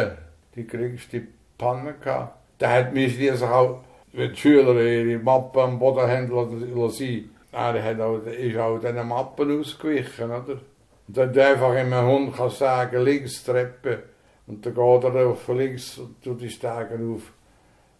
die 0.54 0.66
geringste 0.66 1.26
Da 2.58 2.70
hat 2.70 2.94
die 2.94 3.30
auch, 3.32 3.80
wenn 4.12 4.30
die 4.30 4.36
Schüler 4.36 4.74
ihre 4.80 5.18
Mappe 5.18 5.62
am 5.62 5.78
Boden 5.78 6.08
haben 6.08 6.30
lassen, 6.30 7.30
er 7.52 7.84
hat 7.84 7.98
ist 8.26 8.56
auch 8.56 8.78
diesen 8.78 9.08
Mappen 9.08 9.60
ausgewichen, 9.60 10.30
oder? 10.30 10.60
Und 11.08 11.16
du 11.16 11.46
einfach 11.46 11.72
einem 11.72 12.06
Hund 12.06 12.36
kannst 12.36 12.58
sagen, 12.58 13.04
links 13.04 13.44
Treppe, 13.44 14.04
und 14.46 14.64
dann 14.64 14.74
geht 14.74 15.04
er 15.04 15.26
auf 15.26 15.48
links 15.48 15.98
und 15.98 16.40
die 16.40 16.50
Stegen 16.50 17.14
auf. 17.14 17.32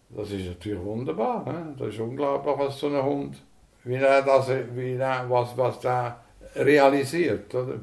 Das 0.09 0.29
ist 0.31 0.47
natürlich 0.47 0.83
wunderbar. 0.83 1.43
Ne? 1.45 1.75
Das 1.77 1.89
ist 1.89 1.99
unglaublich, 1.99 2.55
was 2.57 2.79
so 2.79 2.87
ein 2.87 3.03
Hund, 3.03 3.41
wie 3.83 3.95
er 3.95 4.21
das, 4.21 4.49
wie 4.73 4.93
er, 4.93 5.25
was, 5.29 5.57
was 5.57 5.79
der 5.79 6.19
realisiert. 6.55 7.53
Oder? 7.55 7.79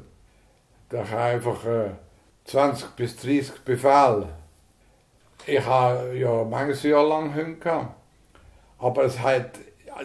Der 0.91 1.03
kann 1.03 1.19
einfach 1.19 1.65
äh, 1.65 1.89
20 2.45 2.89
bis 2.91 3.17
30 3.17 3.61
Befehle. 3.65 4.27
Ich 5.45 5.65
habe 5.65 6.15
ja 6.17 6.43
manches 6.43 6.83
Jahr 6.83 7.07
lang 7.07 7.33
Hunde. 7.35 7.87
Aber 8.77 9.03
es 9.03 9.19
hat 9.19 9.59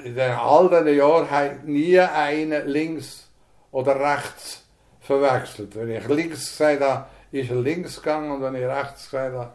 in 0.05 0.19
all 0.19 0.69
diesen 0.69 0.97
Jahren 0.97 1.31
hat 1.31 1.65
nie 1.65 1.99
einer 1.99 2.65
links 2.65 3.29
oder 3.71 3.99
rechts 3.99 4.65
verwechselt. 5.01 5.77
Wenn 5.77 5.91
ich 5.91 6.07
links 6.09 6.51
gesagt 6.51 6.81
habe, 6.81 7.07
ist 7.33 7.51
er 7.51 7.57
links 7.57 7.97
gegangen 7.97 8.31
und 8.31 8.43
wenn 8.43 8.55
ich 8.55 8.65
rechts 8.65 9.11
gesagt 9.11 9.35
habe, 9.35 9.53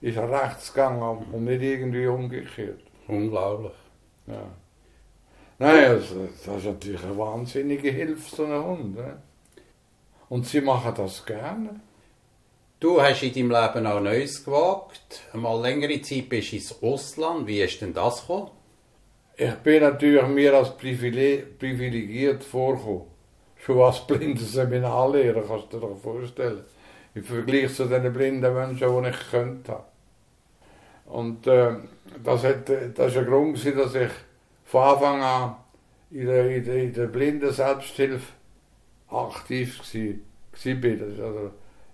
ist 0.00 0.16
er 0.16 0.30
rechts 0.30 0.72
gegangen 0.72 1.02
und 1.32 1.44
nicht 1.44 1.62
irgendwie 1.62 2.06
umgekehrt. 2.06 2.80
Unglaublich. 3.08 3.72
Ja. 4.26 4.42
Nein, 5.58 5.96
das, 5.96 6.14
das 6.46 6.56
ist 6.56 6.64
natürlich 6.64 7.04
eine 7.04 7.18
wahnsinnige 7.18 7.90
Hilfe, 7.90 8.34
so 8.34 8.44
ein 8.44 8.64
Hund. 8.64 8.96
Ne? 8.96 9.18
Und 10.28 10.46
sie 10.46 10.60
machen 10.60 10.94
das 10.96 11.24
gerne. 11.26 11.80
Du 12.80 12.98
hast 13.02 13.22
in 13.22 13.34
deinem 13.34 13.50
Leben 13.50 13.86
auch 13.86 14.00
Neues 14.00 14.42
gewagt. 14.42 15.20
Einmal 15.34 15.60
längere 15.60 16.00
Zeit 16.00 16.30
bist 16.30 16.52
du 16.52 16.56
ins 16.56 16.82
Ausland. 16.82 17.46
Wie 17.46 17.60
ist 17.60 17.78
denn 17.82 17.92
das 17.92 18.22
gekommen? 18.22 18.52
Ich 19.36 19.52
bin 19.56 19.82
natürlich 19.82 20.26
mir 20.28 20.54
als 20.54 20.74
privilegiert 20.78 22.42
vorgekommen. 22.42 23.02
Schon 23.56 23.82
als 23.82 24.06
blinder 24.06 24.40
Seminarlehrer, 24.40 25.42
kannst 25.46 25.70
du 25.74 25.78
dir 25.78 25.94
vorstellen. 25.94 26.64
Im 27.14 27.22
Vergleich 27.22 27.74
zu 27.74 27.84
den 27.84 28.10
blinden 28.14 28.54
Menschen, 28.54 29.02
die 29.02 29.08
ich 29.10 29.30
könnte. 29.30 29.80
Und 31.04 31.46
äh, 31.46 31.74
das, 32.24 32.44
hat, 32.44 32.70
das 32.94 33.14
war 33.14 33.22
ein 33.22 33.28
Grund, 33.28 33.62
dass 33.76 33.94
ich 33.94 34.10
von 34.64 34.82
Anfang 34.82 35.22
an 35.22 35.56
in 36.10 36.26
der, 36.26 36.56
in 36.56 36.64
der, 36.64 36.76
in 36.76 36.94
der 36.94 37.06
blinden 37.08 37.52
Selbsthilfe 37.52 38.32
aktiv 39.08 39.80
war. 39.82 41.26
Also, 41.26 41.50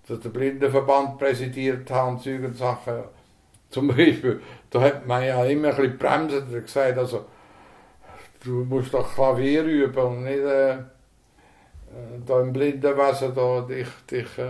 dass 0.09 0.21
der 0.21 0.29
Blindenverband 0.31 1.19
präsidiert 1.19 1.91
hat 1.91 2.09
und 2.09 2.23
solche 2.23 2.53
Sachen. 2.53 3.05
Zum 3.71 3.89
Beispiel, 3.89 4.41
da 4.71 4.81
hat 4.81 5.07
man 5.07 5.25
ja 5.25 5.45
immer 5.45 5.71
ein 5.71 5.77
bisschen 5.77 5.99
bremsen 5.99 6.55
und 6.55 6.65
gesagt, 6.65 6.97
also, 6.97 7.25
du 8.45 8.65
musst 8.65 8.95
doch 8.95 9.13
Klavier 9.13 9.65
üben 9.65 9.99
und 9.99 10.23
nicht 10.23 10.39
äh, 10.39 10.75
äh 10.75 10.83
da 12.25 12.41
im 12.41 12.53
Blindenwesen 12.53 13.35
da 13.35 13.61
dich, 13.63 13.89
dich 14.09 14.39
äh, 14.39 14.47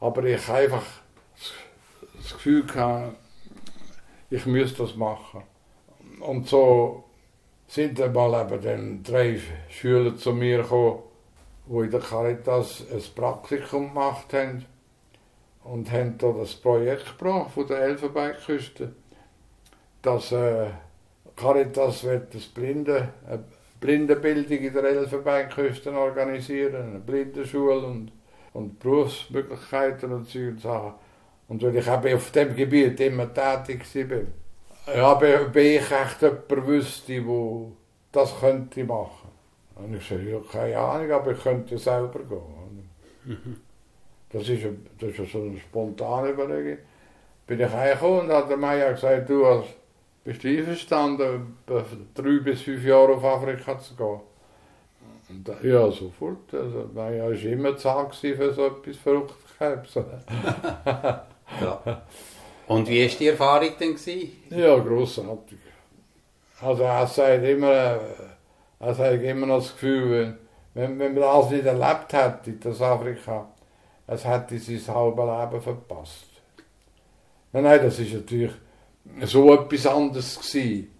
aber 0.00 0.24
ich 0.24 0.48
habe 0.48 0.58
einfach 0.58 0.84
das 2.16 2.32
Gefühl 2.32 2.64
gehabt, 2.64 3.16
ich 4.30 4.46
müsste 4.46 4.82
das 4.82 4.96
machen. 4.96 5.42
Und 6.20 6.48
so 6.48 7.04
sind 7.66 7.98
dann 7.98 8.12
mal 8.12 8.40
eben 8.40 8.62
dann 8.62 9.02
drei 9.02 9.38
Schüler 9.68 10.16
zu 10.16 10.32
mir 10.32 10.62
gekommen, 10.62 11.02
die 11.68 11.84
in 11.84 11.90
der 11.90 12.00
Caritas 12.00 12.84
ein 12.90 13.02
Praktikum 13.14 13.88
gemacht 13.88 14.32
haben 14.32 14.64
und 15.64 15.90
haben 15.92 16.16
da 16.18 16.32
das 16.32 16.54
Projekt 16.54 17.18
gebracht 17.18 17.50
von 17.52 17.66
der 17.66 17.80
Elfenbeinküste, 17.80 18.92
dass 20.02 20.32
äh, 20.32 20.68
Caritas 21.36 22.04
wird 22.04 22.34
das 22.34 22.46
Blinde, 22.46 23.08
eine 23.26 23.44
Blindenbildung 23.80 24.58
in 24.58 24.72
der 24.72 24.84
Elfenbeinküste 24.84 25.92
organisieren, 25.92 26.74
eine 26.74 26.98
Blindenschule 26.98 27.86
und, 27.86 28.12
und 28.54 28.80
Berufsmöglichkeiten 28.80 30.12
und 30.12 30.28
so 30.28 30.56
Sachen. 30.58 30.94
Und 31.48 31.62
weil 31.62 31.76
ich 31.76 31.86
eben 31.86 32.14
auf 32.14 32.30
dem 32.30 32.56
Gebiet 32.56 33.00
immer 33.00 33.32
tätig 33.32 33.84
war, 33.94 34.96
habe 34.96 35.50
ich 35.54 35.90
echt 35.90 36.22
jemand 36.22 36.66
wüsste, 36.66 37.22
der 37.22 37.72
das 38.12 38.40
könnte 38.40 38.84
machen. 38.84 39.17
Und 39.78 39.94
ich 39.94 40.08
sage, 40.08 40.30
ja, 40.30 40.38
keine 40.50 40.78
Ahnung, 40.78 41.10
aber 41.12 41.32
ich 41.32 41.42
könnte 41.42 41.78
selber 41.78 42.18
gehen. 42.20 42.90
Mhm. 43.24 43.56
Das 44.30 44.48
ist, 44.48 44.64
das 44.98 45.18
ist 45.18 45.32
so 45.32 45.40
eine 45.40 45.58
spontane 45.58 46.30
Überlegung. 46.30 46.78
Bin 47.46 47.60
ich 47.60 47.68
hergekommen 47.70 48.20
und 48.20 48.32
hat 48.32 48.50
der 48.50 48.56
Meier 48.56 48.92
gesagt, 48.92 49.30
du 49.30 49.46
als 49.46 49.66
bist 50.24 50.44
du 50.44 50.48
einverstanden, 50.48 51.56
drei 52.14 52.38
bis 52.40 52.60
fünf 52.60 52.84
Jahre 52.84 53.14
auf 53.14 53.24
Afrika 53.24 53.78
zu 53.78 53.96
gehen? 53.96 54.20
Und, 55.30 55.48
ja, 55.62 55.90
sofort. 55.90 56.52
Also, 56.52 56.90
mein 56.94 57.18
war 57.18 57.30
immer 57.30 57.76
zart 57.76 58.14
für 58.14 58.52
so 58.52 58.66
etwas 58.66 58.96
Verrücktes. 58.96 60.04
Ja. 61.62 62.02
Und 62.66 62.88
wie 62.88 63.08
war 63.08 63.18
die 63.18 63.26
Erfahrung 63.28 63.70
denn? 63.80 63.94
Gewesen? 63.94 64.32
Ja, 64.50 64.76
grossartig. 64.76 65.58
Also 66.60 66.82
er 66.82 67.06
sagt 67.06 67.44
immer, 67.44 67.98
äh, 68.80 68.84
er 68.86 68.94
sagt 68.94 69.22
immer 69.22 69.46
noch 69.46 69.58
das 69.58 69.72
Gefühl, 69.72 70.38
wenn, 70.74 70.98
wenn 70.98 71.14
man 71.14 71.22
das 71.22 71.50
nicht 71.50 71.66
erlebt 71.66 72.12
hätte, 72.12 72.52
das 72.52 72.80
Afrika, 72.80 73.48
es 74.06 74.24
hätte 74.24 74.58
sein 74.58 74.94
halbes 74.94 75.24
Leben 75.24 75.62
verpasst. 75.62 76.26
Nein, 77.52 77.64
nein, 77.64 77.80
das 77.82 77.98
ist 77.98 78.12
natürlich 78.12 78.52
so 79.22 79.52
etwas 79.54 79.86
anderes 79.86 80.38
gewesen. 80.38 80.90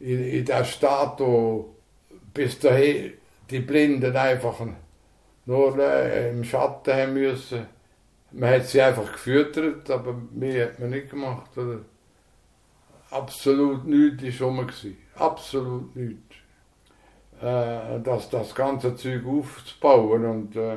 In, 0.00 0.24
in 0.24 0.44
der 0.44 0.64
Stadt, 0.64 1.20
wo 1.20 1.74
bis 2.32 2.58
dahin 2.58 3.12
die 3.50 3.60
Blinden 3.60 4.16
einfach 4.16 4.60
nur 5.46 5.78
äh, 5.78 6.30
im 6.30 6.44
Schatten 6.44 6.94
haben 6.94 7.14
müssen. 7.14 7.66
Man 8.32 8.50
hat 8.54 8.66
sie 8.66 8.80
einfach 8.80 9.12
gefüttert, 9.12 9.90
aber 9.90 10.14
mehr 10.32 10.66
hat 10.66 10.78
man 10.78 10.90
nicht 10.90 11.10
gemacht. 11.10 11.56
Oder? 11.58 11.80
Absolut 13.10 13.84
nichts 13.86 14.40
war 14.40 14.48
rum. 14.48 14.66
Absolut 15.16 15.96
nichts. 15.96 16.36
Äh, 17.42 18.00
das, 18.02 18.28
das 18.30 18.54
ganze 18.54 18.94
Zeug 18.96 19.22
aufzubauen 19.26 20.24
und 20.26 20.56
äh, 20.56 20.76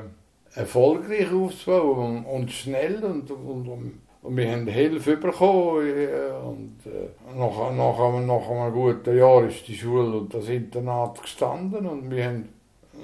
erfolgreich 0.55 1.31
aufzubauen 1.31 2.17
und, 2.17 2.25
und 2.25 2.51
schnell 2.51 3.03
und, 3.03 3.29
und, 3.31 3.67
und 3.67 4.03
und 4.23 4.37
wir 4.37 4.49
haben 4.49 4.67
Hilfe 4.67 5.17
bekommen. 5.17 5.85
äh, 5.85 6.31
Und 6.31 6.77
äh, 6.85 7.09
nach, 7.37 7.71
nach, 7.73 8.21
nach 8.21 8.49
einem 8.49 8.73
guten 8.73 9.17
Jahr 9.17 9.43
ist 9.45 9.67
die 9.67 9.75
Schule 9.75 10.17
und 10.17 10.33
das 10.33 10.47
Internat 10.47 11.21
gestanden. 11.21 11.85
Und, 11.85 12.09
wir 12.09 12.25
haben, 12.25 12.49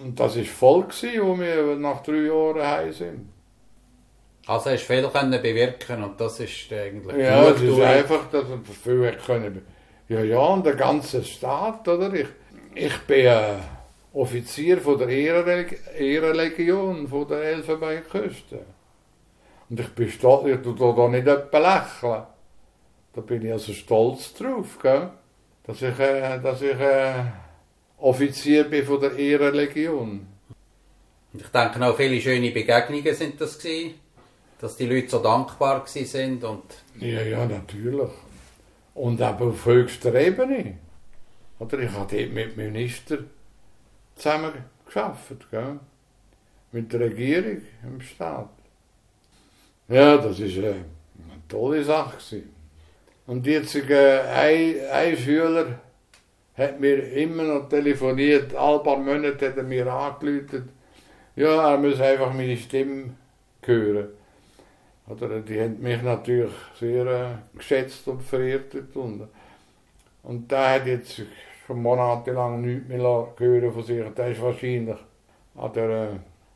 und 0.02 0.18
das 0.18 0.38
war 0.38 0.44
voll, 0.46 0.84
gewesen, 0.84 1.22
wo 1.22 1.38
wir 1.38 1.76
nach 1.76 2.02
drei 2.04 2.22
Jahren 2.28 2.62
heim 2.66 2.94
sind. 2.94 3.30
Also 4.48 4.72
hast 4.72 4.88
du 4.88 4.94
viel 4.94 5.08
können 5.10 5.42
bewirken 5.42 6.04
und 6.04 6.20
das 6.20 6.40
ist 6.40 6.72
eigentlich 6.74 7.18
Ja, 7.18 7.50
es 7.50 7.62
ist 7.62 7.80
einfach, 7.82 8.32
dass 8.32 8.46
wir 8.50 8.60
viel 8.66 9.18
können. 9.26 9.62
Ja, 10.08 10.24
ja, 10.24 10.40
und 10.40 10.66
der 10.66 10.76
ganze 10.76 11.24
Staat, 11.24 11.88
oder? 11.88 12.12
Ich, 12.14 12.26
ich 12.76 12.98
bin 13.00 13.28
Offizier 14.14 14.80
von 14.82 14.98
der 14.98 15.10
Ehrenleg 15.10 15.80
Ehrenlegion 15.98 17.08
von 17.08 17.28
der 17.28 17.44
Elfenbeinküste. 17.44 18.60
Und 19.70 19.80
ich 19.80 19.90
bin 19.90 20.10
stolz, 20.10 20.48
ich 20.48 20.62
tue 20.62 20.96
da 20.96 21.08
nicht 21.08 21.28
etwa 21.28 21.58
lächeln. 21.58 22.24
Da 23.14 23.22
bin 23.22 23.46
ich 23.46 23.52
also 23.52 23.74
stolz 23.74 24.34
drauf, 24.34 24.80
gell? 24.82 25.10
Dass 25.64 25.82
ich, 25.82 26.00
äh, 26.00 26.40
dass 26.40 26.62
ich 26.62 26.80
äh, 26.80 27.24
Offizier 28.00 28.64
bin 28.64 28.86
von 28.86 29.00
der 29.00 29.16
Ehrenlegion. 29.16 30.26
Und 31.32 31.42
ich 31.42 31.48
denke 31.50 31.86
auch 31.86 31.96
viele 31.96 32.20
schöne 32.20 32.50
Begegnungen 32.50 33.14
sind 33.14 33.40
das 33.40 33.60
gewesen, 33.60 33.96
dass 34.60 34.76
die 34.76 34.88
Leute 34.88 35.10
so 35.10 35.20
dankbar 35.20 35.84
sind 35.86 36.44
und 36.44 36.64
Ja, 37.00 37.22
ja, 37.22 37.46
natürlich. 37.46 38.10
Und 38.96 39.22
aber 39.22 39.48
auf 39.48 39.66
höchster 39.66 40.16
Ebene. 40.16 40.78
Oder 41.60 41.80
ich 41.80 41.92
habe 41.92 42.16
dort 42.16 42.34
mit 42.34 42.56
dem 42.56 42.72
Minister 42.72 43.20
zusammen 44.16 44.54
geschafft, 44.86 45.52
gell? 45.52 45.80
Mit 46.72 46.94
der 46.94 47.02
Regierung 47.02 47.62
im 47.84 48.02
Staat. 48.02 48.50
Ja, 49.88 50.18
das 50.18 50.40
ist 50.40 50.58
äh, 50.58 50.68
eine 50.68 51.42
tolle 51.48 51.84
Sache. 51.84 52.18
Gewesen. 52.18 52.50
Und 53.26 53.46
jetzt 53.46 53.76
äh, 53.76 54.78
ein, 54.92 55.18
Schüler 55.18 55.80
hat 56.56 56.80
mir 56.80 57.12
immer 57.14 57.44
noch 57.44 57.70
telefoniert, 57.70 58.56
alle 58.56 58.80
paar 58.80 58.98
Monate 58.98 59.48
hat 59.48 59.58
er 59.58 59.64
mir 59.64 59.92
angerufen. 59.92 60.70
Ja, 61.36 61.72
er 61.72 61.78
muss 61.78 62.00
einfach 62.00 62.34
meine 62.34 62.58
Stimme 62.58 63.16
hören. 63.64 64.10
Oder, 65.08 65.42
die 65.42 65.60
haben 65.60 65.80
mich 65.80 66.02
natürlich 66.02 66.54
sehr 66.80 67.06
äh, 67.06 67.58
geschätzt 67.58 68.08
und 68.08 68.22
verehrt. 68.22 68.76
Und, 68.94 69.28
und 70.24 70.52
der 70.52 70.76
hat 70.76 70.86
jetzt 70.86 71.22
schon 71.70 71.82
monatelang 71.84 72.62
nichts 72.62 72.88
mehr 72.88 73.28
hören 73.38 73.72
von 73.72 73.84
sich. 73.84 74.04
Der 74.18 74.28
ist 74.32 74.42
wahrscheinlich 74.42 74.98
an 75.56 75.74
der 75.74 75.90
äh, 75.90 76.08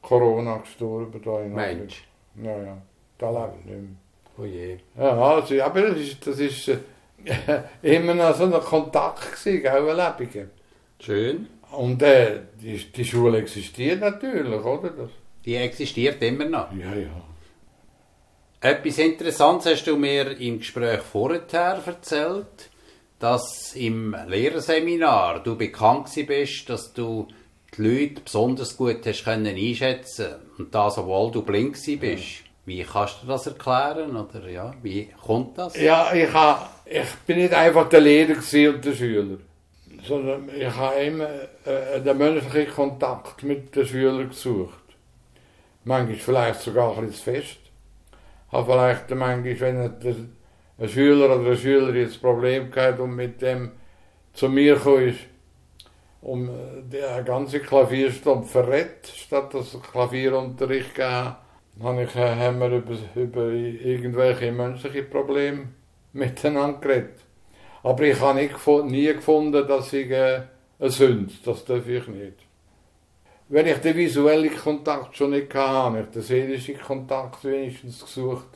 Corona 0.02 0.58
gestorben. 0.58 1.22
Da 1.24 1.42
in 1.42 1.54
Mensch. 1.54 2.04
Ja, 2.42 2.58
ja. 2.64 2.78
Der 3.20 3.32
lebt 3.32 3.66
nicht 3.66 3.78
mehr. 3.78 3.98
Oh 4.38 4.46
je. 4.46 4.78
Ja, 4.98 5.12
also, 5.16 5.62
aber 5.62 5.82
das 5.82 6.00
ist, 6.00 6.26
das 6.26 6.40
ist 6.40 6.68
äh, 6.70 6.78
immer 7.84 8.16
noch 8.16 8.36
so 8.36 8.46
ein 8.46 8.52
Kontakt 8.52 9.44
gewesen, 9.44 9.68
ein 9.68 9.86
Lebiger. 9.86 10.48
Schön. 11.00 11.48
Und 11.72 12.02
äh, 12.02 12.40
die, 12.60 12.78
die 12.92 13.06
Schule 13.06 13.38
existiert 13.40 14.00
natürlich, 14.00 14.64
oder? 14.64 14.90
Das, 14.90 15.10
Die 15.46 15.56
existiert 15.56 16.22
immer 16.24 16.46
noch. 16.46 16.72
ja, 16.74 16.94
ja. 16.96 17.22
Etwas 18.62 18.98
Interessantes 18.98 19.74
hast 19.74 19.88
du 19.88 19.98
mir 19.98 20.40
im 20.40 20.60
Gespräch 20.60 21.02
vorher 21.02 21.42
erzählt, 21.52 22.70
dass 23.24 23.74
im 23.76 24.14
Lehrerseminar 24.28 25.42
du 25.42 25.56
bekannt 25.56 26.10
bist, 26.28 26.70
dass 26.70 26.92
du 26.92 27.30
die 27.78 27.82
Leute 27.82 28.22
besonders 28.22 28.76
gut 28.76 29.06
hast 29.06 29.24
können 29.24 29.56
einschätzen 29.56 30.36
und 30.58 30.76
das, 30.76 30.98
obwohl 30.98 31.32
du 31.32 31.42
blind 31.42 31.78
bist. 32.02 32.44
Wie 32.66 32.84
kannst 32.84 33.24
du 33.24 33.28
das 33.28 33.48
erklären 33.48 34.18
oder 34.18 34.50
ja, 34.50 34.74
wie 34.82 35.08
kommt 35.26 35.58
das? 35.58 35.80
Ja, 35.80 36.14
ich, 36.14 36.34
ha, 36.34 36.70
ich 36.84 37.10
bin 37.26 37.38
nicht 37.38 37.54
einfach 37.54 37.88
der 37.88 38.02
Lehrer 38.02 38.36
und 38.36 38.84
der 38.84 38.94
Schüler, 38.94 39.38
sondern 40.06 40.50
ich 40.54 40.76
habe 40.76 40.96
immer 40.96 41.30
äh, 41.64 42.02
den 42.02 42.18
menschlichen 42.18 42.74
Kontakt 42.74 43.42
mit 43.44 43.74
den 43.74 43.88
Schülern 43.88 44.28
gesucht. 44.28 44.84
Manchmal 45.86 46.18
vielleicht 46.18 46.60
sogar 46.60 46.98
ein 46.98 47.08
bisschen 47.08 47.24
zu 47.24 47.24
fest. 47.24 47.58
Habe 48.52 48.70
vielleicht 48.70 49.10
manchmal, 49.12 49.60
wenn 49.62 49.78
ein, 49.78 50.36
ein 50.84 50.90
Schüler 50.90 51.26
oder 51.28 51.46
eine 51.46 51.56
Schülerin 51.56 51.96
jetzt 51.96 52.16
ein 52.16 52.22
Problem 52.22 52.70
gehabt 52.70 53.00
und 53.00 53.16
mit 53.16 53.42
dem 53.42 53.72
zu 54.34 54.50
mir 54.50 54.76
gekommen 54.76 55.10
ist, 55.10 55.20
um 56.22 56.50
äh, 56.50 56.52
der 56.92 57.24
ganze 57.24 57.62
Klavierstunde 57.62 58.46
verrät, 58.46 59.08
statt 59.08 59.54
dass 59.54 59.78
Klavierunterricht 59.92 60.94
gegeben 60.94 61.36
habe 61.82 62.04
ich, 62.04 62.16
äh, 62.16 62.36
haben 62.36 62.60
wir 62.60 62.72
über, 62.72 62.98
über 63.16 63.48
irgendwelche 63.50 64.52
menschliche 64.52 65.04
Probleme 65.04 65.70
miteinander 66.12 66.80
geredet. 66.80 67.20
Aber 67.82 68.04
ich 68.04 68.20
habe 68.20 68.40
nie 68.86 69.14
gefunden, 69.14 69.66
dass 69.66 69.94
ich 69.94 70.12
äh, 70.12 70.42
eine 70.80 70.90
Sünde, 70.90 71.34
das 71.46 71.64
darf 71.64 71.88
ich 71.88 72.08
nicht. 72.08 72.40
Wenn 73.48 73.68
ich 73.68 73.78
den 73.78 73.96
visuellen 73.96 74.56
Kontakt 74.56 75.16
schon 75.16 75.32
nicht 75.32 75.54
hatte, 75.54 75.70
habe 75.70 76.02
ich 76.02 76.08
den 76.08 76.22
seelischen 76.22 76.80
Kontakt 76.80 77.46
wenigstens 77.46 78.04
gesucht 78.04 78.48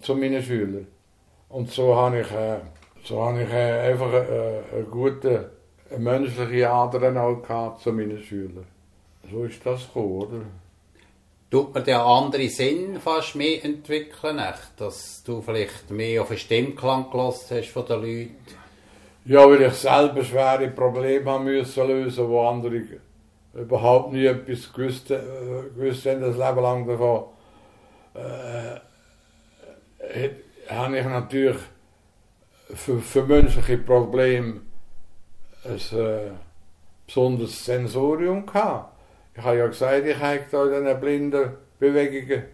zu 0.00 0.14
meinen 0.14 0.42
Schülern. 0.42 0.86
Und 1.50 1.70
so 1.70 1.94
habe 1.94 2.20
ich, 2.20 2.30
äh, 2.30 2.58
so 3.04 3.22
habe 3.22 3.42
ich 3.42 3.50
äh, 3.50 3.90
einfach 3.90 4.12
äh, 4.12 4.62
eine 4.72 4.84
gute 4.90 5.50
eine 5.90 5.98
menschliche 5.98 6.70
Ader 6.70 7.22
auch 7.22 7.42
gehabt 7.42 7.82
zu 7.82 7.92
meinen 7.92 8.22
Schülern. 8.22 8.66
So 9.30 9.44
ist 9.44 9.64
das 9.64 9.86
gekommen, 9.86 10.12
oder? 10.12 10.40
Tut 11.50 11.74
man 11.74 11.84
den 11.84 11.96
anderen 11.96 12.48
Sinn 12.48 13.00
fast 13.00 13.34
mehr 13.34 13.64
entwickeln, 13.64 14.38
echt? 14.38 14.72
dass 14.76 15.22
du 15.24 15.42
vielleicht 15.42 15.90
mehr 15.90 16.22
auf 16.22 16.28
den 16.28 16.38
Stimmklang 16.38 17.10
gelassen 17.10 17.56
hast 17.56 17.70
von 17.70 17.86
den 17.86 18.00
Leuten? 18.00 18.36
Ja, 19.24 19.48
weil 19.50 19.62
ich 19.62 19.74
selber 19.74 20.24
schwere 20.24 20.68
Probleme 20.68 21.28
haben 21.30 21.44
müssen 21.44 21.88
lösen, 21.88 22.28
wo 22.28 22.42
andere 22.46 22.82
überhaupt 23.52 24.12
nie 24.12 24.26
etwas 24.26 24.72
gewusst, 24.72 25.10
äh, 25.10 25.18
gewusst 25.74 26.06
haben, 26.06 26.20
das 26.20 26.36
Leben 26.36 26.62
lang 26.62 26.86
davon. 26.86 27.24
Äh, 28.14 28.80
habe 30.76 30.98
ich 30.98 31.04
natürlich 31.04 31.58
für, 32.74 33.00
für 33.00 33.24
menschliche 33.24 33.78
Probleme 33.78 34.60
ein 35.64 35.98
äh, 35.98 36.30
besonderes 37.06 37.64
Sensorium 37.64 38.46
gehabt. 38.46 38.96
Ich 39.34 39.42
habe 39.42 39.58
ja 39.58 39.66
gesagt, 39.66 40.06
ich 40.06 40.18
habe 40.18 40.44
da 40.50 40.64
in 40.64 40.84
diesen 40.84 41.00
blinden 41.00 41.50
Bewegungen, 41.78 42.44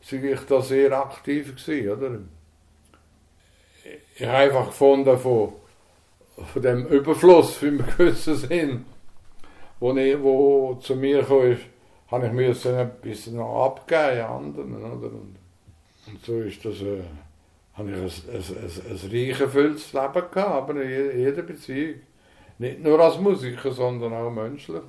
sei 0.00 0.16
ich 0.16 0.40
da 0.40 0.60
sehr 0.60 0.92
aktiv 0.92 1.54
gewesen, 1.56 1.90
oder? 1.90 2.18
Ich 4.16 4.26
habe 4.26 4.36
einfach 4.36 4.66
gefunden, 4.66 5.18
von, 5.18 5.52
von 6.52 6.62
dem 6.62 6.86
Überfluss, 6.86 7.62
einen 7.62 7.84
gewissen 7.96 8.36
Sinn, 8.36 8.84
wo, 9.80 9.94
ich, 9.96 10.20
wo 10.22 10.74
zu 10.80 10.96
mir 10.96 11.20
gekommen 11.20 11.52
ist, 11.52 11.62
habe 12.10 12.26
ich 12.26 12.32
müssen 12.32 12.74
etwas 12.74 13.26
noch 13.28 13.64
abgeben 13.64 14.20
an 14.20 14.44
anderen, 14.44 14.74
oder? 14.74 15.10
Und 16.06 16.24
so 16.24 16.40
ist 16.40 16.64
das, 16.64 16.80
äh, 16.82 17.02
habe 17.74 17.90
ich 17.90 17.96
ein, 17.96 18.02
ein, 18.02 18.10
ein, 18.34 19.00
ein 19.02 19.10
reich 19.10 19.40
erfülltes 19.40 19.92
Leben 19.92 20.12
gehabt, 20.12 20.36
aber 20.36 20.82
in 20.82 21.18
jeder 21.18 21.42
Beziehung. 21.42 22.00
Nicht 22.58 22.80
nur 22.80 23.00
als 23.00 23.18
Musiker, 23.18 23.72
sondern 23.72 24.12
auch 24.12 24.30
menschlich. 24.30 24.82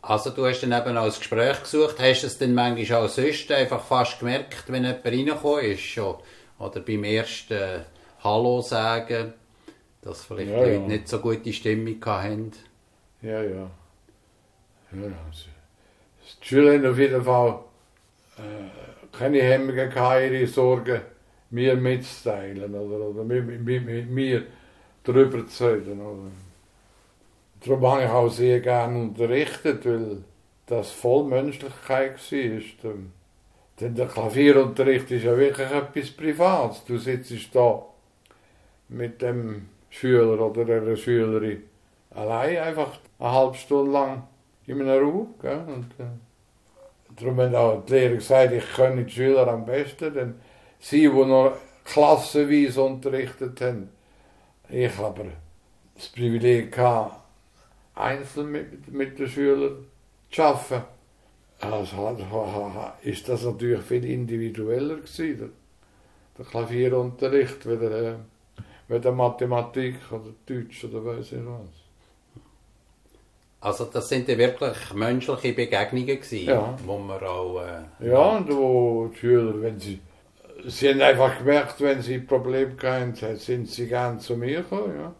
Also 0.00 0.30
du 0.30 0.46
hast 0.46 0.62
dann 0.62 0.72
eben 0.72 0.96
auch 0.96 1.04
ein 1.04 1.10
Gespräch 1.10 1.62
gesucht, 1.62 1.96
hast 1.98 2.22
du 2.22 2.26
es 2.26 2.38
dann 2.38 2.54
manchmal 2.54 3.04
auch 3.04 3.08
sonst 3.08 3.50
einfach 3.52 3.84
fast 3.84 4.18
gemerkt, 4.20 4.64
wenn 4.68 4.84
jemand 4.84 5.04
reingekommen 5.04 5.64
ist 5.64 5.80
schon? 5.82 6.16
Oder 6.58 6.80
beim 6.80 7.04
ersten 7.04 7.84
Hallo 8.24 8.60
sagen, 8.62 9.34
dass 10.02 10.24
vielleicht 10.24 10.50
Ja, 10.50 10.64
die 10.64 10.70
ja. 10.70 10.76
Leute 10.78 10.88
nicht 10.88 11.08
so 11.08 11.18
gute 11.20 11.52
Stimmung 11.52 12.02
hatten. 12.04 12.52
Ja, 13.22 13.42
ja. 13.42 13.70
ja 14.92 15.02
also, 15.26 15.46
die 16.40 16.46
Schüler 16.46 16.74
haben 16.74 16.86
auf 16.86 16.98
jeden 16.98 17.22
Fall 17.22 17.60
äh, 18.38 18.97
keine 19.12 19.42
Hemmungen 19.42 19.90
ihre 19.90 20.46
Sorgen 20.46 21.00
mir 21.50 21.76
mitzuteilen 21.76 22.74
oder, 22.74 23.08
oder 23.08 23.24
mit, 23.24 23.64
mit, 23.64 23.84
mit 23.84 24.10
mir 24.10 24.46
darüber 25.04 25.46
zu 25.46 25.66
reden. 25.66 26.00
Oder. 26.00 26.30
Darum 27.64 27.86
habe 27.86 28.04
ich 28.04 28.10
auch 28.10 28.28
sehr 28.28 28.60
gerne 28.60 28.98
unterrichtet, 28.98 29.84
weil 29.84 30.18
das 30.66 30.90
voll 30.90 31.24
Menschlichkeit 31.24 32.16
war. 32.32 32.92
Denn 33.80 33.94
der 33.94 34.06
Klavierunterricht 34.06 35.10
ist 35.10 35.24
ja 35.24 35.36
wirklich 35.36 35.70
etwas 35.70 36.10
Privates. 36.10 36.84
Du 36.84 36.98
sitzt 36.98 37.54
da 37.54 37.82
mit 38.88 39.22
dem 39.22 39.68
Schüler 39.90 40.40
oder 40.40 40.64
der 40.64 40.96
Schülerin 40.96 41.62
allein 42.10 42.58
einfach 42.58 42.98
eine 43.18 43.32
halbe 43.32 43.56
Stunde 43.56 43.92
lang 43.92 44.22
in 44.66 44.82
einem 44.82 45.04
Raum. 45.04 45.34
Gell? 45.40 45.62
Und, 45.66 45.90
äh, 45.98 46.27
darum 47.18 47.40
haben 47.40 47.54
auch 47.54 47.84
die 47.84 47.92
Lehrer 47.92 48.14
gesagt, 48.14 48.52
ich 48.52 48.72
kenne 48.74 49.04
die 49.04 49.12
Schüler 49.12 49.48
am 49.48 49.64
besten, 49.64 50.14
denn 50.14 50.34
sie, 50.78 51.02
die 51.02 51.08
noch 51.08 51.56
klassenweise 51.84 52.82
unterrichtet 52.82 53.60
haben, 53.60 53.88
ich 54.68 54.98
aber 54.98 55.26
das 55.94 56.08
Privileg 56.08 56.72
gehabt, 56.72 57.16
einzeln 57.94 58.52
mit, 58.52 58.92
mit 58.92 59.18
den 59.18 59.28
Schülern 59.28 59.86
zu 60.30 60.42
arbeiten. 60.42 60.84
Also 61.60 62.16
ist 63.02 63.28
das 63.28 63.42
natürlich 63.42 63.80
viel 63.80 64.04
individueller 64.04 64.96
gewesen, 64.96 65.52
der, 66.38 66.44
Klavierunterricht, 66.44 67.68
wie 67.68 67.76
der, 67.76 67.90
äh, 67.90 68.14
wie 68.86 69.00
der 69.00 69.12
Mathematik 69.12 69.96
oder 70.12 70.32
Deutsch 70.46 70.84
oder 70.84 71.04
weiß 71.04 71.32
ich 71.32 71.44
was. 71.44 71.87
Also 73.60 73.86
das 73.86 74.08
sind 74.08 74.28
ja 74.28 74.38
wirklich 74.38 74.76
menschliche 74.94 75.52
Begegnungen 75.52 76.06
gewesen, 76.06 76.46
ja. 76.46 76.78
wo 76.84 76.98
man 76.98 77.22
auch... 77.24 77.60
Äh, 77.60 78.08
ja, 78.08 78.36
und 78.36 78.48
wo 78.54 79.10
die 79.12 79.18
Schüler, 79.18 79.60
wenn 79.60 79.80
sie... 79.80 79.98
Sie 80.66 80.88
haben 80.90 81.00
einfach 81.00 81.38
gemerkt, 81.38 81.80
wenn 81.80 82.02
sie 82.02 82.18
Probleme 82.18 82.76
hatten, 82.82 83.36
sind 83.36 83.68
sie 83.68 83.86
gerne 83.86 84.18
zu 84.18 84.36
mir 84.36 84.62
gekommen, 84.62 84.94
ja. 84.98 85.14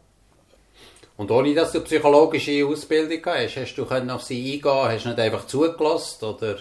Und 1.17 1.33
ohne, 1.33 1.53
dass 1.53 1.73
du 1.73 1.81
psychologische 1.81 2.65
Ausbildung 2.65 3.21
hast, 3.27 3.57
hast 3.57 3.75
du 3.75 3.85
auf 3.85 4.23
sie 4.23 4.55
eingehen, 4.55 4.89
hast 4.89 5.05
du 5.05 5.09
nicht 5.09 5.19
einfach 5.19 5.47
zugelassen 5.49 6.25
oder 6.25 6.59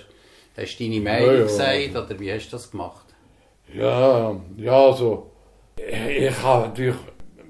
hast 0.57 0.77
du 0.77 0.83
deine 0.83 0.99
Meinung 0.99 1.27
ja, 1.27 1.35
ja. 1.35 1.43
gesagt 1.43 1.95
oder 1.95 2.19
wie 2.19 2.33
hast 2.33 2.47
du 2.47 2.51
das 2.51 2.71
gemacht? 2.71 3.05
Ja, 3.71 4.35
ja, 4.57 4.85
also 4.87 5.29
ich 5.77 6.41
habe 6.41 6.69
natürlich 6.69 6.95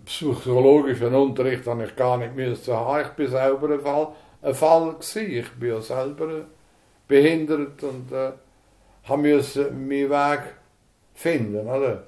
psychologischen 0.08 1.14
Unterricht 1.14 1.68
habe 1.68 1.84
ich 1.84 1.95
gar 1.95 2.18
nicht 2.18 2.36
müssen 2.36 2.74
haben. 2.74 3.01
Ich 3.01 3.10
bin 3.10 3.28
selber 3.30 3.70
ein 3.70 3.82
Fall, 3.82 4.08
ein 4.41 4.55
Fall 4.55 4.93
gewesen. 4.93 5.32
Ich 5.32 5.51
bin 5.51 5.70
ja 5.70 5.82
selber 5.95 6.45
behindert 7.08 7.84
und 7.84 8.12
äh, 8.12 8.32
habe 9.03 9.22
müssen 9.22 9.88
meinen 9.88 10.10
Weg 10.10 10.39
finden, 11.14 11.68
oder? 11.68 12.03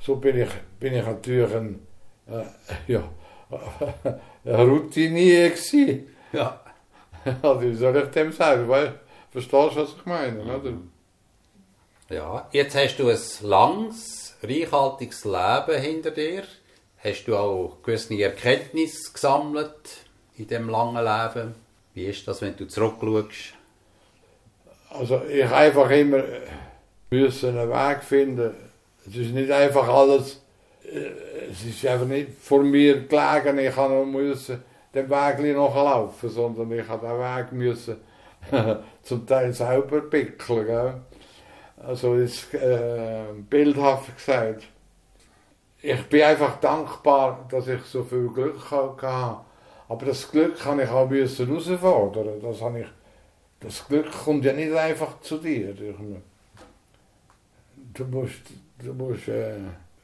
So 0.00 0.16
bin 0.16 0.40
ich, 0.40 0.50
bin 0.78 0.94
ich 0.94 1.04
natürlich 1.04 1.54
ein, 1.54 1.86
äh, 2.26 2.92
ja, 2.92 3.02
ein 4.44 4.68
Routinier 4.68 5.50
gewesen. 5.50 6.08
Ja. 6.32 6.60
Also, 7.42 7.60
wie 7.60 7.74
soll 7.74 7.96
ich 7.96 8.10
dem 8.10 8.32
sagen? 8.32 8.68
Weil, 8.68 8.94
verstehst 9.30 9.76
du, 9.76 9.80
was 9.80 9.94
ich 9.94 10.06
meine, 10.06 10.42
oder? 10.42 10.72
Ja, 12.08 12.48
jetzt 12.50 12.74
hast 12.74 12.96
du 12.96 13.08
ein 13.08 13.18
langes, 13.42 14.36
reichhaltiges 14.42 15.24
Leben 15.24 15.80
hinter 15.80 16.10
dir. 16.10 16.44
Hast 17.02 17.24
du 17.24 17.34
auch 17.34 17.78
gewisse 17.82 18.14
Erkenntnisse 18.20 19.10
gesammelt 19.14 20.04
in 20.36 20.46
dem 20.48 20.68
langen 20.68 21.02
Leben? 21.02 21.54
Wie 21.94 22.04
ist 22.04 22.28
das, 22.28 22.42
wenn 22.42 22.54
du 22.56 22.68
zurückschaust? 22.68 23.54
Also 24.90 25.22
ich 25.24 25.50
einfach 25.50 25.88
immer 25.88 26.18
äh, 26.18 26.40
müssen 27.08 27.56
einen 27.56 27.70
Weg 27.70 28.02
finden. 28.02 28.54
Es 29.06 29.16
ist 29.16 29.32
nicht 29.32 29.50
einfach 29.50 29.88
alles, 29.88 30.42
äh, 30.84 31.50
es 31.50 31.64
ist 31.64 31.86
einfach 31.86 32.06
nicht 32.06 32.32
vor 32.38 32.62
mir 32.62 33.06
gelegen, 33.06 33.58
ich 33.58 33.74
habe 33.74 34.04
müssen 34.04 34.62
den 34.92 35.08
Weg 35.08 35.56
noch 35.56 35.74
laufen, 35.74 36.28
sondern 36.28 36.70
ich 36.70 36.86
habe 36.86 37.06
den 37.06 37.18
Weg 37.18 37.52
müssen 37.52 37.96
zum 39.02 39.26
Teil 39.26 39.54
selber 39.54 40.02
pickeln. 40.02 40.66
Gell? 40.66 40.94
Also 41.78 42.16
ist 42.16 42.52
äh, 42.52 43.22
bildhaft 43.48 44.14
gesagt 44.14 44.64
ich 45.82 46.02
bin 46.08 46.22
einfach 46.22 46.60
dankbar, 46.60 47.46
dass 47.50 47.68
ich 47.68 47.82
so 47.82 48.04
viel 48.04 48.28
Glück 48.28 48.70
hatte. 48.70 49.40
Aber 49.88 50.06
das 50.06 50.30
Glück 50.30 50.58
kann 50.58 50.78
ich 50.80 50.88
auch 50.88 51.10
herausfordern. 51.10 52.40
Das, 52.40 52.60
habe 52.62 52.80
ich, 52.80 52.86
das 53.60 53.86
Glück 53.88 54.10
kommt 54.10 54.44
ja 54.44 54.52
nicht 54.52 54.72
einfach 54.72 55.20
zu 55.20 55.38
dir. 55.38 55.74
Du 57.94 58.04
musst, 58.04 58.42
du 58.78 58.92
musst 58.92 59.28
äh, 59.28 59.56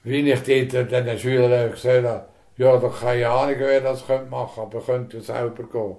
wie 0.07 0.31
ich 0.31 0.69
dort 0.69 0.93
den 0.93 1.19
Schülern 1.19 1.71
gesagt 1.73 2.07
habe, 2.07 2.27
ja, 2.57 2.77
da 2.77 2.89
keine 2.89 3.29
Ahnung, 3.29 3.57
wer 3.59 3.81
das 3.81 4.05
machen 4.09 4.31
könnte, 4.31 4.61
aber 4.61 4.81
könnte 4.81 5.21
selber 5.21 5.65
gehen. 5.65 5.97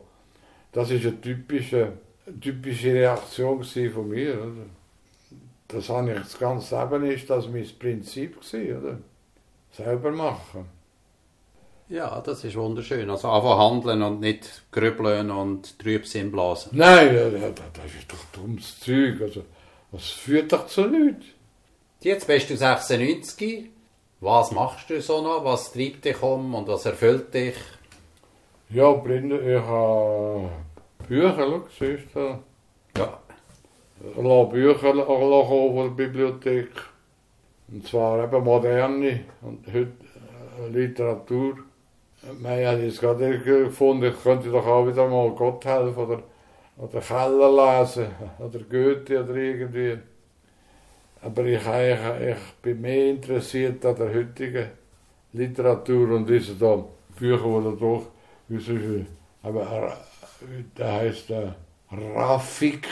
Das 0.71 0.89
war 0.89 0.97
eine 0.97 1.21
typische, 1.21 1.93
typische 2.41 2.93
Reaktion 2.93 3.63
von 3.63 4.09
mir. 4.09 4.34
Oder? 4.34 4.65
Das 5.67 5.89
habe 5.89 6.13
ich 6.13 6.19
das 6.19 6.39
ganze 6.39 6.80
Leben 6.80 7.11
ist 7.11 7.30
das 7.30 7.47
mein 7.47 7.67
Prinzip 7.78 8.39
gewesen, 8.39 8.78
oder? 8.78 8.97
Selber 9.78 10.11
machen. 10.11 10.65
Ja, 11.89 12.19
das 12.19 12.43
ist 12.43 12.57
wunderschön. 12.57 13.09
Also 13.09 13.30
einfach 13.30 13.57
handeln 13.57 14.01
und 14.01 14.19
nicht 14.19 14.63
grübeln 14.71 15.32
und 15.32 15.80
Trübsinn 15.80 16.32
blasen. 16.32 16.71
Nein, 16.73 17.15
das 17.73 17.86
ist 17.97 18.11
doch 18.11 18.25
dummes 18.34 18.80
Zeug. 18.80 19.21
Also, 19.21 19.43
das 19.91 20.09
führt 20.09 20.51
doch 20.51 20.67
zu 20.67 20.88
nichts. 20.88 21.25
Jetzt 22.01 22.28
bist 22.28 22.49
du 22.49 22.57
96. 22.57 23.69
Was 24.19 24.51
machst 24.51 24.89
du 24.89 24.99
so 25.01 25.21
noch? 25.21 25.45
Was 25.45 25.71
treibt 25.71 26.03
dich 26.03 26.21
um 26.21 26.55
und 26.55 26.67
was 26.67 26.86
erfüllt 26.86 27.34
dich? 27.34 27.55
Ja, 28.69 28.91
Blinde, 28.91 29.39
ich 29.39 29.61
habe 29.61 30.49
Bücher, 31.07 31.61
siehst 31.80 32.13
du? 32.13 32.39
Ja. 32.97 33.19
Ich 34.01 34.21
lasse 34.21 34.49
Bücher 34.51 34.75
von 34.80 35.75
der 35.75 35.89
Bibliothek. 35.95 36.69
Und 37.72 37.88
zwar 37.88 38.24
eben 38.24 38.43
moderne 38.43 39.22
und 39.41 39.68
heute 39.68 39.91
äh, 40.61 40.70
Literatur. 40.70 41.57
Man 42.39 42.65
hat 42.65 42.80
jetzt 42.80 42.99
gerade 42.99 43.39
gefunden, 43.39 44.05
ich 44.05 44.24
könnte 44.24 44.49
doch 44.49 44.65
auch 44.65 44.88
wieder 44.88 45.07
mal 45.07 45.30
Gott 45.32 45.65
helfen 45.65 45.97
oder, 45.97 46.24
oder 46.78 47.01
Keller 47.01 47.80
lesen 47.80 48.07
oder 48.39 48.59
Goethe 48.59 49.24
oder 49.24 49.36
irgendwie. 49.36 49.97
Aber 51.22 51.43
ich, 51.45 51.61
ich, 51.61 52.30
ich 52.30 52.53
bin 52.61 52.82
mehr 52.82 53.09
interessiert 53.09 53.86
an 53.86 53.95
der 53.95 54.13
heutigen 54.13 54.68
Literatur 55.34 56.11
und 56.15 56.28
diese 56.30 56.55
da 56.55 56.84
Bücher, 57.18 57.59
die 57.59 57.63
da 57.63 57.72
durch, 57.72 59.05
aber 59.43 59.97
der 60.78 60.91
heißt 60.93 61.32
äh, 61.32 61.51
Rafik 61.91 62.88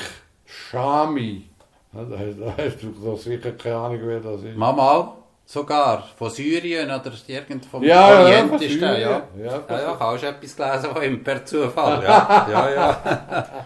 Shami. 0.46 1.50
Da 1.96 2.18
hast 2.58 2.84
du 2.84 2.90
doch 2.90 3.18
sicher 3.18 3.52
keine 3.54 3.78
Ahnung, 3.78 4.00
wer 4.04 4.20
das 4.20 4.44
ist. 4.44 4.58
Mama, 4.58 5.16
sogar 5.46 6.04
von 6.18 6.30
Syrien 6.30 6.90
oder 6.90 7.12
irgend 7.28 7.66
vom 7.66 7.84
ja, 7.84 8.28
ist 8.56 8.76
ja. 8.82 8.98
Ja, 8.98 9.28
ja, 9.38 9.64
ja, 9.70 9.82
ja, 9.82 9.98
hast 10.00 10.24
du 10.24 10.28
etwas 10.28 10.56
gelesen 10.56 10.90
von 10.92 11.04
ihm 11.04 11.24
per 11.24 11.46
Zufall, 11.46 12.04
ja. 12.04 12.48
ja, 12.52 12.70
ja. 12.70 13.66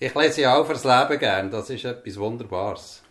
Ich 0.00 0.14
lese 0.14 0.42
ja 0.42 0.56
auch 0.56 0.64
fürs 0.64 0.84
Leben 0.84 1.18
gern, 1.18 1.50
das 1.50 1.70
ist 1.70 1.84
etwas 1.84 2.16
Wunderbares. 2.16 3.02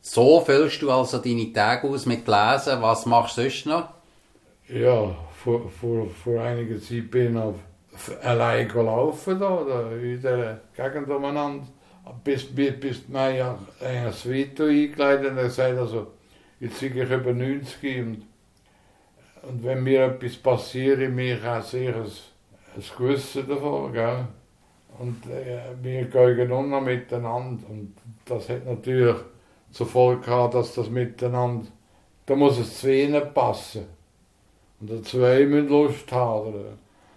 So 0.00 0.40
füllst 0.40 0.82
du 0.82 0.90
also 0.90 1.18
deine 1.18 1.52
Tage 1.52 1.86
aus 1.86 2.04
mit 2.04 2.26
Lesen, 2.26 2.82
was 2.82 3.06
machst 3.06 3.38
du 3.38 3.42
sonst 3.42 3.66
noch? 3.66 3.88
Ja, 4.68 5.14
vor, 5.44 5.70
vor, 5.70 6.08
vor 6.08 6.40
einiger 6.42 6.80
Zeit 6.80 7.08
bin 7.12 7.36
ich 7.36 7.42
auf 7.42 8.24
allein 8.24 8.66
gelaufen 8.66 9.38
da, 9.38 9.64
da 9.68 9.92
in 9.92 10.20
der 10.20 10.60
Gegend 10.74 11.08
umeinander 11.08 11.64
bis, 12.24 12.54
bis, 12.54 12.78
bis 12.78 13.06
mij 13.06 13.34
ja 13.36 13.56
een 13.80 14.12
Suite 14.12 14.64
eingekleidet 14.64 15.30
und 15.30 15.38
er 15.38 15.50
sagt 15.50 15.78
also, 15.78 16.12
jetzt 16.58 16.80
bin 16.80 16.96
ich 16.96 17.10
über 17.10 17.32
90 17.32 17.98
und, 18.00 18.22
und 19.42 19.64
wenn 19.64 19.82
mir 19.82 20.04
etwas 20.04 20.36
passiert, 20.36 21.00
ich 21.00 21.42
habe 21.42 21.62
sicher 21.62 21.94
ein, 21.94 22.10
ein 22.76 22.82
Gewissen 22.96 23.48
davon, 23.48 23.92
gell? 23.92 24.26
Und 24.98 25.26
äh, 25.26 25.60
wir 25.82 26.04
gehen 26.04 26.52
um 26.52 26.84
miteinander 26.84 27.68
und 27.68 27.94
das 28.26 28.48
hat 28.48 28.64
natürlich 28.64 29.16
zur 29.72 29.86
Folge 29.86 30.22
gehabt, 30.22 30.54
dass 30.54 30.74
das 30.74 30.88
miteinander, 30.88 31.66
da 32.26 32.36
muss 32.36 32.58
es 32.58 32.80
zu 32.80 32.94
ihnen 32.94 33.34
passen. 33.34 33.86
Und 34.80 34.90
die 34.90 35.02
zwei 35.02 35.44
müssen 35.46 35.68
Lust 35.68 36.12
haben, 36.12 36.54
oder 36.54 36.64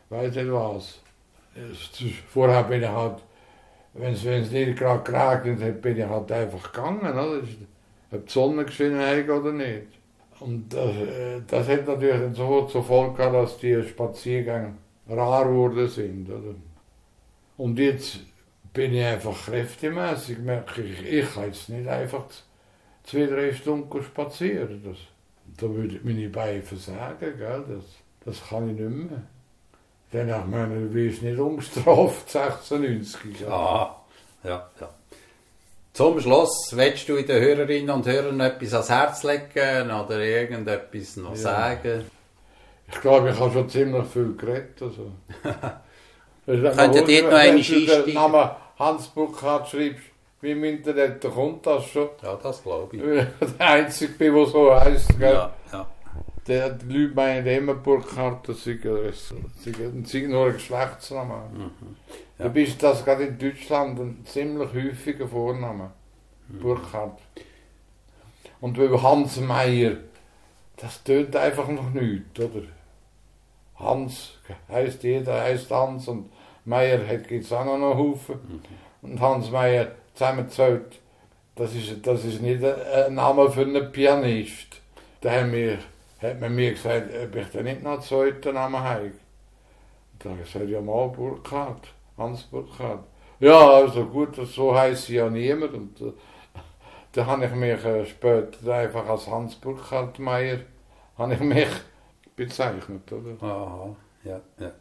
weiß 0.10 0.36
nicht 0.36 0.52
was. 0.52 1.00
Vorher 2.30 2.64
bin 2.64 2.82
ich 2.82 2.90
halt 2.90 3.22
wenn 3.98 4.14
es 4.14 4.52
nicht 4.52 4.78
gerade 4.78 5.04
geregnet 5.04 5.62
hat, 5.62 5.82
bin 5.82 5.98
ich 5.98 6.06
halt 6.06 6.32
einfach 6.32 6.72
gegangen. 6.72 7.02
Oder? 7.02 7.42
Ob 8.12 8.26
die 8.26 8.32
Sonne 8.32 8.66
geschienen 8.66 9.00
hat 9.00 9.30
oder 9.30 9.52
nicht. 9.52 9.88
Und 10.40 10.74
das, 10.74 10.96
äh, 10.96 11.42
das 11.48 11.68
hat 11.68 11.88
natürlich 11.88 12.36
so 12.36 12.66
zur 12.66 12.84
Folge 12.84 13.16
gehabt, 13.16 13.36
dass 13.36 13.58
die 13.58 13.84
Spaziergänge 13.84 14.74
rar 15.10 15.46
geworden 15.46 15.88
sind. 15.88 16.30
Oder? 16.30 16.56
Und 17.58 17.80
jetzt 17.80 18.20
bin 18.74 18.94
ich 18.94 19.04
einfach 19.04 19.46
kräftemäßig, 19.46 20.38
merke 20.40 20.84
ich, 20.84 21.04
ich 21.04 21.34
kann 21.34 21.46
jetzt 21.46 21.70
nicht 21.70 21.88
einfach 21.88 22.26
zwei, 23.04 23.26
drei 23.26 23.52
Stunden 23.52 24.04
spazieren. 24.04 24.84
Das, 24.86 24.98
da 25.58 25.74
würde 25.74 26.00
meine 26.04 26.30
Beine 26.30 26.62
versagen, 26.62 27.38
gell? 27.38 27.64
Das, 27.68 27.84
das 28.24 28.50
kann 28.50 28.70
ich 28.70 28.80
nicht 28.80 29.10
mehr. 29.10 29.24
Ich 30.12 30.24
meine, 30.24 30.76
du 30.76 30.90
bist 30.94 31.22
nicht 31.22 31.38
ungestraft, 31.38 32.30
96. 32.30 33.40
Gell? 33.40 33.48
Ah, 33.50 33.96
ja, 34.44 34.70
ja. 34.80 34.90
Zum 35.94 36.20
Schluss, 36.22 36.72
willst 36.76 37.10
du 37.10 37.22
den 37.22 37.42
Hörerinnen 37.42 37.90
und 37.90 38.06
Hörern 38.06 38.40
etwas 38.40 38.74
ans 38.74 38.90
Herz 38.90 39.24
legen 39.24 39.92
oder 39.92 40.20
irgendetwas 40.20 41.18
noch 41.18 41.32
Ja. 41.32 41.36
sagen? 41.36 42.06
Ich 42.90 43.02
glaube, 43.02 43.32
ich 43.32 43.40
habe 43.40 43.52
schon 43.52 43.70
ziemlich 43.70 44.06
viel 44.08 44.34
geredet. 44.38 44.82
Also. 44.82 45.12
Könnt 46.46 46.58
ihr 46.58 46.62
noch 46.64 46.78
einmal 46.78 46.94
Wenn 46.94 46.94
du 46.94 47.06
den 47.06 47.26
einsteigen? 47.34 48.14
Namen 48.14 48.50
Hans 48.80 49.08
Burkhardt 49.08 49.68
schreibst, 49.70 50.04
wie 50.40 50.52
im 50.52 50.64
Internet, 50.64 51.22
dann 51.24 51.34
kommt 51.34 51.66
das 51.66 51.86
schon. 51.88 52.10
Ja, 52.24 52.36
das 52.42 52.64
glaube 52.64 52.96
ich 52.96 53.02
der 53.60 53.68
Einzige 53.68 54.14
bin, 54.14 54.36
der 54.36 54.46
so 54.46 54.74
heisst. 54.74 55.20
Gell? 55.20 55.34
Ja, 55.34 55.54
ja. 55.74 55.88
Der, 56.48 56.70
die 56.70 56.86
Leute 56.86 57.16
meinen 57.16 57.46
immer 57.46 57.74
Burkhardt, 57.74 58.48
das 58.48 58.64
sei, 58.64 58.80
das 58.82 59.34
sei, 60.10 60.20
nur 60.22 60.48
ein 60.48 60.54
Geschlechtsname. 60.54 61.50
Mhm. 61.54 61.72
Ja. 62.40 62.46
Du 62.46 62.52
bist 62.52 62.82
das 62.82 63.04
gerade 63.04 63.26
in 63.26 63.38
Deutschland 63.38 64.00
ein 64.00 64.26
ziemlich 64.26 64.74
häufiger 64.74 65.28
Vorname. 65.28 65.92
Mhm. 66.48 66.60
Burkhardt. 66.60 67.20
Und 68.62 68.78
weil 68.78 69.02
Hans 69.02 69.40
Meier, 69.40 69.98
das 70.78 71.04
tönt 71.04 71.36
einfach 71.36 71.68
noch 71.68 71.92
nichts, 71.92 72.40
oder? 72.40 72.64
Hans 73.76 74.34
heißt 74.70 75.04
jeder, 75.04 75.42
heißt 75.42 75.70
Hans 75.70 76.08
und 76.08 76.32
Meier 76.66 76.98
gibt 76.98 77.46
es 77.46 77.54
auch 77.54 77.66
noch 77.66 77.76
einen 77.76 77.98
Haufen. 77.98 78.36
Mhm. 78.36 79.10
Und 79.10 79.20
Hans 79.22 79.52
Meier 79.52 79.92
zusammengezählt, 80.14 81.00
das 81.56 81.74
ist, 81.74 82.06
das 82.06 82.26
ist 82.26 82.42
nicht 82.42 82.64
ein 82.64 82.76
ein 83.06 83.16
Name 83.16 83.50
für 83.52 83.62
einen 83.62 83.92
Pianist. 83.92 84.82
Da 85.22 85.32
haben 85.32 85.52
wir, 85.52 85.80
hat 86.22 86.40
man 86.40 86.56
mir 86.56 86.72
gesagt, 86.72 87.10
ob 87.24 87.36
ich 87.36 87.48
da 87.50 87.62
nicht 87.62 87.84
noch 87.84 87.92
einen 87.94 88.02
zweiten 88.02 88.54
Namen 88.54 88.80
habe. 88.80 89.12
Da 90.20 90.30
habe 90.32 90.42
ich 90.42 90.52
gesagt, 90.52 90.70
ja 90.70 90.82
mal 90.82 91.10
Burkhardt, 91.10 91.88
Hans 92.18 92.44
Burkhardt. 92.44 93.04
Ja, 93.40 93.70
also 93.70 94.06
gut, 94.06 94.36
so 94.36 94.76
heisst 94.76 95.10
ja 95.10 95.30
niemand. 95.30 95.74
Und 95.74 96.02
äh, 96.02 96.14
da 97.12 97.26
habe 97.26 97.46
ich 97.46 97.52
mich 97.52 97.86
äh, 97.86 98.06
später 98.06 98.74
einfach 98.74 99.08
als 99.08 99.28
Hans 99.28 99.56
Burkhardt 99.56 100.18
Meier 100.20 100.60
ich 101.32 101.40
mich 101.40 101.68
bezeichnet, 102.36 103.12
oder? 103.12 103.44
Aha, 103.44 103.96
ja, 104.24 104.40
ja. 104.60 104.72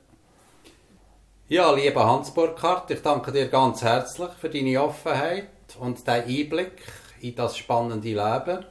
Ja, 1.49 1.73
lieber 1.73 2.05
Hans 2.05 2.33
Burkhardt, 2.33 2.91
ich 2.91 3.03
danke 3.03 3.31
dir 3.31 3.49
ganz 3.49 3.83
herzlich 3.83 4.31
für 4.33 4.51
deine 4.51 4.83
Offenheit 4.83 5.49
und 5.79 6.07
deinen 6.07 6.29
Einblick 6.29 6.83
in 7.21 7.35
das 7.37 7.57
spannende 7.57 8.09
Leben. 8.09 8.65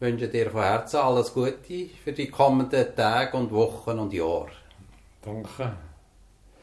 Wünsche 0.00 0.28
dir 0.28 0.50
von 0.50 0.62
Herzen 0.62 0.98
alles 0.98 1.34
Gute 1.34 1.88
für 2.04 2.12
die 2.12 2.30
kommenden 2.30 2.94
Tage 2.94 3.36
und 3.36 3.50
Wochen 3.50 3.98
und 3.98 4.12
Jahre. 4.12 4.50
Danke. 5.22 5.72